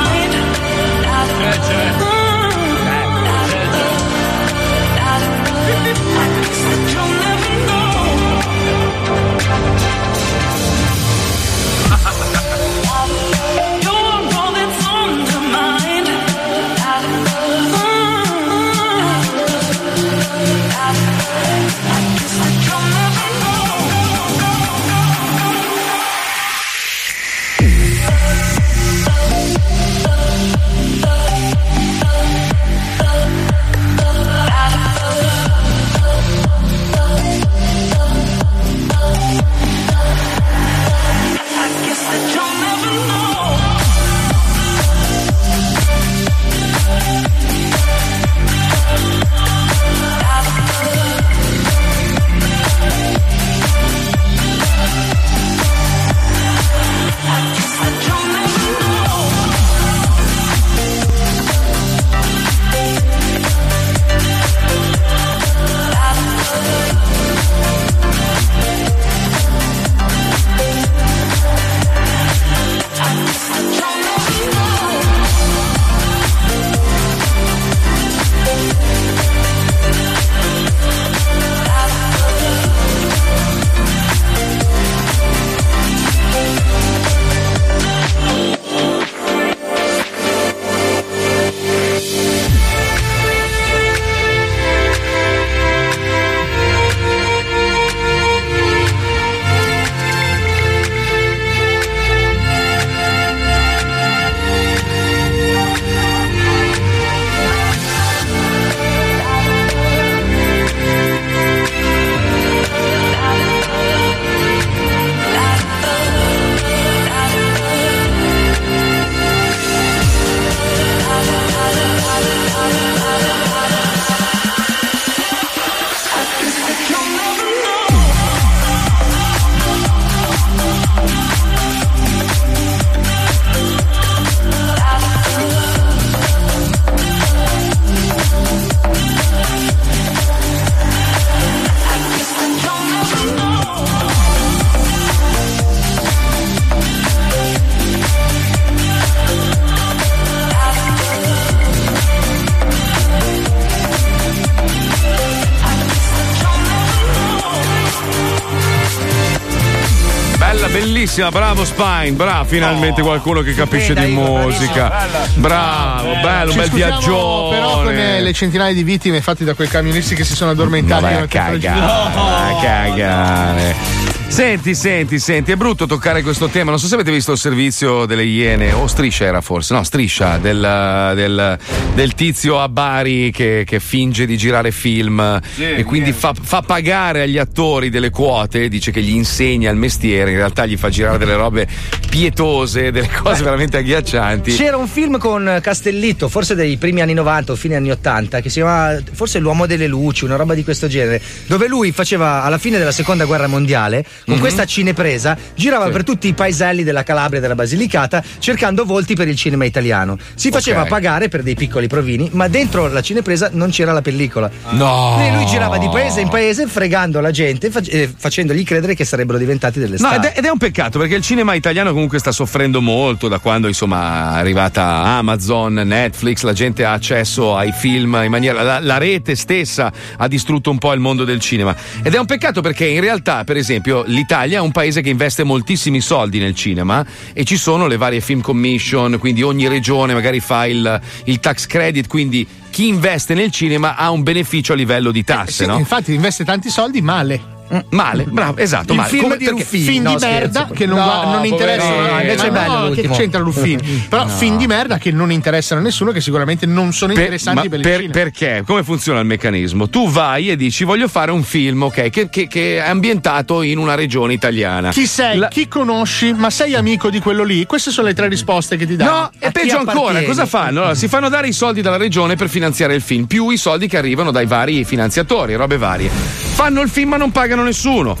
[161.22, 165.06] Bellissima, bravo Spine, bravo, finalmente qualcuno che capisce di musica.
[165.34, 167.56] Bravo, bello, bel viaggione.
[167.56, 171.02] Però con eh, le centinaia di vittime fatte da quei camionisti che si sono addormentati.
[171.02, 174.11] Ma vai a cagare, a cagare.
[174.32, 176.70] Senti, senti, senti, è brutto toccare questo tema.
[176.70, 180.38] Non so se avete visto il servizio delle Iene, o Striscia era forse, no, Striscia,
[180.38, 181.58] del, del-
[181.92, 186.62] del tizio a Bari che, che finge di girare film Sì, e quindi fa, fa
[186.62, 190.88] pagare agli attori delle quote, dice che gli insegna il mestiere, in realtà gli fa
[190.88, 191.68] girare delle robe
[192.08, 194.54] pietose, delle cose veramente agghiaccianti.
[194.54, 198.48] C'era un film con Castellitto, forse dei primi anni 90 o fine anni 80, che
[198.48, 202.58] si chiamava forse L'uomo delle luci, una roba di questo genere, dove lui faceva alla
[202.58, 204.40] fine della seconda guerra mondiale, con Mhm.
[204.40, 209.28] questa cinepresa, girava per tutti i paeselli della Calabria e della Basilicata cercando volti per
[209.28, 210.16] il cinema italiano.
[210.34, 210.88] Si faceva Ok.
[210.88, 214.50] pagare per dei piccoli provini, ma dentro la cinepresa non c'era la pellicola.
[214.70, 215.16] No!
[215.20, 219.04] E lui girava di paese in paese fregando la gente, fac- eh, facendogli credere che
[219.04, 220.14] sarebbero diventati delle No, star.
[220.16, 223.38] ed è, ed è un peccato perché il cinema italiano comunque sta soffrendo molto da
[223.38, 228.62] quando insomma è arrivata Amazon, Netflix, la gente ha accesso ai film in maniera.
[228.62, 231.74] La, la rete stessa ha distrutto un po' il mondo del cinema.
[232.02, 235.42] Ed è un peccato perché in realtà, per esempio, l'Italia è un paese che investe
[235.42, 240.40] moltissimi soldi nel cinema e ci sono le varie film commission, quindi ogni regione magari
[240.40, 245.10] fa il, il tax credit, quindi chi investe nel cinema ha un beneficio a livello
[245.10, 245.78] di tasse, Sì, no?
[245.78, 247.51] Infatti investe tanti soldi male.
[247.90, 248.92] Male, bravo, esatto.
[248.92, 249.08] Il male.
[249.10, 250.74] film Come- di Ruffini, film No, di merda scherzo.
[250.74, 251.90] che non, No, va- non interessano.
[251.94, 252.12] poverino.
[252.14, 254.06] Ma Invece è no, bello che c'entra Ruffini?
[254.08, 254.28] Però No.
[254.28, 257.68] film di merda che non interessano a nessuno, che sicuramente non sono Per- interessanti ma
[257.68, 258.12] per, il per- cinema.
[258.12, 258.62] perché?
[258.66, 259.88] Come funziona il meccanismo?
[259.88, 263.78] Tu vai e dici voglio fare un film ok, che, che- che è ambientato in
[263.78, 264.90] una regione italiana.
[264.90, 265.46] Chi sei?
[265.50, 266.32] Chi conosci?
[266.32, 267.64] Ma sei amico di quello lì?
[267.66, 269.10] Queste sono le tre risposte che ti danno.
[269.10, 270.80] No, e peggio ancora, cosa fanno?
[270.80, 273.88] Allora, si fanno dare i soldi dalla regione per finanziare il film, più i soldi
[273.88, 276.10] che arrivano dai vari finanziatori, robe varie.
[276.54, 278.16] Fanno il film ma non pagano nessuno.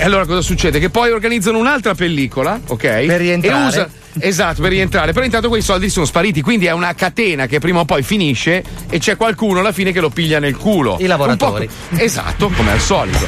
[0.00, 0.78] Allora cosa succede?
[0.78, 2.80] Che poi organizzano un'altra pellicola, ok?
[2.80, 3.64] Per rientrare.
[3.64, 5.12] E usa, esatto, per rientrare.
[5.12, 8.62] Però intanto quei soldi sono spariti, quindi è una catena che prima o poi finisce
[8.88, 10.96] e c'è qualcuno alla fine che lo piglia nel culo.
[11.00, 11.68] I lavoratori.
[11.96, 13.26] Esatto, come al solito.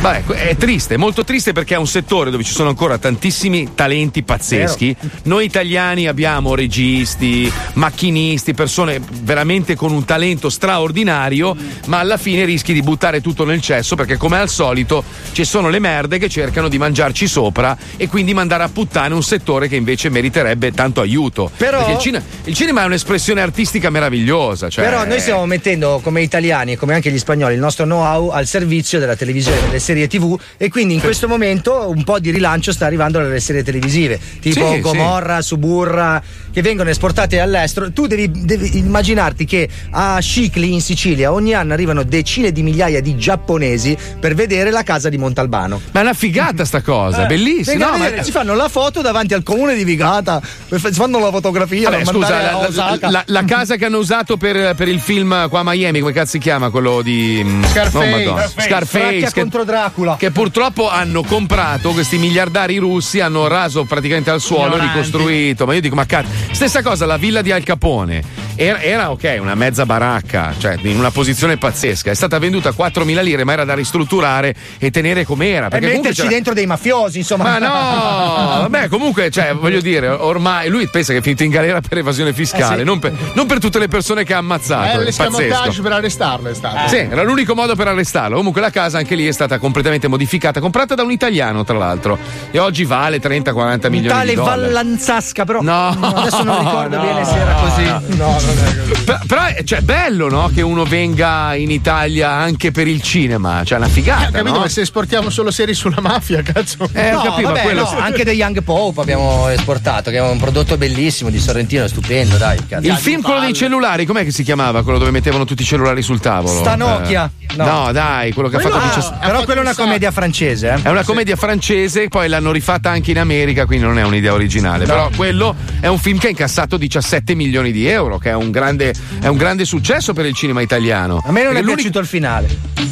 [0.00, 4.22] Vabbè, è triste, molto triste perché è un settore dove ci sono ancora tantissimi talenti
[4.22, 4.96] pazzeschi.
[5.24, 11.54] Noi italiani abbiamo registi, macchinisti, persone veramente con un talento straordinario,
[11.86, 15.68] ma alla fine rischi di buttare tutto nel cesso perché come al solito ci sono
[15.68, 19.76] le merde che cercano di mangiarci sopra e quindi mandare a puttane un settore che
[19.76, 21.50] invece meriterebbe tanto aiuto.
[21.56, 24.68] Però- il, cine- il cinema è un'espressione artistica meravigliosa.
[24.68, 28.28] Cioè, Però noi stiamo mettendo come italiani e come anche gli spagnoli il nostro know-how
[28.28, 32.30] al servizio della televisione, delle serie TV e quindi in questo momento un po' di
[32.30, 36.22] rilancio sta arrivando dalle serie televisive, tipo Sì, Gomorra, Suburra,
[36.52, 37.90] che vengono esportate all'estero.
[37.92, 43.00] Tu devi, devi immaginarti che a Scicli in Sicilia ogni anno arrivano decine di migliaia
[43.00, 45.80] di giapponesi per vedere la casa di Montalbano.
[45.92, 47.86] Ma è una figata sta cosa, Eh, bellissima.
[47.86, 51.18] No, a ma- vedere, Si fanno la foto davanti al comune di Vigata, si fanno
[51.18, 55.00] la fotografia Vabbè, scusa, la, la- la- la casa che hanno usato per, per il
[55.00, 56.70] film qua a Miami, come cazzo si chiama?
[56.70, 58.08] Quello di Scarface.
[58.10, 58.40] no, Madonna.
[58.48, 58.68] Scarface.
[58.68, 60.16] Scarface, che, contro Dracula.
[60.18, 64.92] che purtroppo hanno comprato questi miliardari russi, hanno raso praticamente al suolo, Ignoranti.
[64.96, 65.66] ricostruito.
[65.66, 68.39] Ma io dico, ma cazzo, stessa cosa, la villa di Al Capone.
[68.62, 72.10] Era, era, ok, una mezza baracca, cioè in una posizione pazzesca.
[72.10, 75.68] È stata venduta a 4.000 lire, ma era da ristrutturare e tenere com'era.
[75.70, 77.44] E metterci c'era- dentro dei mafiosi, insomma.
[77.44, 77.68] ma no,
[78.68, 82.34] vabbè, comunque, cioè, voglio dire, ormai lui pensa che è finito in galera per evasione
[82.34, 82.84] fiscale, Eh sì.
[82.84, 84.88] non, per, non per tutte le persone che ha ammazzato.
[84.98, 85.82] Eh, è l'escamotage pazzesco.
[85.82, 86.88] per arrestarlo è stato.
[86.88, 88.36] Sì, era l'unico modo per arrestarlo.
[88.36, 92.18] Comunque la casa anche lì è stata completamente modificata, comprata da un italiano, tra l'altro.
[92.50, 93.54] E oggi vale 30-40
[93.86, 94.60] Un milioni tale di dollari.
[94.60, 95.62] Vallanzasca, però.
[95.62, 97.84] No, adesso non ricordo no, bene se era così.
[97.84, 98.18] no.
[98.20, 98.38] No,
[99.26, 100.50] Però, è cioè, bello, no?
[100.54, 103.62] Che uno venga in Italia anche per il cinema.
[103.64, 104.28] Cioè, una figata.
[104.28, 104.58] Ho capito, no?
[104.60, 106.88] ma se esportiamo solo serie sulla mafia, cazzo.
[106.92, 110.38] Eh, No, capito, vabbè, quello- no, anche The Young Pope abbiamo esportato, che è un
[110.38, 112.58] prodotto bellissimo di Sorrentino, stupendo, dai.
[112.66, 112.86] cazzo.
[112.86, 114.82] Il film quello dei cellulari, com'è che si chiamava?
[114.82, 116.60] Quello dove mettevano tutti i cellulari sul tavolo?
[116.60, 117.30] Sta Nokia.
[117.36, 117.64] Eh, No.
[117.86, 117.92] no.
[117.92, 120.82] dai, quello che ha Quello- fatto ah, 17 però quella è una commedia francese, eh.
[120.82, 124.86] È una commedia francese, poi l'hanno rifatta anche in America, quindi non è un'idea originale.
[124.86, 124.92] No.
[124.92, 128.50] Però quello è un film che ha incassato 17 milioni di euro, che è un
[128.50, 131.22] grande, è un grande successo per il cinema italiano.
[131.24, 132.48] A me non è Perché l'unico- piaciuto il finale.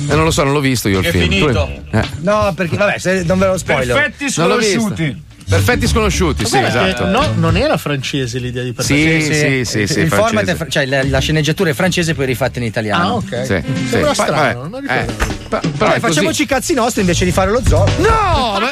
[0.08, 1.22] Eh, non lo so, non l'ho visto io il È film.
[1.24, 1.48] finito.
[1.90, 2.02] Tu- eh.
[2.20, 4.12] No, perché vabbè, se non ve lo spoiler.
[4.36, 4.94] L'ho visto.
[5.48, 7.06] Perfetti sconosciuti, sì, che esatto.
[7.06, 11.02] No, non era francese l'idea di Sì, sì, sì, sì, il format è cioè la,
[11.04, 13.02] la sceneggiatura è francese poi rifatta in italiano.
[13.02, 13.46] Ah, ok.
[13.46, 14.20] Sì, Sembra sì.
[14.20, 15.06] strano, Vabbè, non eh,
[15.48, 16.00] però così.
[16.00, 17.84] facciamoci i cazzi nostri invece di fare lo zoo.
[17.98, 18.70] No, ma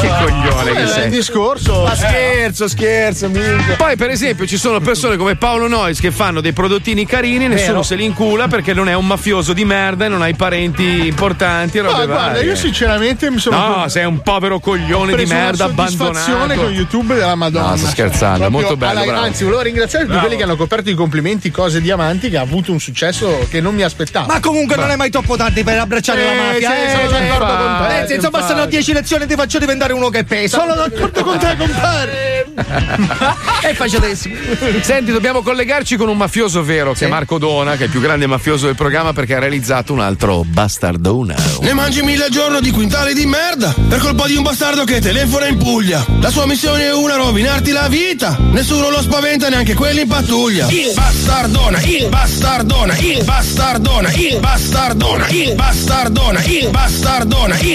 [0.00, 1.04] che coglione che Eh, sei.
[1.04, 1.82] il discorso.
[1.84, 3.76] Ma scherzo, scherzo, minchia.
[3.76, 7.48] Poi, per esempio, ci sono persone come Paolo Nois che fanno dei prodottini carini e
[7.48, 7.82] nessuno Vero.
[7.82, 11.06] se li incula perché non è un mafioso di merda e non ha i parenti
[11.06, 13.54] importanti robe Ma guarda, io sinceramente mi sono.
[13.78, 16.54] No, sei un povero coglione di merda abbandonato.
[16.54, 17.70] con YouTube della Madonna.
[17.70, 19.20] No, sto scherzando, Proprio molto bello, alla-.
[19.20, 22.72] Anzi, volevo ringraziare tutti quelli che hanno coperto i complimenti cose diamanti che ha avuto
[22.72, 24.26] un successo che non mi aspettavo.
[24.32, 26.70] Ma comunque non è mai troppo tardi per abbracciare la Eh, mafia.
[26.70, 30.08] sì, sono d'accordo con te, Eh, se insomma, sono 10 lezioni ti faccio diventare uno
[30.08, 30.58] che pesa.
[30.58, 32.46] Sono d'accordo con te, compare.
[33.62, 34.34] È facilissimo.
[34.80, 38.00] Senti, dobbiamo collegarci con un mafioso vero che è Marco Dona, che è il più
[38.00, 41.34] grande mafioso del programma perché ha realizzato un altro bastardona.
[41.60, 45.00] Ne mangi mille al giorno di quintali di merda per colpa di un bastardo che
[45.00, 46.04] telefona in Puglia.
[46.20, 48.36] La sua missione è una, rovinarti la vita.
[48.52, 50.66] Nessuno lo spaventa, neanche quelli in pattuglia.
[50.68, 55.65] Il bastardona, il bastardona, il bastardona, il bastardona, il bastardona, il bastardona,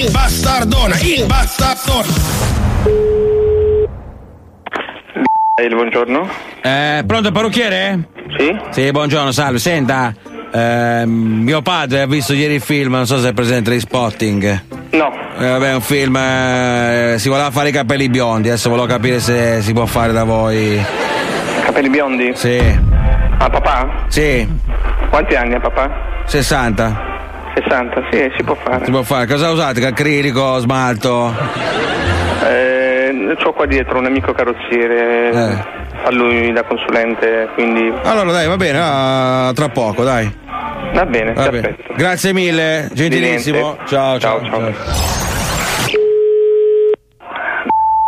[0.02, 2.16] il bastardona, il bastardona.
[5.62, 6.28] Il buongiorno?
[6.62, 8.08] Eh, pronto parrucchiere?
[8.38, 8.58] Sì?
[8.70, 9.60] Sì, buongiorno, salve.
[9.60, 10.14] Senta,
[10.52, 14.64] ehm, mio padre ha visto ieri il film, non so se è presente di Spotting.
[14.92, 15.14] No.
[15.38, 19.20] Eh, vabbè, è un film, eh, si voleva fare i capelli biondi, adesso volevo capire
[19.20, 20.82] se si può fare da voi.
[21.66, 22.32] Capelli biondi?
[22.36, 22.58] Sì.
[23.38, 24.06] Ah, papà?
[24.08, 24.48] Sì.
[25.10, 26.24] Quanti anni ha papà?
[26.26, 27.11] 60.
[27.56, 28.86] 60, sì, si può fare.
[28.86, 29.28] Si può fare.
[29.28, 29.86] Cosa usate?
[29.86, 31.34] Acrilico, smalto?
[32.48, 35.32] Eh, ho qua dietro un amico carrozziere,
[36.04, 40.32] fa lui da consulente, quindi Allora dai, va bene, ah, tra poco, dai.
[40.94, 41.62] va bene, Va bene.
[41.62, 41.94] perfetto.
[41.96, 43.78] Grazie mille, gentilissimo.
[43.86, 44.74] Ciao, ciao, ciao.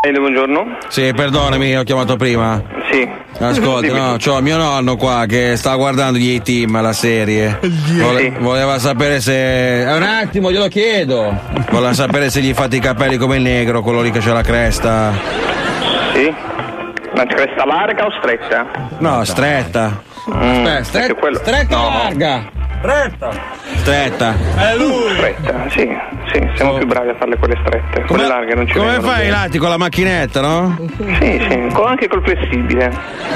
[0.05, 0.77] Ehi, buongiorno?
[0.89, 2.61] Sì, perdonami, ho chiamato prima.
[2.93, 3.09] Sì.
[3.39, 7.59] Ascolta, no, c'ho mio nonno qua che sta guardando gli A-Team, la serie.
[7.99, 9.81] Vole- voleva sapere se.
[9.81, 11.35] Eh, un attimo, glielo chiedo.
[11.71, 14.43] Voleva sapere se gli fate i capelli come il negro, quello lì che c'ha la
[14.43, 15.11] cresta.
[16.13, 16.31] Sì?
[17.13, 18.65] Una cresta larga o stretta?
[18.99, 20.01] No, stretta.
[20.29, 21.97] Mm, Aspetta, stre- perché quello- stretta o no.
[22.03, 22.43] larga?
[22.83, 23.31] Stretta.
[23.77, 24.35] Stretta.
[24.57, 25.13] È lui!
[25.15, 25.87] Stretta, sì,
[26.33, 28.01] sì, siamo più bravi a farle quelle strette.
[28.01, 29.29] Quelle larghe non ci Come fai bene.
[29.29, 30.75] Lati con la macchinetta, no?
[30.97, 32.91] Sì, sì, con- anche col flessibile.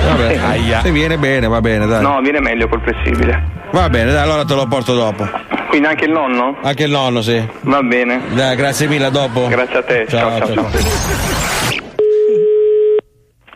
[0.05, 0.81] Vabbè.
[0.83, 2.01] Se viene bene, va bene, dai.
[2.01, 3.41] No, viene meglio col flessibile.
[3.71, 5.25] Va bene, dai, allora te lo porto dopo.
[5.69, 6.57] Quindi anche il nonno?
[6.61, 7.41] Anche il nonno, sì.
[7.61, 8.19] Va bene.
[8.33, 9.47] Dai, grazie mille, a dopo.
[9.47, 10.69] Grazie a te, ciao, ciao, ciao.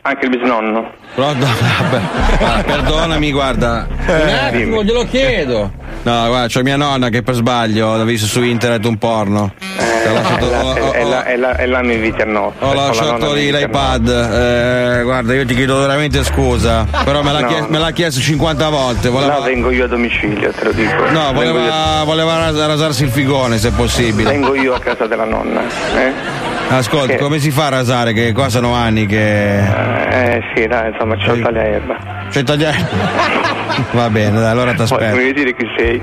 [0.03, 0.99] Anche il bisnonno.
[1.13, 1.45] Pronto?
[1.45, 2.01] Vabbè.
[2.43, 3.87] Ah, perdonami, guarda.
[4.07, 5.71] Un attimo, glielo chiedo.
[6.03, 9.53] No, guarda, c'ho mia nonna che per sbaglio ha visto su internet un porno.
[9.59, 12.21] Eh, Ho lasciato- è, la, ho- ho- è, la, è, la, è la mi inviti
[12.21, 12.65] a notte.
[12.65, 14.07] Ho la lasciato lì l'iPad.
[14.07, 16.87] Eh, guarda, io ti chiedo veramente scusa.
[17.03, 17.67] Però me l'ha, No, chies- no.
[17.69, 19.09] me l'ha chiesto 50 volte.
[19.09, 21.09] Voleva, No, vengo io a domicilio, te lo dico.
[21.11, 24.31] no, voleva, voleva ras- rasarsi il figone se possibile.
[24.31, 25.61] Vengo io a casa della nonna.
[25.95, 26.39] Eh?
[26.69, 28.13] Ascolta, Che- come si fa a rasare?
[28.13, 29.57] Che qua sono anni che.
[29.59, 31.97] Eh sì, dai, insomma, c'ho il tagliaerba.
[32.29, 32.87] C'è il tagliare.
[33.91, 35.15] Va bene, dai, allora ti Poi mi aspetto.
[35.15, 36.01] vuoi dire chi sei?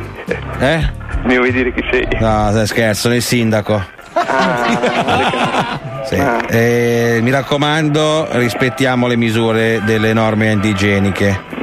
[0.61, 0.91] Eh?
[1.25, 2.07] Mi vuoi dire chi sei?
[2.21, 3.83] No, stai scherzo, sono il sindaco.
[6.05, 6.17] Sì.
[6.49, 11.57] Eh, mi raccomando, rispettiamo le misure delle norme antigeniche.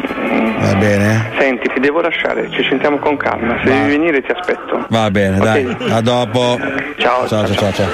[0.59, 1.31] Va bene?
[1.37, 3.57] Senti, ti devo lasciare, ci sentiamo con calma.
[3.63, 4.85] Se devi venire ti aspetto.
[4.89, 5.75] Va bene, dai.
[5.89, 6.57] A dopo.
[6.97, 7.73] Ciao, ciao, ciao, ciao.
[7.73, 7.89] ciao.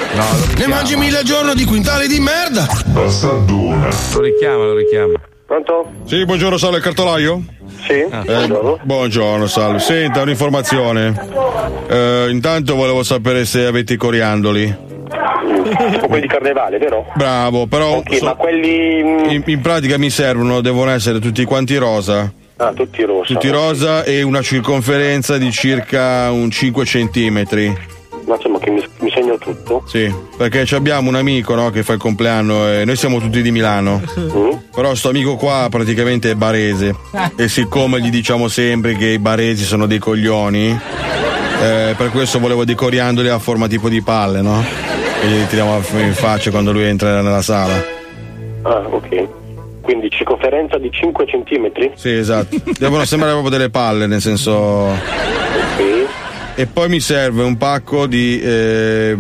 [0.58, 2.66] Ne mangi mille al giorno di quintali di merda.
[2.88, 3.88] Bastardona.
[4.14, 5.14] Lo richiama, lo richiama.
[5.52, 5.86] Pronto?
[6.06, 7.44] Sì, buongiorno, salve, il cartolaio?
[7.86, 9.80] Sì, Eh, buongiorno, salve.
[9.80, 11.14] Senta, un'informazione.
[11.90, 14.74] Eh, intanto volevo sapere se avete i coriandoli.
[15.92, 17.06] Tipo quelli di carnevale, vero?
[17.16, 19.04] Bravo, però Ok, so- ma quelli.
[19.04, 22.32] mm, in, in pratica mi servono, devono essere tutti quanti rosa.
[22.56, 23.26] Ah, tutti rosa.
[23.34, 27.76] Tutti rosa e una circonferenza di circa un 5 centimetri.
[28.26, 29.84] Ma insomma, che mi, mi segno tutto.
[29.88, 33.52] Sì, perché abbiamo un amico no, che fa il compleanno e noi siamo tutti di
[33.52, 34.02] Milano.
[34.20, 34.52] Mm.
[34.74, 36.96] Però sto amico qua praticamente è barese.
[37.36, 42.66] E siccome gli diciamo sempre che i baresi sono dei coglioni, eh, per questo volevo
[42.66, 44.64] dei coriandoli a forma tipo di palle, no?
[45.22, 48.00] E glieli tiriamo in faccia quando lui entra nella sala.
[48.64, 49.28] Ah, ok.
[49.82, 51.92] Quindi circonferenza di 5 centimetri?
[51.96, 52.56] Sì, esatto.
[52.78, 54.90] Devono sembrare proprio delle palle, nel senso.
[56.62, 59.16] E poi mi serve un pacco di eh,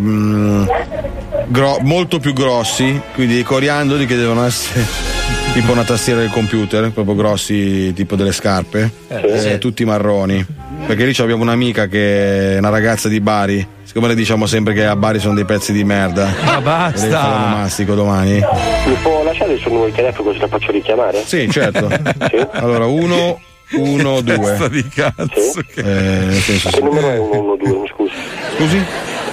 [1.47, 4.85] gro- molto più grossi, quindi dei coriandoli che devono essere
[5.51, 10.45] tipo una tastiera del computer, proprio grossi, tipo delle scarpe, Eh, eh, tutti marroni.
[10.85, 13.67] Perché lì abbiamo un'amica che è una ragazza di Bari.
[13.85, 16.31] Siccome le diciamo sempre che a Bari sono dei pezzi di merda.
[16.45, 17.05] Ma basta.
[17.07, 18.33] Le faranno mastico domani.
[18.33, 21.23] Mi può lasciare il suo numero di telefono così la faccio richiamare?
[21.25, 21.89] Sì, certo.
[22.53, 23.39] Allora, uno,
[23.73, 24.37] uno, due.
[24.37, 25.59] Testa di cazzo.
[25.75, 28.13] Eh, nel senso, Che numero è 112, mi scusi?
[28.57, 28.85] Scusi?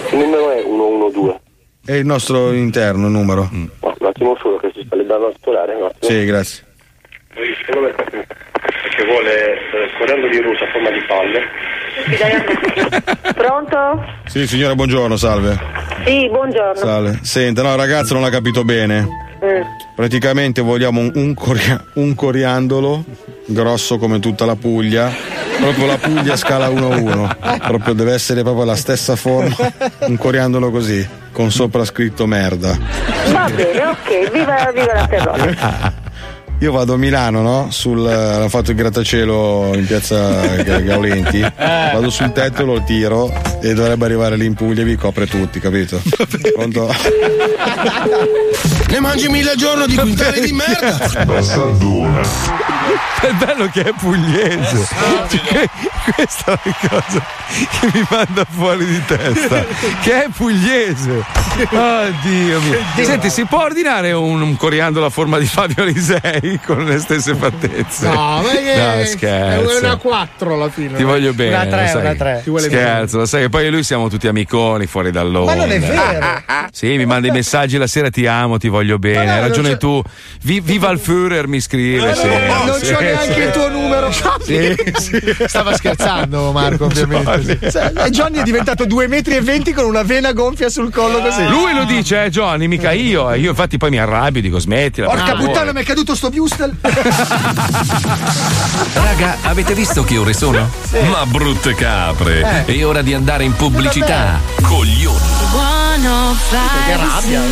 [0.09, 1.39] Che numero è 112?
[1.85, 3.49] È il nostro interno numero.
[3.51, 6.11] No, un attimo solo che si sta leggendo a scolare, un attimo.
[6.13, 6.67] Sì, grazie.
[8.99, 11.47] Che vuole eh, coriandoli rosa a forma di palle.
[13.33, 14.05] Pronto?
[14.27, 15.57] Sì, signora, buongiorno, salve.
[16.05, 16.75] Sì, buongiorno.
[16.75, 17.19] Salve.
[17.23, 19.07] Senta, no, ragazzo non ha capito bene.
[19.45, 19.61] Mm.
[19.95, 23.05] Praticamente vogliamo un, un coria- un coriandolo
[23.47, 27.59] grosso come tutta la Puglia Proprio la Puglia scala 1-1.
[27.67, 29.57] Proprio deve essere proprio la stessa forma,
[30.07, 32.79] un coriandolo così, con sopra scritto merda.
[33.33, 35.57] Va bene, ok, viva, viva la terrore.
[36.61, 37.69] Io vado a Milano, no?
[37.71, 41.41] Sul, hanno fatto il grattacielo in piazza Ga- Gaulenti.
[41.59, 45.61] Vado sul tetto, lo tiro e dovrebbe arrivare lì in Puglia e vi copre tutti,
[45.61, 46.01] capito?
[46.55, 46.93] Pronto?
[48.89, 50.97] Ne mangi mille al giorno di quintali di merda.
[53.21, 54.87] È bello che è pugliese.
[55.29, 55.69] Cioè,
[56.15, 57.27] questa è la cosa
[57.81, 59.65] che mi manda fuori di testa.
[60.01, 61.25] Che è pugliese.
[61.71, 62.79] Oh Dio mio.
[63.05, 67.35] Senti, si può ordinare un, un coriandolo a forma di Fabio Lisei con le stesse
[67.35, 68.07] fattezze?
[68.09, 69.79] No, ma che No, è scherzo.
[69.79, 70.97] una 4 alla fine.
[70.97, 71.55] Ti voglio bene.
[71.55, 72.01] Una 3, lo sai.
[72.01, 72.41] una 3.
[72.45, 72.81] Ti vuole bene.
[72.81, 75.55] Scherzo, lo sai che poi e lui siamo tutti amiconi fuori dall'onda.
[75.55, 76.27] Ma non è vero.
[76.71, 79.25] Sì, mi manda i messaggi la sera, ti amo, ti voglio bene.
[79.27, 80.03] no, Hai ragione tu.
[80.43, 82.15] Vi- viva il Führer mi scrive.
[82.15, 83.41] sì, non sì, c'ho neanche sì.
[83.41, 84.11] il tuo numero.
[84.43, 85.21] Sì, sì.
[85.47, 87.59] Stava scherzando Marco, ovviamente.
[87.63, 91.47] E Johnny è diventato 2 metri e 20 con una vena gonfia sul collo così.
[91.47, 93.31] Lui lo dice, eh, Johnny, mica io.
[93.33, 95.09] E Io infatti poi mi arrabbio, dico smettila.
[95.09, 96.75] Porca puttana, mi è caduto sto Bustel.
[98.95, 100.71] Raga, avete visto che ore sono?
[101.11, 102.65] Ma brutte capre!
[102.67, 102.77] Eh.
[102.77, 104.41] È ora di andare in pubblicità.
[104.63, 105.19] Coglioni!
[106.87, 107.43] Che rabbia.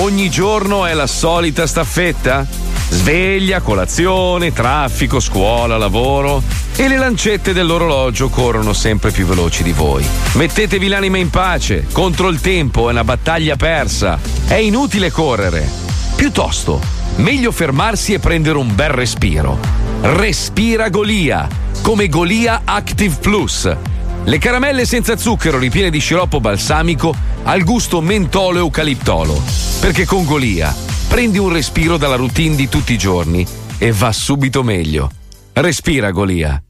[0.00, 2.46] Ogni giorno è la solita staffetta?
[2.88, 6.42] Sveglia, colazione, traffico, scuola, lavoro
[6.76, 10.06] e le lancette dell'orologio corrono sempre più veloci di voi.
[10.34, 15.83] Mettetevi l'anima in pace, contro il tempo è una battaglia persa, è inutile correre.
[16.16, 16.80] Piuttosto,
[17.16, 19.58] meglio fermarsi e prendere un bel respiro.
[20.00, 21.46] Respira Golia,
[21.82, 23.76] come Golia Active Plus.
[24.24, 29.42] Le caramelle senza zucchero ripiene di sciroppo balsamico al gusto mentolo eucaliptolo.
[29.80, 30.74] Perché con Golia
[31.08, 33.46] prendi un respiro dalla routine di tutti i giorni
[33.76, 35.10] e va subito meglio.
[35.52, 36.63] Respira Golia.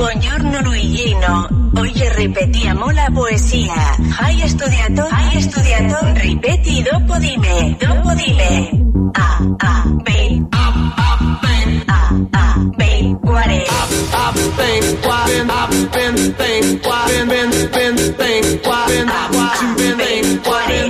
[0.00, 3.74] Buongiorno Luigino, oggi ripetiamo la poesia.
[4.18, 5.06] Hai studiato?
[5.10, 5.98] Hai studiato?
[6.14, 8.70] Ripeti dopo di me, dopo di me.
[9.12, 13.62] A, A, B, A, A, B, A, A, B, qual è?
[13.68, 16.00] A, B, qual A, B, B,
[16.32, 19.04] Ben, Ben, Ben, qual A?
[19.04, 20.89] A, A, A,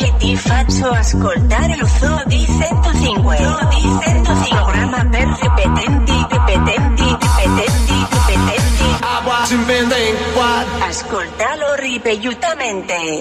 [0.00, 3.36] Oggi ti faccio ascoltare lo Zoo di 105.
[3.36, 4.48] Zoo di 105.
[4.48, 8.84] Programma per ripetenti, ripetenti, ripetenti, ripetenti.
[10.78, 13.20] Ascoltalo ripetutamente.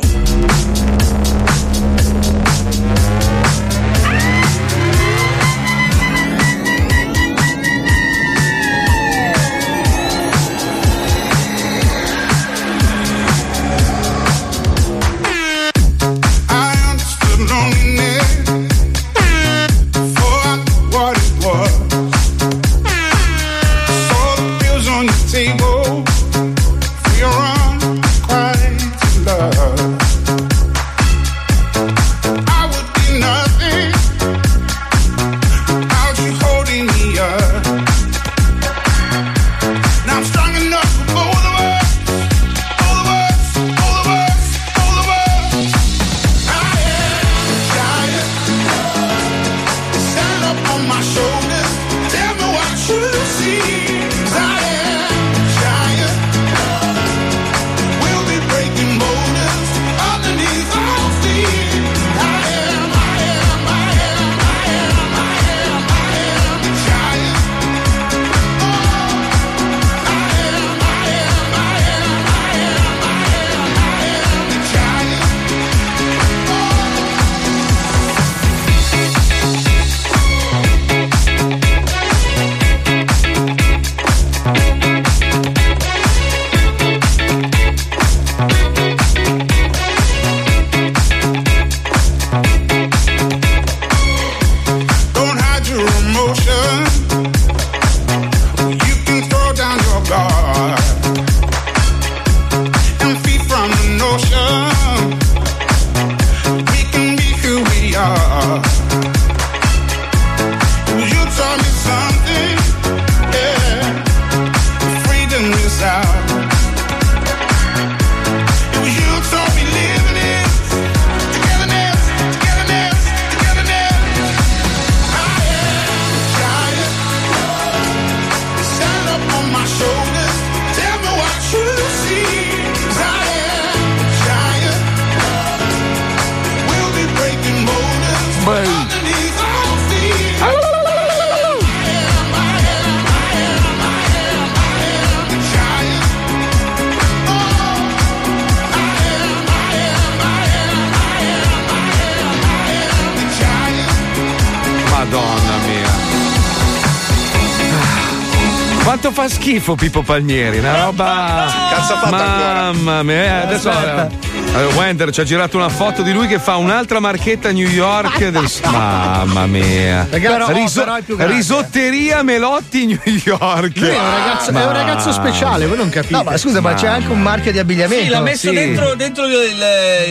[159.57, 161.47] Schifo Pippo Palmieri, una roba.
[161.69, 164.26] Cazzo ha fatto Mamma mia, eh, adesso.
[164.57, 167.67] Eh, Wender ci ha girato una foto di lui che fa un'altra marchetta a New
[167.67, 168.27] York.
[168.29, 170.07] del- Mamma mia.
[170.09, 173.77] Ragazzi, Riso- però è risotteria Melotti New York.
[173.77, 176.15] Lui è un ragazzo, è un ragazzo speciale, voi non capite.
[176.15, 178.03] No, ma scusa, ma c'è anche un marchio di abbigliamento.
[178.03, 178.53] Sì, l'ha messo Sì.
[178.55, 179.63] dentro, dentro il,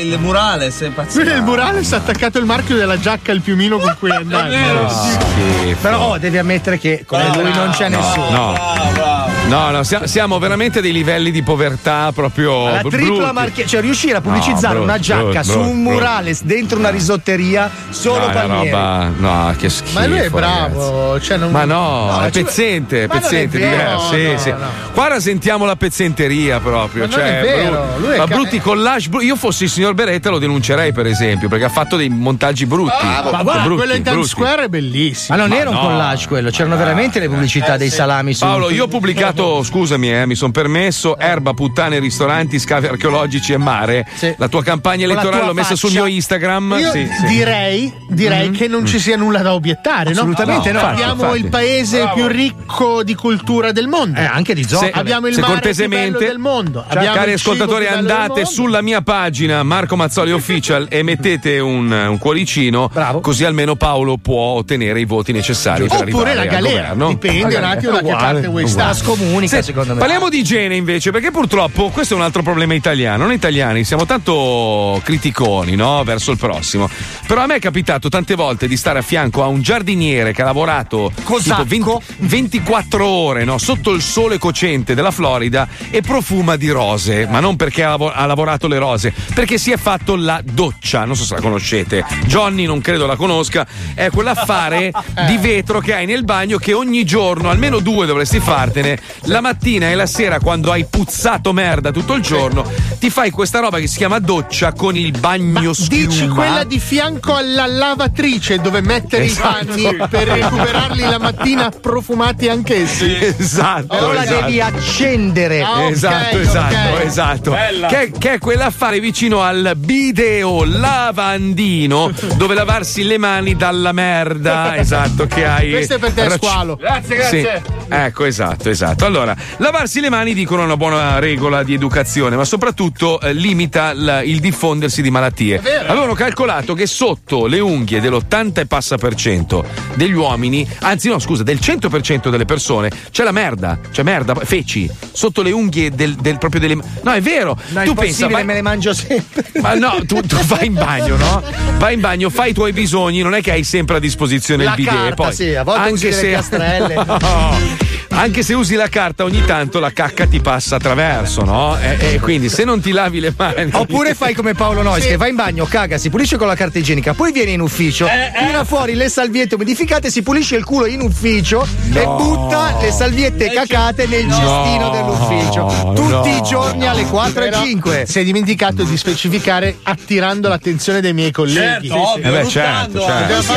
[0.04, 3.78] il murale, sei Lui nel murale si è attaccato il marchio della giacca al piumino
[3.78, 4.44] con cui è andato.
[5.80, 8.30] Però oh, devi ammettere che come lui non c'è nessuno.
[8.30, 9.45] No.
[9.48, 12.68] No, no, siamo, veramente a dei livelli di povertà proprio.
[12.68, 15.90] La tripla marchia, cioè riuscire a pubblicizzare No, una brutto, giacca brutto, su un brutto.
[15.94, 18.70] murale s- dentro una risotteria solo No, una Palmieri.
[18.70, 19.10] roba.
[19.16, 20.00] No, che schifo.
[20.00, 20.34] Ma lui è ragazzi.
[20.34, 21.20] bravo.
[21.20, 21.50] Cioè non...
[21.52, 24.12] Ma no, No, è pezzente, è Ma non è pezzente, diverso.
[24.14, 24.50] Sì, no, sì.
[24.50, 24.58] no.
[24.92, 27.04] Qua rasentiamo la pezzenteria proprio.
[27.04, 29.08] Ma non cioè, è vero, bru- lui è ma ca- brutti collage.
[29.10, 32.66] bru- io fossi il signor Beretta lo denuncerei, per esempio, perché ha fatto dei montaggi
[32.66, 33.06] brutti.
[33.06, 34.26] Ma guarda, brutti, quello in Times.
[34.26, 35.36] Square è bellissimo.
[35.36, 38.44] Ma non Ma era un collage quello, c'erano veramente le pubblicità dei salami su.
[38.44, 43.56] Paolo, io ho pubblicato, scusami, eh, mi sono permesso erba, puttane, ristoranti, scavi archeologici e
[43.58, 44.06] mare.
[44.36, 46.76] La tua campagna elettorale tua l'ho messa sul mio Instagram.
[46.78, 47.26] Io Sì, sì.
[47.26, 50.20] direi, direi che non ci sia nulla da obiettare, no?
[50.20, 50.80] Assolutamente no.
[50.80, 51.64] Abbiamo Infatti, il infatti.
[51.64, 52.14] paese Bravo.
[52.14, 54.18] più ricco di cultura del mondo.
[54.20, 56.84] Eh, anche di Se- Abbiamo il se mare più cortesemente, bello del mondo.
[56.88, 61.58] Cioè, Abbiamo cari il ascoltatori, più andate sulla mia pagina Marco Mazzoli Official e mettete
[61.58, 62.90] un, un cuoricino,
[63.20, 67.08] così almeno Paolo può ottenere i voti necessari per Oppure arrivare la al galera, governo.
[67.08, 68.94] dipende un attimo da che parte vuoi stare.
[69.26, 69.98] Scomunica, Senti, secondo me.
[69.98, 73.26] Parliamo di igiene invece, perché purtroppo questo è un altro problema italiano.
[73.26, 76.04] Noi italiani siamo tanto criticoni no?
[76.04, 76.88] verso il prossimo.
[77.26, 80.42] Però a me è capitato tante volte di stare a fianco a un giardiniere che
[80.42, 83.58] ha lavorato tipo 20 24 ore no?
[83.58, 87.26] sotto il sole cocente della Florida e profuma di rose.
[87.28, 91.04] Ma non perché ha, ha lavorato le rose, perché si è fatto la doccia.
[91.04, 92.04] Non so se la conoscete.
[92.26, 93.66] Johnny non credo la conosca.
[93.92, 94.92] È quell'affare
[95.26, 99.90] di vetro che hai nel bagno che ogni giorno, almeno due dovresti fartene, la mattina
[99.90, 102.64] e la sera quando hai puzzato merda tutto il giorno,
[102.98, 106.06] ti fai questa roba che si chiama doccia con il bagno schiuma.
[106.06, 109.72] Dici quella di fianco alla lavatrice dove mettere Esatto.
[109.78, 113.16] i panni per recuperarli la mattina profumati anch'essi.
[113.38, 114.12] Esatto.
[114.12, 114.40] La esatto.
[114.44, 115.62] devi accendere.
[115.62, 117.50] Ah, ok, esatto, esatto, esatto.
[117.50, 117.86] Bella.
[117.88, 124.74] Che, che è quell'affare vicino al bideo lavandino dove lavarsi le mani dalla merda.
[124.86, 125.70] Esatto, che hai.
[125.70, 126.76] Questo è per te, rac- squalo.
[126.76, 127.62] Grazie, grazie.
[127.64, 127.72] Sì.
[127.88, 129.05] Ecco, esatto, esatto.
[129.06, 134.22] Allora, lavarsi le mani dicono una buona regola di educazione, ma soprattutto eh, limita l-
[134.24, 135.58] il diffondersi di malattie.
[135.86, 139.64] Avevano calcolato che sotto le unghie dell'80 e passa per cento
[139.94, 144.90] degli uomini, anzi no, scusa, del 100% delle persone, c'è la merda, c'è merda, feci,
[145.12, 147.56] sotto le unghie del, del- proprio delle No, è vero.
[147.68, 149.44] No, tu impossibile, vai- me le mangio sempre.
[149.60, 151.42] ma no, tu, tu vai in bagno, no?
[151.78, 154.70] Vai in bagno, fai i tuoi bisogni, non è che hai sempre a disposizione La
[154.70, 154.94] il bidet.
[154.94, 156.94] carta, poi, sì, a volte usi delle piastrelle.
[157.06, 157.94] No.
[158.08, 161.76] Anche se usi la carta, ogni tanto la cacca ti passa attraverso, no?
[161.78, 163.70] E, e quindi se non ti lavi le mani.
[163.72, 166.78] Oppure fai come Paolo Nois che va in bagno, caga, si pulisce con la carta
[166.78, 168.06] igienica, poi viene in ufficio,
[168.38, 173.50] tira fuori le salviette umidificate, si pulisce il culo in ufficio e butta le salviette
[173.50, 175.92] cacate nel cestino dell'ufficio.
[175.94, 176.36] Tutti no.
[176.36, 178.04] i giorni alle 4 Però e 5.
[178.06, 181.88] Si è dimenticato di specificare attirando l'attenzione dei miei colleghi.
[181.88, 183.54] Certo, ovvio, Eh beh, certo, certo.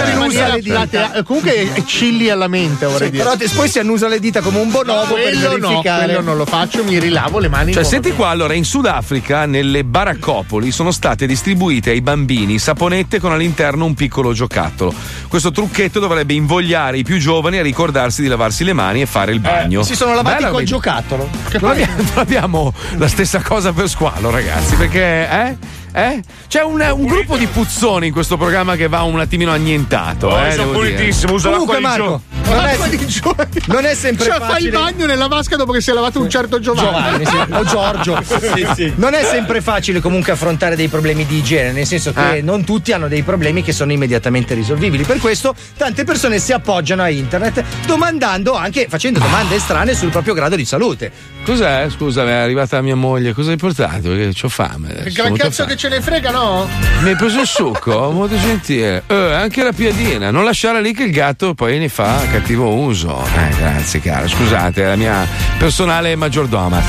[0.63, 3.23] Platea- Comunque cilli alla mente, vorrei Sì, dire.
[3.23, 6.05] però te- poi si annusa le dita come un bonobo per quello no, verificare.
[6.05, 7.73] quello non lo faccio, mi rilavo le mani.
[7.73, 13.31] Cioè, senti qua, allora, in Sudafrica, nelle baraccopoli, sono state distribuite ai bambini saponette con
[13.31, 14.93] all'interno un piccolo giocattolo.
[15.27, 19.31] Questo trucchetto dovrebbe invogliare i più giovani a ricordarsi di lavarsi le mani e fare
[19.31, 19.81] il bagno.
[19.81, 21.29] Eh, Si sono lavati Bella col giocattolo.
[21.59, 25.57] Non abbiamo, non abbiamo la stessa cosa per squalo, ragazzi, perché, eh?
[25.91, 26.21] Eh?
[26.47, 30.27] C'è un, un gruppo di puzzoni in questo programma che va un attimino annientato.
[30.27, 33.61] Oh, eh, sono pulitissimo, uso Comunque, l'acqua di Marco, gio- non è, Acqua di Giovanni.
[33.67, 34.71] non è sempre Cioè, fai il facile.
[34.71, 37.23] bagno nella vasca dopo che si è lavato un certo Giovanni.
[37.23, 38.87] Giovanni sì, o Giorgio.
[38.99, 42.41] Non è sempre facile comunque affrontare dei problemi di igiene, nel senso che Eh.
[42.41, 45.03] non tutti hanno dei problemi che sono immediatamente risolvibili.
[45.03, 50.33] Per questo tante persone si appoggiano a internet domandando anche, facendo domande strane sul proprio
[50.33, 51.11] grado di salute.
[51.49, 51.87] Cos'è?
[51.89, 53.33] Scusa, è arrivata mia moglie.
[53.33, 54.09] Cosa hai portato?
[54.09, 54.89] Perché ho fame.
[54.91, 55.69] adesso, Che gran cazzo fame.
[55.71, 56.69] che ce ne frega, no?
[57.01, 58.11] Mi hai preso il succo?
[58.13, 59.01] Molto gentile.
[59.07, 60.29] Eh, anche la piadina.
[60.29, 63.25] Non lasciare lì che il gatto poi ne fa cattivo uso.
[63.35, 64.27] Eh, grazie, caro.
[64.27, 65.25] Scusate, è la mia
[65.57, 66.79] personale maggiordoma.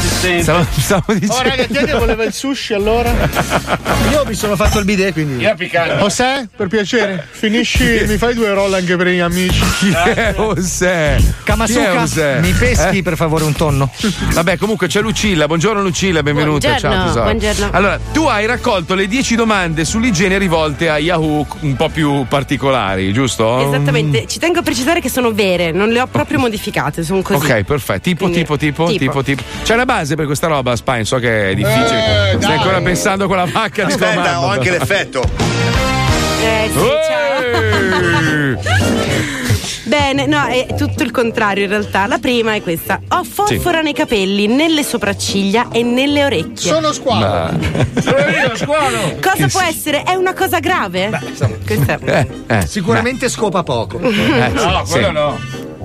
[0.42, 1.32] Stavo, stavo dicendo.
[1.36, 3.10] Oh, raga, chi è che voleva il sushi allora?
[4.12, 5.42] Io mi sono fatto il bidet, quindi.
[5.98, 9.62] José, per piacere, finisci, mi fai due roll anche per gli amici.
[9.78, 11.16] Chi è José?
[11.44, 12.04] Kamasuka,
[12.40, 13.02] mi peschi Eh?
[13.02, 13.90] per favore un tonno.
[14.34, 15.46] Vabbè, comunque c'è Lucilla.
[15.46, 16.68] Buongiorno Lucilla, benvenuta.
[16.68, 17.24] Buongiorno, Ciao tesoro.
[17.24, 17.68] buongiorno.
[17.72, 23.12] Allora, tu hai raccolto le 10 domande sull'igiene rivolte a Yahoo un po' più particolari,
[23.12, 23.66] giusto?
[23.66, 27.44] Esattamente, ci tengo a precisare che sono vere, non le ho proprio modificate, sono così.
[27.50, 28.00] Ok, perfetto.
[28.00, 28.98] Tipo, Quindi- tipo, tipo, tipo.
[28.98, 29.42] tipo, tipo.
[29.62, 32.30] C'è una base per questa roba, Spine, so che è difficile.
[32.32, 32.56] Eh, Stai dai.
[32.56, 35.22] ancora pensando a quella vacca di Aspetta, ho anche l'effetto.
[36.42, 36.78] Eh, sì,
[37.08, 37.18] ciao.
[39.90, 42.06] Bene, no, è tutto il contrario in realtà.
[42.06, 43.00] La prima è questa.
[43.08, 46.70] Ho forfora nei capelli, nelle sopracciglia e nelle orecchie.
[46.70, 47.58] Sono squalo.
[48.00, 49.16] Sono io, squalo.
[49.20, 50.04] Cosa può essere?
[50.04, 51.10] È una cosa grave?
[51.66, 53.98] Questa è- Sicuramente scopa poco.
[53.98, 55.38] no, quello no.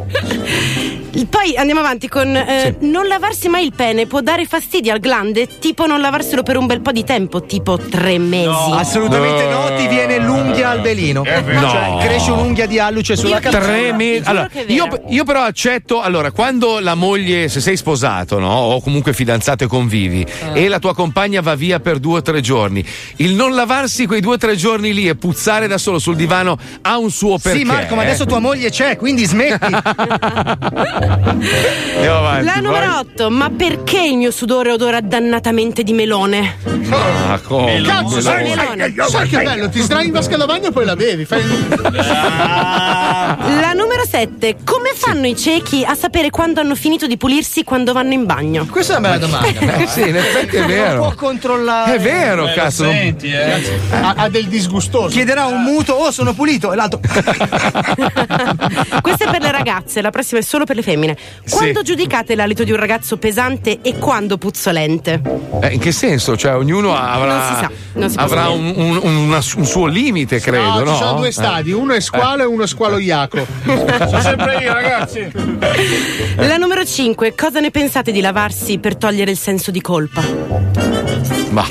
[1.29, 5.47] Poi andiamo avanti con eh, non lavarsi mai il pene può dare fastidio al glande,
[5.59, 8.49] tipo non lavarselo per un bel po' di tempo, tipo tre mesi.
[8.73, 11.21] Assolutamente no, ti viene l'unghia al belino.
[11.23, 11.69] vero.
[11.69, 11.97] Cioè, No.
[11.99, 13.93] cresce un'unghia di alluce sulla Tre cazzola.
[13.95, 14.23] mesi.
[14.25, 18.51] Allora, io, io però accetto, allora, quando la moglie, se sei sposato, no?
[18.53, 22.41] O comunque fidanzato e convivi, e la tua compagna va via per due o tre
[22.41, 22.85] giorni,
[23.17, 26.57] il non lavarsi quei due o tre giorni lì e puzzare da solo sul divano
[26.81, 27.59] ha un suo perché.
[27.59, 28.07] Sì, Marco, ma eh.
[28.07, 29.73] adesso tua moglie c'è, quindi smetti.
[31.07, 32.98] Andiamo avanti, La numero vai.
[33.14, 36.57] 8, ma perché il mio sudore odora dannatamente di melone?
[36.90, 37.82] Ah, come?
[37.82, 38.94] Cazzo, sai, Melone.
[39.10, 41.26] sai che bello, ti sdrai in vasca da bagno e poi la bevi.
[41.26, 41.41] Fai
[43.60, 47.91] La numero 7, come fanno i ciechi a sapere quando hanno finito di pulirsi quando
[47.94, 48.65] vanno in bagno?
[48.69, 49.48] Questa è una bella domanda.
[49.77, 51.02] Eh, sì, in effetti è Non vero.
[51.02, 51.95] può controllare.
[51.95, 52.84] È vero, cazzo.
[52.86, 53.15] non- eh.
[53.91, 55.07] ha, ha del disgustoso.
[55.10, 56.99] Chiederà un muto, oh sono pulito, e l'altro.
[59.02, 60.94] Questa è per le ragazze, la prossima è solo per le femmine.
[61.49, 65.22] Quando giudicate l'alito di un ragazzo pesante e quando puzzolente?
[65.61, 66.35] Eh, in che senso?
[66.38, 69.85] Cioè, ognuno avrà, Non si sa, non si può avrà un, un- una- un suo
[69.88, 70.84] limite, credo.
[70.84, 71.31] No, ci sono due Eh.
[71.31, 73.45] stadi, uno è squalo e uno è squalo iaco.
[73.65, 75.31] Sono sempre io, ragazzi.
[76.38, 80.23] La numero 5, cosa ne pensate di lavarsi per togliere il senso di colpa?
[81.51, 81.65] Ma.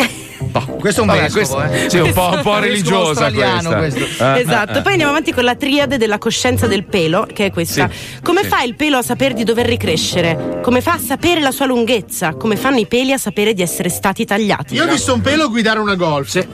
[0.60, 1.90] Questo è un Vabbè, vescovo, questo- eh.
[1.90, 3.76] sì, un po', un po' religiosa questa.
[3.76, 4.04] questo.
[4.24, 7.50] Eh, esatto, eh, poi andiamo avanti con la triade della coscienza del pelo, che è
[7.50, 7.88] questa.
[7.90, 8.48] Sì, Come sì.
[8.48, 10.60] fa il pelo a sapere di dover ricrescere?
[10.62, 12.34] Come fa a sapere la sua lunghezza?
[12.34, 14.74] Come fanno i peli a sapere di essere stati tagliati?
[14.74, 16.22] Io ho visto un pelo guidare una golf.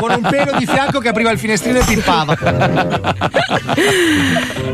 [0.00, 2.36] Con un pelo di fianco che apriva il finestrino e pippava.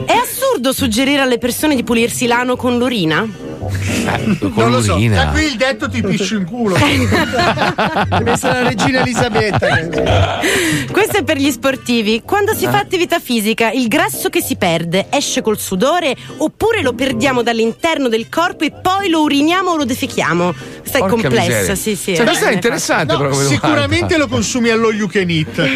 [0.07, 3.27] È assurdo suggerire alle persone di pulirsi l'ano con l'urina?
[3.69, 4.97] Con Non lo so.
[4.97, 6.77] Da qui il detto ti pisci in culo.
[8.09, 10.41] Deve essere la regina Elisabetta.
[10.91, 12.23] Questo è per gli sportivi.
[12.25, 16.95] Quando si fa attività fisica, il grasso che si perde esce col sudore oppure lo
[16.95, 20.55] perdiamo dall'interno del corpo e poi lo uriniamo o lo defechiamo?
[20.81, 21.75] Questa è Porca complessa, miseria.
[21.75, 22.15] sì, sì.
[22.15, 25.69] Cioè, eh, questa è eh, interessante, No, sicuramente lo consumi allo you can eat.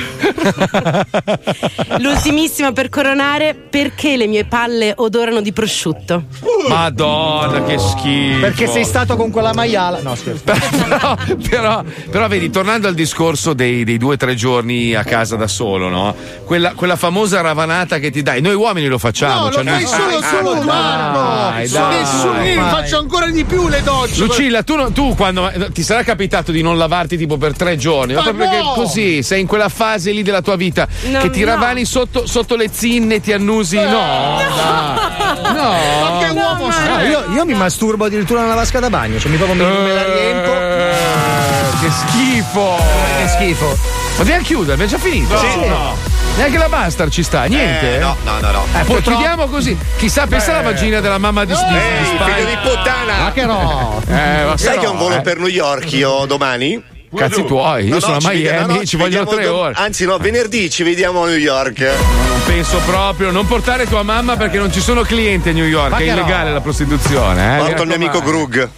[1.99, 6.25] L'ultimissima per coronare, perché le mie palle odorano di prosciutto?
[6.69, 8.41] Madonna, che schifo.
[8.41, 10.01] Perché sei stato con quella maiala.
[10.03, 10.43] No, scherzo.
[10.89, 11.17] però,
[11.49, 15.47] però, però vedi, tornando al discorso dei, dei due o tre giorni a casa da
[15.47, 16.15] solo, no?
[16.45, 19.45] Quella, quella famosa ravanata che ti dai, noi uomini lo facciamo.
[19.45, 21.89] No, cioè, lo fai noi- solo Ah, tu, Marco.
[21.89, 24.21] Nessuno, io faccio ancora di più le docce.
[24.21, 28.15] Lucilla, tu, no- tu quando ti sarà capitato di non lavarti tipo per tre giorni,
[28.15, 28.51] ma proprio no!
[28.51, 31.47] che così sei in quella fase lì della tua vita No, che ti no.
[31.47, 33.77] ravani sotto, sotto le zinne, ti annusi.
[33.77, 35.55] No, dai.
[35.55, 35.73] no.
[36.03, 36.89] Ma che uomo sei?
[36.89, 39.93] Ah, io, io mi masturbo addirittura nella vasca da bagno, cioè mi proprio mi, me
[39.93, 40.53] la riempo.
[40.55, 42.77] Eh, che schifo!
[43.19, 43.67] Che schifo.
[43.67, 45.39] Ma dobbiamo chiudere, abbiamo già finito?
[45.39, 45.67] Sì.
[45.69, 45.97] no.
[46.37, 47.97] Neanche la Bastard ci sta, niente?
[47.97, 48.65] Eh, no, no, no, no.
[48.65, 49.77] Eh, poi purtroppo- chiudiamo così.
[49.99, 53.23] Chissà, pensa alla vagina della mamma di, di Ehi, figlio di puttana!
[53.25, 54.01] Ma che no.
[54.07, 55.21] Eh, ma Sai però, che ho un volo eh.
[55.21, 56.83] per New York io domani?
[57.15, 59.57] Cazzi tuoi, io No, no, sono a ci Miami, no, no, ci vogliono tre dom-
[59.57, 59.75] ore.
[59.77, 61.81] Anzi, no, venerdì ci vediamo a New York.
[61.81, 65.91] Non penso proprio, non portare tua mamma perché non ci sono clienti a New York,
[65.91, 67.57] Ma è illegale la prostituzione.
[67.57, 68.69] Eh, Porto il mio amico Grug.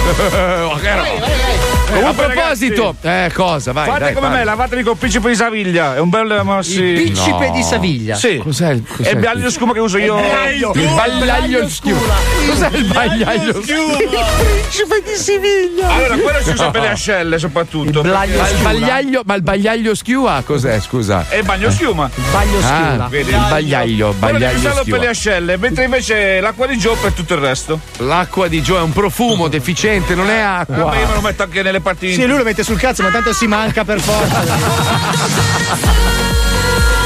[0.00, 1.59] Ma che roba.
[1.90, 3.72] Comunque, a proposito, eh, cosa?
[3.72, 4.38] Vai, Fate dai, come parla.
[4.38, 5.96] me, lavatevi col principe di Saviglia.
[5.96, 6.80] È un bel massi.
[6.82, 7.52] Il principe No.
[7.54, 8.14] di Saviglia.
[8.16, 8.38] Sì.
[8.42, 10.18] Cos'è il, cos'è È il il- scumo che uso io.
[10.18, 12.14] Il bagliaglio schiuma.
[12.48, 13.96] Cos'è il bagliaglio schiuma?
[13.96, 15.88] Principe di Siviglia.
[15.88, 18.02] Allora, quello si usa per le ascelle soprattutto.
[18.02, 21.26] Ma il bagliaglio, ma il bagliaglio schiuma cos'è, scusa?
[21.28, 22.08] E il bagno schiuma.
[22.30, 23.06] Baglio Ah, schiula.
[23.08, 25.10] vedi, il bagliaglio, bagliaglio usarlo per le schiuma.
[25.10, 27.80] ascelle, mentre invece l'acqua di Gio per tutto il resto.
[27.98, 30.76] L'acqua di Gio è un profumo deficiente, non è acqua.
[30.84, 33.10] Vabbè, io me lo metto anche nelle parti Sì, lui lo mette sul cazzo, ma
[33.10, 34.42] tanto si manca per forza.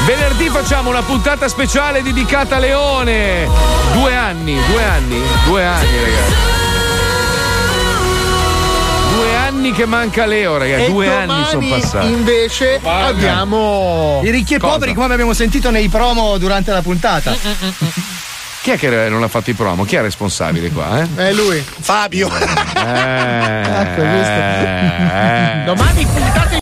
[0.05, 3.47] Venerdì facciamo una puntata speciale dedicata a Leone.
[3.93, 6.33] Due anni, due anni, due anni, ragazzi.
[9.15, 10.83] Due anni che manca Leo, ragazzi.
[10.83, 12.07] E Due anni domani sono passati.
[12.07, 14.21] Invece abbiamo.
[14.23, 14.73] I ricchi e Cosa?
[14.73, 17.35] poveri, come abbiamo sentito nei promo durante la puntata.
[18.65, 19.83] Chi è che non ha fatto i promo?
[19.83, 20.99] Chi è responsabile qua?
[20.99, 21.07] Eh?
[21.27, 21.63] È lui.
[21.63, 22.29] Fabio.
[22.29, 22.33] Eh,
[23.75, 25.63] Ecco, eh, eh.
[25.65, 26.45] Domani puntate